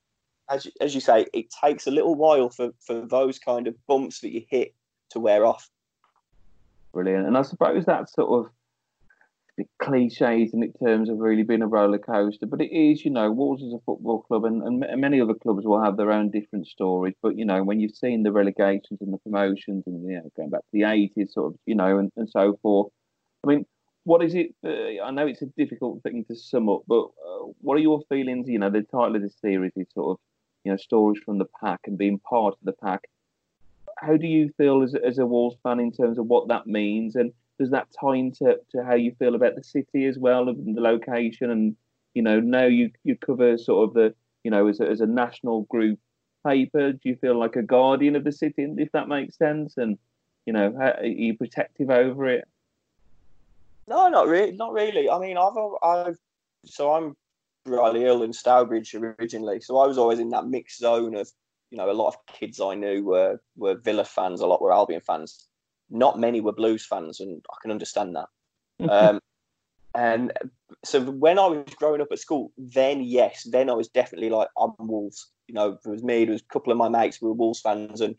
as 0.50 0.68
as 0.82 0.94
you 0.94 1.02
say, 1.02 1.26
it 1.34 1.48
takes 1.64 1.88
a 1.88 1.92
little 1.92 2.16
while 2.16 2.50
for 2.50 2.72
for 2.80 3.06
those 3.08 3.40
kind 3.40 3.68
of 3.68 3.76
bumps 3.88 4.20
that 4.20 4.32
you 4.32 4.44
hit 4.50 4.74
to 5.12 5.20
wear 5.20 5.46
off. 5.46 5.70
Brilliant, 6.92 7.26
and 7.26 7.38
I 7.38 7.44
suppose 7.44 7.86
that 7.86 8.10
sort 8.10 8.46
of 8.46 8.52
cliches 9.80 10.54
in 10.54 10.74
terms 10.84 11.10
of 11.10 11.20
really 11.20 11.44
being 11.44 11.62
a 11.62 11.68
roller 11.68 12.00
coaster, 12.00 12.46
but 12.46 12.62
it 12.62 12.74
is, 12.76 13.06
you 13.06 13.12
know, 13.12 13.32
Wolves 13.32 13.62
is 13.62 13.74
a 13.74 13.80
football 13.86 14.22
club, 14.22 14.46
and, 14.46 14.64
and 14.64 15.02
many 15.02 15.22
other 15.22 15.36
clubs 15.36 15.66
will 15.66 15.84
have 15.84 15.98
their 15.98 16.12
own 16.12 16.32
different 16.32 16.68
stories. 16.68 17.14
But 17.22 17.38
you 17.38 17.46
know, 17.46 17.64
when 17.64 17.80
you've 17.80 17.96
seen 17.96 18.24
the 18.24 18.32
relegations 18.32 19.00
and 19.02 19.14
the 19.14 19.18
promotions, 19.20 19.84
and 19.86 20.04
you 20.04 20.16
know, 20.16 20.32
going 20.36 20.50
back 20.50 20.62
to 20.62 20.68
the 20.74 20.84
eighties, 20.84 21.34
sort 21.34 21.54
of, 21.54 21.60
you 21.66 21.76
know, 21.76 21.98
and, 22.00 22.12
and 22.16 22.30
so 22.30 22.58
forth. 22.62 22.92
I 23.44 23.50
mean, 23.50 23.66
what 24.06 24.24
is 24.24 24.34
it? 24.36 24.56
Uh, 24.66 25.04
I 25.04 25.12
know 25.12 25.28
it's 25.28 25.42
a 25.42 25.48
difficult 25.58 26.02
thing 26.02 26.26
to 26.30 26.36
sum 26.36 26.70
up, 26.70 26.82
but 26.88 27.04
uh, 27.04 27.46
what 27.62 27.76
are 27.76 27.82
your 27.82 28.02
feelings? 28.10 28.48
You 28.48 28.60
know, 28.60 28.70
the 28.70 28.82
title 28.82 29.16
of 29.16 29.22
this 29.22 29.36
series 29.40 29.74
is 29.76 29.88
sort 29.94 30.12
of, 30.12 30.18
you 30.64 30.72
know, 30.72 30.78
stories 30.78 31.22
from 31.24 31.38
the 31.38 31.48
pack 31.62 31.82
and 31.86 31.98
being 31.98 32.20
part 32.20 32.54
of 32.54 32.60
the 32.64 32.74
pack. 32.74 33.02
How 34.00 34.18
do 34.18 34.28
you 34.28 34.52
feel 34.58 34.82
as, 34.82 34.96
as 34.96 35.20
a 35.20 35.26
Wolves 35.26 35.58
fan 35.62 35.80
in 35.80 35.92
terms 35.92 36.18
of 36.18 36.26
what 36.26 36.48
that 36.48 36.66
means 36.68 37.16
and 37.16 37.32
does 37.60 37.72
that 37.72 37.88
tie 38.00 38.16
into 38.16 38.58
to 38.72 38.84
how 38.84 38.96
you 38.96 39.14
feel 39.20 39.36
about 39.36 39.56
the 39.56 39.64
city 39.64 40.06
as 40.06 40.18
well, 40.18 40.50
and 40.50 40.76
the 40.76 40.82
location, 40.82 41.52
and 41.52 41.76
You 42.14 42.22
know, 42.22 42.40
now 42.40 42.66
you 42.66 42.92
you 43.04 43.16
cover 43.18 43.58
sort 43.58 43.90
of 43.90 43.94
the 43.96 44.14
you 44.44 44.52
know 44.52 44.68
as 44.68 44.80
a, 44.80 44.88
as 44.90 45.02
a 45.02 45.08
national 45.08 45.64
group 45.64 46.00
paper. 46.46 46.92
Do 46.92 47.10
you 47.10 47.16
feel 47.16 47.38
like 47.40 47.56
a 47.56 47.64
guardian 47.64 48.16
of 48.16 48.24
the 48.24 48.32
city, 48.32 48.68
if 48.78 48.92
that 48.92 49.08
makes 49.08 49.38
sense? 49.38 49.78
And 49.78 49.98
you 50.46 50.54
know, 50.54 50.76
how, 50.78 50.92
are 50.92 51.06
you 51.06 51.38
protective 51.38 51.90
over 51.90 52.28
it? 52.28 52.48
No, 53.88 54.10
not 54.10 54.28
really. 54.28 54.52
Not 54.52 54.74
really. 54.74 55.10
I 55.10 55.20
mean, 55.20 55.38
I've 55.38 55.58
I've 55.82 56.18
so 56.66 56.94
I'm 56.94 57.16
Brierley 57.66 58.02
Hill 58.02 58.24
and 58.24 58.36
Stourbridge 58.36 58.94
originally, 58.96 59.62
so 59.62 59.78
I 59.78 59.88
was 59.88 59.98
always 59.98 60.20
in 60.20 60.30
that 60.30 60.48
mixed 60.48 60.80
zone 60.80 61.16
of 61.16 61.30
you 61.72 61.78
know 61.78 61.90
a 61.90 61.94
lot 61.94 62.10
of 62.10 62.26
kids 62.28 62.60
I 62.60 62.76
knew 62.76 63.04
were 63.04 63.40
were 63.56 63.76
Villa 63.76 64.06
fans, 64.06 64.42
a 64.42 64.46
lot 64.46 64.62
were 64.62 64.72
Albion 64.74 65.02
fans. 65.02 65.48
Not 65.94 66.20
many 66.20 66.42
were 66.42 66.52
Blues 66.52 66.86
fans, 66.86 67.20
and 67.20 67.44
I 67.50 67.56
can 67.62 67.72
understand 67.72 68.16
that. 68.16 68.28
um, 68.90 69.22
and 69.96 70.34
so 70.84 71.02
when 71.02 71.38
I 71.38 71.48
was 71.48 71.76
growing 71.76 72.02
up 72.02 72.12
at 72.12 72.20
school, 72.20 72.52
then 72.58 73.04
yes, 73.04 73.48
then 73.50 73.70
I 73.70 73.74
was 73.74 73.88
definitely 73.88 74.30
like 74.30 74.48
I'm 74.58 74.74
Wolves. 74.80 75.30
You 75.48 75.54
know, 75.54 75.78
it 75.84 75.90
was 75.90 76.04
me, 76.04 76.24
it 76.24 76.30
was 76.30 76.42
a 76.42 76.54
couple 76.54 76.72
of 76.72 76.78
my 76.78 76.90
mates 76.90 77.18
who 77.18 77.28
were 77.28 77.34
Wolves 77.34 77.62
fans, 77.62 78.02
and 78.02 78.16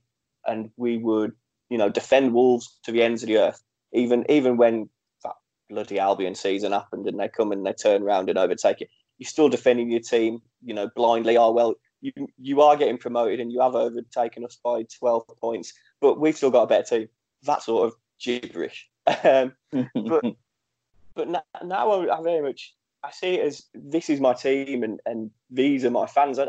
and 0.46 0.70
we 0.76 0.98
would 0.98 1.32
you 1.68 1.78
know 1.78 1.88
defend 1.88 2.32
Wolves 2.32 2.78
to 2.84 2.92
the 2.92 3.02
ends 3.02 3.22
of 3.22 3.26
the 3.26 3.38
earth. 3.38 3.60
Even 3.92 4.24
even 4.28 4.56
when 4.56 4.88
that 5.24 5.34
bloody 5.68 5.98
Albion 5.98 6.34
season 6.34 6.72
happened 6.72 7.08
and 7.08 7.18
they 7.18 7.28
come 7.28 7.50
and 7.50 7.66
they 7.66 7.72
turn 7.72 8.02
around 8.02 8.28
and 8.28 8.38
overtake 8.38 8.80
it, 8.80 8.90
you're 9.18 9.28
still 9.28 9.48
defending 9.48 9.90
your 9.90 10.00
team. 10.00 10.40
You 10.62 10.74
know, 10.74 10.88
blindly. 10.94 11.36
Oh 11.36 11.50
well, 11.50 11.74
you 12.00 12.12
you 12.38 12.60
are 12.60 12.76
getting 12.76 12.98
promoted 12.98 13.40
and 13.40 13.50
you 13.50 13.60
have 13.60 13.74
overtaken 13.74 14.44
us 14.44 14.58
by 14.62 14.84
12 14.98 15.24
points, 15.40 15.72
but 16.00 16.20
we've 16.20 16.36
still 16.36 16.50
got 16.50 16.62
a 16.62 16.66
better 16.68 16.98
team. 16.98 17.08
That 17.44 17.62
sort 17.62 17.86
of 17.86 17.94
gibberish. 18.18 18.88
Um, 19.22 19.52
but 19.94 20.24
but 21.14 21.28
now, 21.28 21.42
now 21.62 22.10
I 22.10 22.22
very 22.22 22.40
much 22.40 22.74
I 23.04 23.10
see 23.10 23.34
it 23.34 23.46
as 23.46 23.66
this 23.74 24.08
is 24.08 24.18
my 24.18 24.32
team 24.32 24.82
and, 24.82 24.98
and 25.04 25.30
these 25.50 25.84
are 25.84 25.90
my 25.90 26.06
fans. 26.06 26.38
I, 26.38 26.48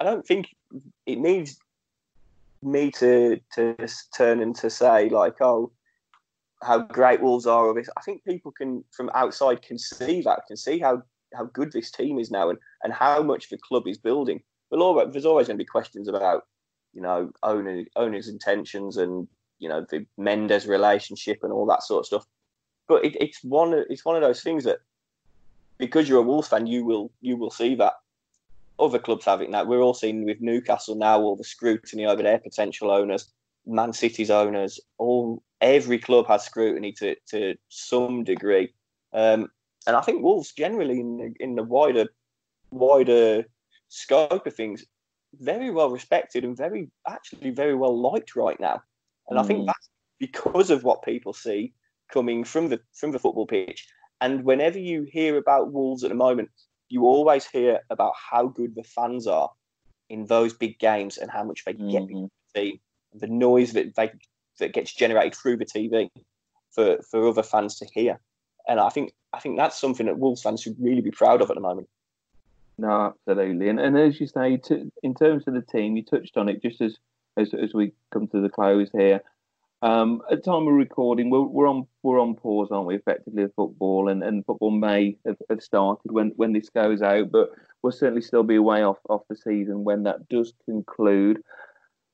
I 0.00 0.04
don't 0.04 0.26
think 0.26 0.54
it 1.04 1.18
needs 1.18 1.58
me 2.62 2.90
to 2.92 3.40
to 3.54 3.76
turn 4.16 4.40
and 4.40 4.54
to 4.56 4.70
say 4.70 5.10
like, 5.10 5.40
oh, 5.42 5.70
how 6.62 6.78
great 6.78 7.20
Wolves 7.20 7.46
are. 7.46 7.66
Or 7.66 7.74
this. 7.74 7.90
I 7.96 8.00
think 8.02 8.24
people 8.24 8.52
can 8.52 8.84
from 8.90 9.10
outside 9.14 9.62
can 9.62 9.78
see 9.78 10.22
that, 10.22 10.46
can 10.46 10.56
see 10.56 10.78
how 10.78 11.02
how 11.34 11.44
good 11.44 11.72
this 11.72 11.90
team 11.90 12.18
is 12.18 12.30
now 12.30 12.50
and, 12.50 12.58
and 12.82 12.92
how 12.92 13.22
much 13.22 13.50
the 13.50 13.58
club 13.58 13.86
is 13.86 13.98
building. 13.98 14.42
But 14.70 15.12
there's 15.12 15.26
always 15.26 15.48
going 15.48 15.58
to 15.58 15.62
be 15.62 15.66
questions 15.66 16.08
about, 16.08 16.44
you 16.94 17.02
know, 17.02 17.30
owner 17.42 17.84
owners' 17.96 18.28
intentions 18.28 18.96
and 18.96 19.28
you 19.62 19.68
know 19.68 19.86
the 19.90 20.04
Mendes 20.18 20.66
relationship 20.66 21.38
and 21.42 21.52
all 21.52 21.66
that 21.66 21.82
sort 21.82 22.00
of 22.00 22.06
stuff 22.06 22.26
but 22.88 23.04
it, 23.04 23.16
it's 23.20 23.42
one 23.42 23.72
it's 23.88 24.04
one 24.04 24.16
of 24.16 24.22
those 24.22 24.42
things 24.42 24.64
that 24.64 24.78
because 25.78 26.08
you're 26.08 26.20
a 26.20 26.22
Wolves 26.22 26.48
fan, 26.48 26.66
you 26.66 26.84
will 26.84 27.10
you 27.20 27.36
will 27.36 27.50
see 27.50 27.74
that 27.76 27.94
other 28.78 28.98
clubs 28.98 29.24
have 29.24 29.40
it 29.40 29.50
now. 29.50 29.64
We're 29.64 29.80
all 29.80 29.94
seeing 29.94 30.24
with 30.24 30.40
Newcastle 30.40 30.94
now 30.94 31.20
all 31.20 31.36
the 31.36 31.44
scrutiny 31.44 32.06
over 32.06 32.22
their 32.22 32.38
potential 32.38 32.90
owners, 32.90 33.30
Man 33.66 33.92
City's 33.92 34.30
owners. 34.30 34.80
All 34.98 35.42
every 35.60 35.98
club 35.98 36.26
has 36.28 36.44
scrutiny 36.44 36.92
to 36.92 37.16
to 37.30 37.56
some 37.68 38.24
degree, 38.24 38.72
um, 39.12 39.48
and 39.86 39.96
I 39.96 40.02
think 40.02 40.22
Wolves 40.22 40.52
generally 40.52 41.00
in 41.00 41.16
the, 41.18 41.34
in 41.40 41.54
the 41.56 41.64
wider 41.64 42.06
wider 42.70 43.44
scope 43.88 44.46
of 44.46 44.54
things, 44.54 44.84
very 45.40 45.70
well 45.70 45.90
respected 45.90 46.44
and 46.44 46.56
very 46.56 46.90
actually 47.08 47.50
very 47.50 47.74
well 47.74 47.98
liked 48.00 48.36
right 48.36 48.58
now. 48.60 48.82
And. 49.32 49.44
I 49.44 49.48
think 49.48 49.60
hmm. 49.60 49.66
that's 49.66 49.88
because 50.18 50.70
of 50.70 50.84
what 50.84 51.02
people 51.02 51.32
see 51.32 51.72
coming 52.12 52.44
from 52.44 52.68
the 52.68 52.80
from 52.94 53.12
the 53.12 53.18
football 53.18 53.46
pitch. 53.46 53.86
And 54.20 54.44
whenever 54.44 54.78
you 54.78 55.02
hear 55.02 55.36
about 55.36 55.72
Wolves 55.72 56.04
at 56.04 56.10
the 56.10 56.14
moment, 56.14 56.50
you 56.88 57.04
always 57.04 57.44
hear 57.46 57.80
about 57.90 58.12
how 58.30 58.46
good 58.46 58.74
the 58.74 58.84
fans 58.84 59.26
are 59.26 59.50
in 60.08 60.26
those 60.26 60.52
big 60.52 60.78
games 60.78 61.16
and 61.16 61.30
how 61.30 61.42
much 61.42 61.64
they 61.64 61.72
mm-hmm. 61.72 61.90
get 61.90 62.06
the 62.06 62.28
team, 62.54 62.80
the 63.14 63.26
noise 63.26 63.72
that 63.72 63.96
they 63.96 64.12
that 64.58 64.74
gets 64.74 64.94
generated 64.94 65.34
through 65.34 65.56
the 65.56 65.64
TV 65.64 66.08
for 66.70 66.98
for 67.10 67.28
other 67.28 67.42
fans 67.42 67.76
to 67.78 67.86
hear. 67.92 68.20
And 68.68 68.78
I 68.78 68.90
think 68.90 69.12
I 69.32 69.40
think 69.40 69.56
that's 69.56 69.80
something 69.80 70.06
that 70.06 70.18
Wolves 70.18 70.42
fans 70.42 70.62
should 70.62 70.76
really 70.78 71.00
be 71.00 71.10
proud 71.10 71.42
of 71.42 71.50
at 71.50 71.54
the 71.54 71.60
moment. 71.60 71.88
No, 72.78 73.14
absolutely. 73.28 73.68
And, 73.68 73.78
and 73.80 73.98
as 73.98 74.20
you 74.20 74.26
say, 74.26 74.56
to, 74.56 74.90
in 75.02 75.14
terms 75.14 75.44
of 75.46 75.54
the 75.54 75.62
team, 75.62 75.96
you 75.96 76.02
touched 76.02 76.36
on 76.36 76.48
it 76.48 76.62
just 76.62 76.80
as, 76.80 76.96
as 77.36 77.54
as 77.54 77.74
we 77.74 77.92
come 78.12 78.28
to 78.28 78.40
the 78.40 78.48
close 78.48 78.90
here. 78.92 79.22
Um, 79.82 80.22
at 80.30 80.44
time 80.44 80.68
of 80.68 80.74
recording, 80.74 81.28
we're, 81.28 81.42
we're 81.42 81.66
on 81.66 81.88
we're 82.04 82.20
on 82.20 82.36
pause, 82.36 82.68
aren't 82.70 82.86
we? 82.86 82.94
Effectively, 82.94 83.46
football, 83.56 84.08
and, 84.08 84.22
and 84.22 84.46
football 84.46 84.70
may 84.70 85.18
have, 85.26 85.38
have, 85.50 85.60
started 85.60 86.12
when, 86.12 86.32
when 86.36 86.52
this 86.52 86.68
goes 86.68 87.02
out, 87.02 87.32
but 87.32 87.50
we'll 87.82 87.90
certainly 87.90 88.22
still 88.22 88.44
be 88.44 88.54
away 88.54 88.82
off 88.82 88.98
off 89.08 89.22
the 89.28 89.34
season 89.34 89.82
when 89.82 90.04
that 90.04 90.28
does 90.28 90.52
conclude. 90.66 91.42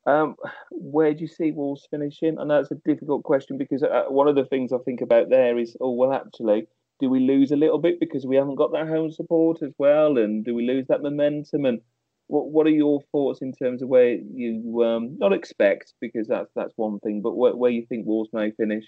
Um, 0.07 0.37
where 0.71 1.13
do 1.13 1.21
you 1.21 1.29
see 1.29 1.53
Wolves 1.53 1.87
finishing? 1.91 2.39
I 2.39 2.45
know 2.45 2.65
a 2.71 2.75
difficult 2.87 3.25
question 3.25 3.59
because 3.59 3.83
uh, 3.83 4.05
one 4.09 4.29
of 4.29 4.37
the 4.37 4.47
things 4.47 4.73
I 4.73 4.79
think 4.79 5.03
about 5.03 5.29
there 5.29 5.59
is, 5.59 5.77
oh 5.79 5.93
well, 5.93 6.15
actually, 6.15 6.67
do 7.01 7.11
we 7.11 7.21
lose 7.21 7.51
a 7.51 7.57
little 7.57 7.79
bit 7.79 8.01
because 8.01 8.25
we 8.25 8.37
haven't 8.37 8.55
got 8.55 8.73
that 8.73 8.89
home 8.89 9.11
support 9.11 9.63
as 9.63 9.73
well, 9.77 10.17
and 10.17 10.43
do 10.43 10.55
we 10.55 10.67
lose 10.67 10.87
that 10.89 11.03
momentum? 11.03 11.67
And 11.67 11.83
what 12.29 12.51
What 12.51 12.67
are 12.67 12.71
your 12.71 13.03
thoughts 13.13 13.43
in 13.43 13.53
terms 13.53 13.83
of 13.83 13.89
where 13.89 14.11
you 14.11 14.85
um, 14.85 15.19
not 15.19 15.33
expect 15.33 15.95
because 16.01 16.29
that's 16.29 16.51
that's 16.55 16.73
one 16.77 17.01
thing, 17.01 17.21
but 17.21 17.37
where, 17.37 17.57
where 17.57 17.71
you 17.71 17.85
think 17.87 18.07
Wolves 18.07 18.31
may 18.33 18.51
finish? 18.53 18.85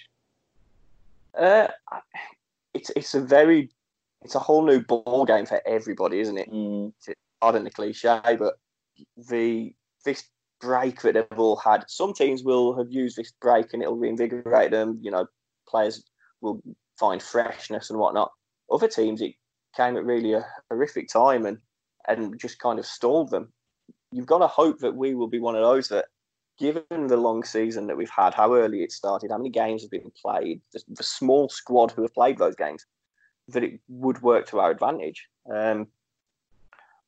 Uh, 1.37 1.69
it's 2.75 2.91
it's 2.95 3.15
a 3.15 3.21
very 3.21 3.71
it's 4.23 4.35
a 4.35 4.39
whole 4.39 4.65
new 4.65 4.81
ball 4.81 5.25
game 5.25 5.47
for 5.47 5.61
everybody, 5.67 6.21
isn't 6.21 6.39
it? 6.39 6.51
Mm. 6.51 6.93
Pardon 7.41 7.65
the 7.65 7.71
cliche, 7.71 8.21
but 8.39 8.55
the 9.17 9.75
this 10.05 10.25
break 10.61 11.01
that 11.03 11.15
they've 11.15 11.39
all 11.39 11.57
had. 11.57 11.85
Some 11.89 12.13
teams 12.13 12.45
will 12.45 12.77
have 12.77 12.93
used 12.93 13.17
this 13.17 13.33
break 13.41 13.73
and 13.73 13.83
it'll 13.83 13.97
reinvigorate 13.97 14.71
them. 14.71 14.99
You 15.01 15.11
know, 15.11 15.27
players 15.67 16.05
will 16.43 16.61
find 16.99 17.23
freshness 17.23 17.89
and 17.89 17.99
whatnot. 17.99 18.31
Other 18.71 18.89
teams, 18.89 19.23
it 19.23 19.33
came 19.75 19.97
at 19.97 20.05
really 20.05 20.35
a 20.35 20.47
horrific 20.71 21.09
time 21.09 21.47
and 21.47 21.59
and 22.09 22.39
just 22.39 22.59
kind 22.59 22.79
of 22.79 22.87
stalled 22.87 23.31
them. 23.31 23.53
You've 24.13 24.27
got 24.27 24.39
to 24.39 24.47
hope 24.47 24.79
that 24.81 24.95
we 24.95 25.15
will 25.15 25.29
be 25.29 25.39
one 25.39 25.55
of 25.55 25.63
those 25.63 25.89
that, 25.89 26.07
given 26.59 27.07
the 27.07 27.17
long 27.17 27.45
season 27.45 27.87
that 27.87 27.97
we've 27.97 28.11
had, 28.11 28.35
how 28.35 28.55
early 28.55 28.83
it 28.83 28.93
started, 28.93 29.31
how 29.31 29.39
many 29.39 29.51
games 29.51 29.83
have 29.83 29.91
been 29.91 30.11
played, 30.21 30.61
the, 30.73 30.83
the 30.89 31.03
small 31.03 31.49
squad 31.49 31.91
who 31.93 32.03
have 32.03 32.15
played 32.15 32.39
those 32.39 32.57
games, 32.57 32.85
that 33.49 33.65
it 33.65 33.81
would 33.89 34.21
work 34.23 34.47
to 34.49 34.61
our 34.61 34.71
advantage. 34.71 35.27
Um, 35.53 35.87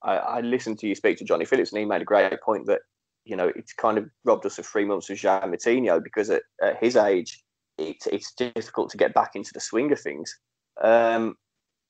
I, 0.03 0.17
I, 0.17 0.41
listened 0.41 0.79
to 0.81 0.89
you 0.89 0.95
speak 0.95 1.19
to 1.19 1.25
Johnny 1.25 1.45
Phillips, 1.45 1.71
and 1.71 1.79
he 1.79 1.85
made 1.85 2.03
a 2.03 2.07
great 2.07 2.41
point 2.41 2.67
that 2.67 2.81
you 3.25 3.37
know 3.37 3.53
it's 3.55 3.73
kind 3.73 3.99
of 3.99 4.11
robbed 4.25 4.47
us 4.47 4.59
of 4.59 4.67
three 4.67 4.85
months 4.85 5.11
of 5.11 5.19
João 5.19 5.45
Moutinho 5.45 6.03
because 6.03 6.31
at, 6.31 6.43
at 6.61 6.83
his 6.83 6.97
age, 6.97 7.43
it, 7.79 7.97
it's 8.11 8.33
difficult 8.35 8.91
to 8.91 8.97
get 8.97 9.15
back 9.15 9.33
into 9.35 9.53
the 9.55 9.61
swing 9.61 9.93
of 9.93 10.01
things. 10.01 10.37
Um, 10.83 11.37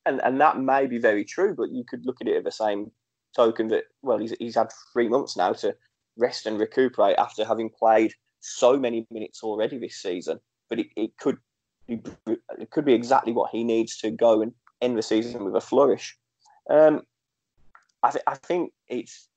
and 0.07 0.21
and 0.23 0.41
that 0.41 0.59
may 0.59 0.87
be 0.87 0.99
very 0.99 1.25
true, 1.25 1.55
but 1.55 1.71
you 1.71 1.85
could 1.85 2.05
look 2.07 2.21
at 2.21 2.29
it 2.29 2.37
at 2.37 2.45
the 2.45 2.53
same 2.53 2.91
token 3.35 3.69
that 3.69 3.85
well, 4.03 4.19
he's 4.19 4.35
he's 4.39 4.57
had 4.57 4.71
three 4.93 5.09
months 5.09 5.37
now 5.37 5.53
to 5.55 5.75
rest 6.17 6.47
and 6.47 6.59
recuperate 6.59 7.17
after 7.19 7.45
having 7.45 7.71
played 7.71 8.13
so 8.41 8.79
many 8.79 9.07
minutes 9.11 9.43
already 9.43 9.79
this 9.79 9.97
season. 9.97 10.39
But 10.69 10.81
it, 10.81 10.87
it 10.97 11.17
could 11.19 11.39
be, 11.87 12.03
it 12.59 12.71
could 12.71 12.85
be 12.85 12.95
exactly 12.95 13.33
what 13.33 13.51
he 13.51 13.65
needs 13.65 13.97
to 13.99 14.11
go 14.11 14.43
and 14.43 14.53
end 14.81 14.99
the 14.99 15.03
season 15.03 15.45
with 15.45 15.55
a 15.55 15.61
flourish. 15.61 16.17
Um, 16.69 17.03
I, 18.03 18.11
th- 18.11 18.25
I 18.27 18.35
think 18.35 18.73
it's 18.89 19.29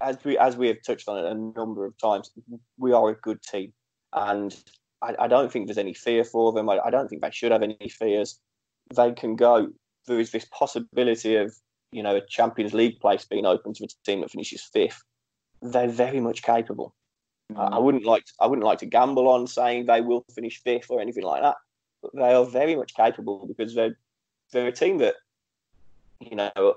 as 0.00 0.18
we 0.24 0.38
as 0.38 0.56
we 0.56 0.68
have 0.68 0.82
touched 0.84 1.08
on 1.08 1.18
it 1.18 1.30
a 1.30 1.34
number 1.58 1.84
of 1.84 1.96
times. 1.98 2.30
We 2.78 2.92
are 2.92 3.10
a 3.10 3.14
good 3.14 3.42
team, 3.42 3.72
and 4.12 4.54
I, 5.02 5.14
I 5.18 5.28
don't 5.28 5.50
think 5.50 5.66
there's 5.66 5.78
any 5.78 5.94
fear 5.94 6.24
for 6.24 6.52
them. 6.52 6.68
I, 6.68 6.78
I, 6.78 6.90
don't 6.90 7.08
think 7.08 7.22
they 7.22 7.30
should 7.30 7.52
have 7.52 7.62
any 7.62 7.88
fears. 7.88 8.40
They 8.94 9.12
can 9.12 9.36
go 9.36 9.68
there 10.08 10.20
is 10.20 10.32
this 10.32 10.46
possibility 10.46 11.36
of 11.36 11.54
you 11.92 12.02
know 12.02 12.16
a 12.16 12.20
Champions 12.26 12.74
League 12.74 13.00
place 13.00 13.24
being 13.24 13.46
open 13.46 13.72
to 13.74 13.84
a 13.84 13.88
team 14.04 14.20
that 14.20 14.30
finishes 14.30 14.62
fifth, 14.62 15.02
they're 15.62 15.88
very 15.88 16.20
much 16.20 16.42
capable. 16.42 16.94
Mm. 17.52 17.72
I, 17.72 17.78
wouldn't 17.78 18.04
like 18.04 18.24
to, 18.26 18.32
I 18.40 18.46
wouldn't 18.46 18.66
like 18.66 18.78
to 18.80 18.86
gamble 18.86 19.28
on 19.28 19.46
saying 19.46 19.86
they 19.86 20.00
will 20.00 20.24
finish 20.34 20.60
fifth 20.62 20.90
or 20.90 21.00
anything 21.00 21.24
like 21.24 21.42
that, 21.42 21.56
but 22.02 22.10
they 22.14 22.34
are 22.34 22.44
very 22.44 22.76
much 22.76 22.94
capable 22.94 23.46
because 23.46 23.74
they're 23.74 23.96
they're 24.52 24.66
a 24.66 24.72
team 24.72 24.98
that 24.98 25.16
you 26.20 26.36
know 26.36 26.74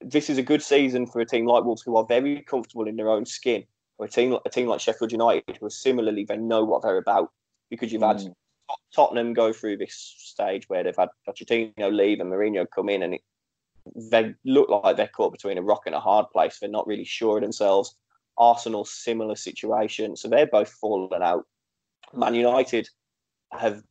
this 0.00 0.30
is 0.30 0.38
a 0.38 0.42
good 0.42 0.62
season 0.62 1.06
for 1.06 1.20
a 1.20 1.26
team 1.26 1.46
like 1.46 1.64
Wolves 1.64 1.82
who 1.82 1.96
are 1.96 2.04
very 2.04 2.42
comfortable 2.42 2.86
in 2.86 2.96
their 2.96 3.10
own 3.10 3.24
skin, 3.24 3.64
or 3.98 4.06
a 4.06 4.08
team 4.08 4.36
a 4.44 4.50
team 4.50 4.66
like 4.66 4.80
Sheffield 4.80 5.12
United 5.12 5.56
who 5.58 5.66
are 5.66 5.70
similarly 5.70 6.24
they 6.24 6.36
know 6.36 6.64
what 6.64 6.82
they're 6.82 6.98
about 6.98 7.30
because 7.70 7.92
you've 7.92 8.02
mm. 8.02 8.24
had 8.24 8.34
Tottenham 8.94 9.32
go 9.32 9.52
through 9.52 9.78
this 9.78 9.94
stage 9.94 10.68
where 10.68 10.82
they've 10.82 10.96
had 10.96 11.08
Pochettino 11.26 11.92
leave 11.92 12.20
and 12.20 12.30
Mourinho 12.30 12.66
come 12.74 12.88
in, 12.88 13.02
and 13.02 13.14
it, 13.14 13.20
they 13.94 14.34
look 14.44 14.68
like 14.68 14.96
they're 14.96 15.08
caught 15.08 15.32
between 15.32 15.58
a 15.58 15.62
rock 15.62 15.82
and 15.86 15.94
a 15.94 16.00
hard 16.00 16.26
place. 16.30 16.58
They're 16.58 16.68
not 16.68 16.86
really 16.86 17.04
sure 17.04 17.38
of 17.38 17.42
themselves. 17.42 17.94
Arsenal, 18.38 18.84
similar 18.84 19.36
situation. 19.36 20.16
So 20.16 20.28
they're 20.28 20.46
both 20.46 20.70
fallen 20.70 21.22
out. 21.22 21.46
Man 22.12 22.34
United 22.34 22.88
have, 23.52 23.82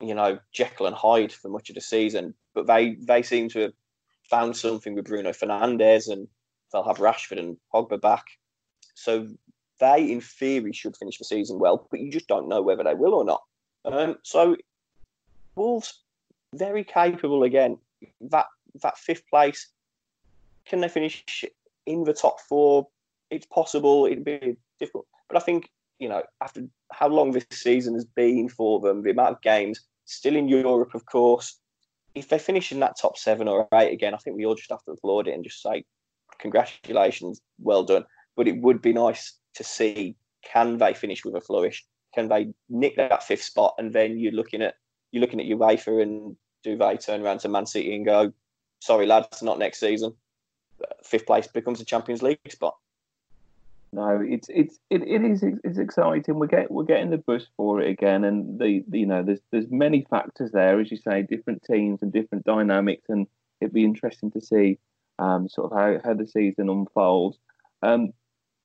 you 0.00 0.14
know, 0.14 0.38
Jekyll 0.52 0.86
and 0.86 0.96
Hyde 0.96 1.32
for 1.32 1.48
much 1.48 1.68
of 1.68 1.74
the 1.74 1.80
season, 1.80 2.34
but 2.54 2.66
they 2.66 2.96
they 3.00 3.22
seem 3.22 3.48
to 3.50 3.60
have 3.60 3.72
found 4.28 4.56
something 4.56 4.94
with 4.94 5.06
Bruno 5.06 5.30
Fernandes 5.30 6.10
and 6.10 6.28
they'll 6.72 6.82
have 6.84 6.98
Rashford 6.98 7.38
and 7.38 7.56
Pogba 7.72 8.00
back. 8.00 8.24
So 8.94 9.28
they, 9.78 10.10
in 10.10 10.20
theory, 10.20 10.72
should 10.72 10.96
finish 10.96 11.18
the 11.18 11.24
season 11.24 11.58
well, 11.58 11.86
but 11.90 12.00
you 12.00 12.10
just 12.10 12.28
don't 12.28 12.48
know 12.48 12.62
whether 12.62 12.84
they 12.84 12.94
will 12.94 13.14
or 13.14 13.24
not. 13.24 13.42
Um, 13.84 14.16
so 14.22 14.56
Wolves, 15.54 16.00
very 16.54 16.84
capable 16.84 17.42
again. 17.42 17.78
That 18.20 18.46
that 18.82 18.98
fifth 18.98 19.28
place, 19.28 19.68
can 20.64 20.80
they 20.80 20.88
finish 20.88 21.44
in 21.86 22.04
the 22.04 22.12
top 22.12 22.40
four? 22.40 22.88
It's 23.30 23.46
possible. 23.46 24.06
It'd 24.06 24.24
be 24.24 24.56
difficult, 24.78 25.06
but 25.28 25.36
I 25.36 25.40
think 25.40 25.70
you 25.98 26.08
know 26.08 26.22
after 26.40 26.62
how 26.92 27.08
long 27.08 27.32
this 27.32 27.46
season 27.50 27.94
has 27.94 28.04
been 28.04 28.48
for 28.48 28.80
them, 28.80 29.02
the 29.02 29.10
amount 29.10 29.36
of 29.36 29.42
games 29.42 29.80
still 30.04 30.36
in 30.36 30.48
Europe, 30.48 30.94
of 30.94 31.06
course. 31.06 31.58
If 32.14 32.28
they 32.28 32.38
finish 32.38 32.72
in 32.72 32.80
that 32.80 32.98
top 33.00 33.16
seven 33.16 33.48
or 33.48 33.66
eight 33.72 33.92
again, 33.92 34.12
I 34.12 34.18
think 34.18 34.36
we 34.36 34.44
all 34.44 34.54
just 34.54 34.70
have 34.70 34.84
to 34.84 34.92
applaud 34.92 35.28
it 35.28 35.34
and 35.34 35.42
just 35.42 35.62
say 35.62 35.84
congratulations, 36.38 37.40
well 37.58 37.84
done. 37.84 38.04
But 38.36 38.48
it 38.48 38.60
would 38.60 38.82
be 38.82 38.92
nice 38.92 39.38
to 39.54 39.64
see 39.64 40.14
can 40.42 40.78
they 40.78 40.92
finish 40.92 41.24
with 41.24 41.36
a 41.36 41.40
flourish? 41.40 41.86
Can 42.14 42.28
they 42.28 42.52
nick 42.68 42.96
that 42.96 43.22
fifth 43.22 43.42
spot? 43.42 43.74
And 43.78 43.92
then 43.92 44.18
you're 44.18 44.32
looking 44.32 44.62
at 44.62 44.76
you're 45.10 45.20
looking 45.20 45.40
at 45.40 45.46
UEFA 45.46 46.02
and 46.02 46.36
do 46.62 46.76
they 46.76 46.96
turn 46.96 47.22
around 47.22 47.40
to 47.40 47.48
Man 47.48 47.66
City 47.66 47.94
and 47.94 48.04
go, 48.04 48.32
sorry 48.80 49.06
lads, 49.06 49.42
not 49.42 49.58
next 49.58 49.80
season. 49.80 50.14
Fifth 51.04 51.26
place 51.26 51.46
becomes 51.46 51.80
a 51.80 51.84
Champions 51.84 52.22
League 52.22 52.38
spot. 52.48 52.76
No, 53.94 54.24
it's 54.26 54.48
it's 54.48 54.78
it, 54.88 55.02
it 55.02 55.22
is 55.22 55.42
it's 55.42 55.78
exciting. 55.78 56.38
We're 56.38 56.46
get 56.46 56.70
we're 56.70 56.84
getting 56.84 57.10
the 57.10 57.18
buzz 57.18 57.46
for 57.58 57.80
it 57.80 57.90
again, 57.90 58.24
and 58.24 58.58
the, 58.58 58.82
the 58.88 59.00
you 59.00 59.06
know 59.06 59.22
there's 59.22 59.40
there's 59.50 59.70
many 59.70 60.06
factors 60.08 60.50
there, 60.50 60.80
as 60.80 60.90
you 60.90 60.96
say, 60.96 61.22
different 61.22 61.62
teams 61.62 62.00
and 62.00 62.10
different 62.10 62.44
dynamics, 62.44 63.04
and 63.10 63.26
it'd 63.60 63.74
be 63.74 63.84
interesting 63.84 64.30
to 64.30 64.40
see 64.40 64.78
um, 65.18 65.46
sort 65.46 65.70
of 65.70 65.78
how, 65.78 66.00
how 66.02 66.14
the 66.14 66.26
season 66.26 66.70
unfolds. 66.70 67.36
Um, 67.82 68.14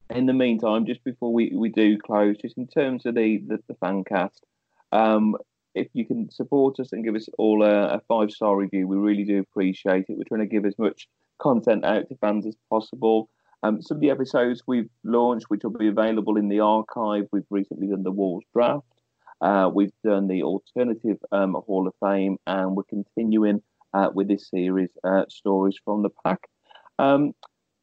in 0.09 0.25
the 0.25 0.33
meantime, 0.33 0.85
just 0.85 1.03
before 1.03 1.33
we, 1.33 1.51
we 1.55 1.69
do 1.69 1.97
close, 1.97 2.37
just 2.37 2.57
in 2.57 2.67
terms 2.67 3.05
of 3.05 3.15
the, 3.15 3.41
the, 3.47 3.59
the 3.67 3.75
fan 3.75 4.03
cast, 4.03 4.45
um, 4.91 5.35
if 5.75 5.87
you 5.93 6.05
can 6.05 6.29
support 6.31 6.79
us 6.79 6.91
and 6.91 7.03
give 7.03 7.15
us 7.15 7.27
all 7.37 7.63
a, 7.63 7.95
a 7.95 8.01
five 8.07 8.31
star 8.31 8.55
review, 8.55 8.87
we 8.87 8.97
really 8.97 9.23
do 9.23 9.39
appreciate 9.39 10.05
it. 10.07 10.17
We're 10.17 10.23
trying 10.27 10.47
to 10.47 10.53
give 10.53 10.65
as 10.65 10.77
much 10.79 11.07
content 11.39 11.85
out 11.85 12.07
to 12.09 12.15
fans 12.17 12.47
as 12.47 12.55
possible. 12.69 13.29
Um, 13.63 13.81
some 13.81 13.97
of 13.97 14.01
the 14.01 14.09
episodes 14.09 14.63
we've 14.67 14.89
launched, 15.03 15.45
which 15.49 15.63
will 15.63 15.71
be 15.71 15.87
available 15.87 16.37
in 16.37 16.47
the 16.47 16.61
archive, 16.61 17.27
we've 17.31 17.43
recently 17.49 17.87
done 17.87 18.03
the 18.03 18.11
Wolves 18.11 18.45
draft. 18.53 18.85
Uh, 19.41 19.69
we've 19.73 19.93
done 20.03 20.27
the 20.27 20.43
alternative 20.43 21.17
um, 21.31 21.53
Hall 21.53 21.87
of 21.87 21.93
Fame, 22.01 22.37
and 22.47 22.75
we're 22.75 22.83
continuing 22.83 23.61
uh, 23.93 24.09
with 24.13 24.27
this 24.27 24.49
series, 24.49 24.89
uh, 25.03 25.23
Stories 25.29 25.77
from 25.83 26.01
the 26.01 26.09
Pack. 26.25 26.47
Um, 26.97 27.33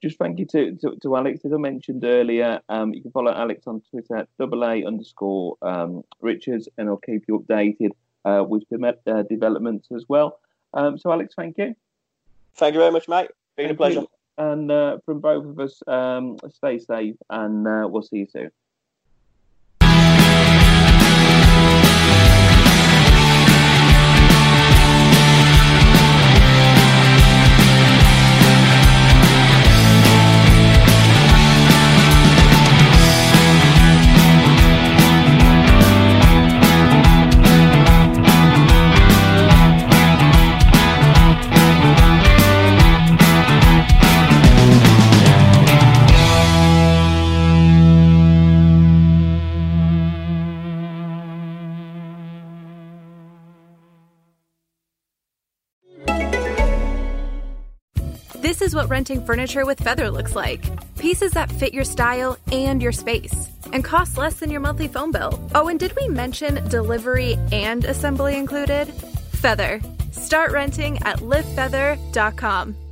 just 0.04 0.18
thank 0.18 0.38
you 0.38 0.46
to, 0.46 0.76
to, 0.76 0.96
to, 1.02 1.16
Alex. 1.16 1.44
As 1.44 1.52
I 1.52 1.56
mentioned 1.56 2.04
earlier, 2.04 2.60
um, 2.68 2.92
you 2.92 3.02
can 3.02 3.10
follow 3.10 3.32
Alex 3.32 3.66
on 3.66 3.82
Twitter 3.90 4.16
at 4.18 4.28
double 4.38 4.64
A 4.64 4.84
underscore 4.84 5.56
um, 5.62 6.04
Richards, 6.20 6.68
and 6.76 6.88
I'll 6.88 6.98
keep 6.98 7.24
you 7.26 7.40
updated 7.40 7.90
uh, 8.24 8.44
with 8.44 8.64
the 8.70 8.96
uh, 9.06 9.22
developments 9.22 9.88
as 9.94 10.04
well. 10.08 10.38
Um, 10.74 10.98
so, 10.98 11.10
Alex, 11.10 11.34
thank 11.36 11.56
you. 11.58 11.74
Thank 12.56 12.74
you 12.74 12.80
very 12.80 12.92
much, 12.92 13.08
mate. 13.08 13.30
Been 13.56 13.68
thank 13.68 13.72
a 13.72 13.76
pleasure. 13.76 14.00
You. 14.00 14.08
And 14.36 14.70
uh, 14.70 14.98
from 15.06 15.20
both 15.20 15.46
of 15.46 15.58
us, 15.58 15.80
um, 15.86 16.36
stay 16.50 16.78
safe, 16.78 17.16
and 17.30 17.66
uh, 17.66 17.88
we'll 17.88 18.02
see 18.02 18.18
you 18.18 18.26
soon. 18.26 18.50
What 58.74 58.90
renting 58.90 59.24
furniture 59.24 59.64
with 59.64 59.78
Feather 59.78 60.10
looks 60.10 60.34
like 60.34 60.64
pieces 60.98 61.30
that 61.32 61.52
fit 61.52 61.72
your 61.72 61.84
style 61.84 62.36
and 62.50 62.82
your 62.82 62.90
space 62.90 63.48
and 63.72 63.84
cost 63.84 64.18
less 64.18 64.34
than 64.34 64.50
your 64.50 64.60
monthly 64.60 64.88
phone 64.88 65.12
bill. 65.12 65.38
Oh, 65.54 65.68
and 65.68 65.78
did 65.78 65.94
we 65.94 66.08
mention 66.08 66.66
delivery 66.68 67.38
and 67.52 67.84
assembly 67.84 68.36
included? 68.36 68.86
Feather. 69.32 69.80
Start 70.10 70.50
renting 70.50 70.98
at 71.04 71.18
livefeather.com. 71.18 72.83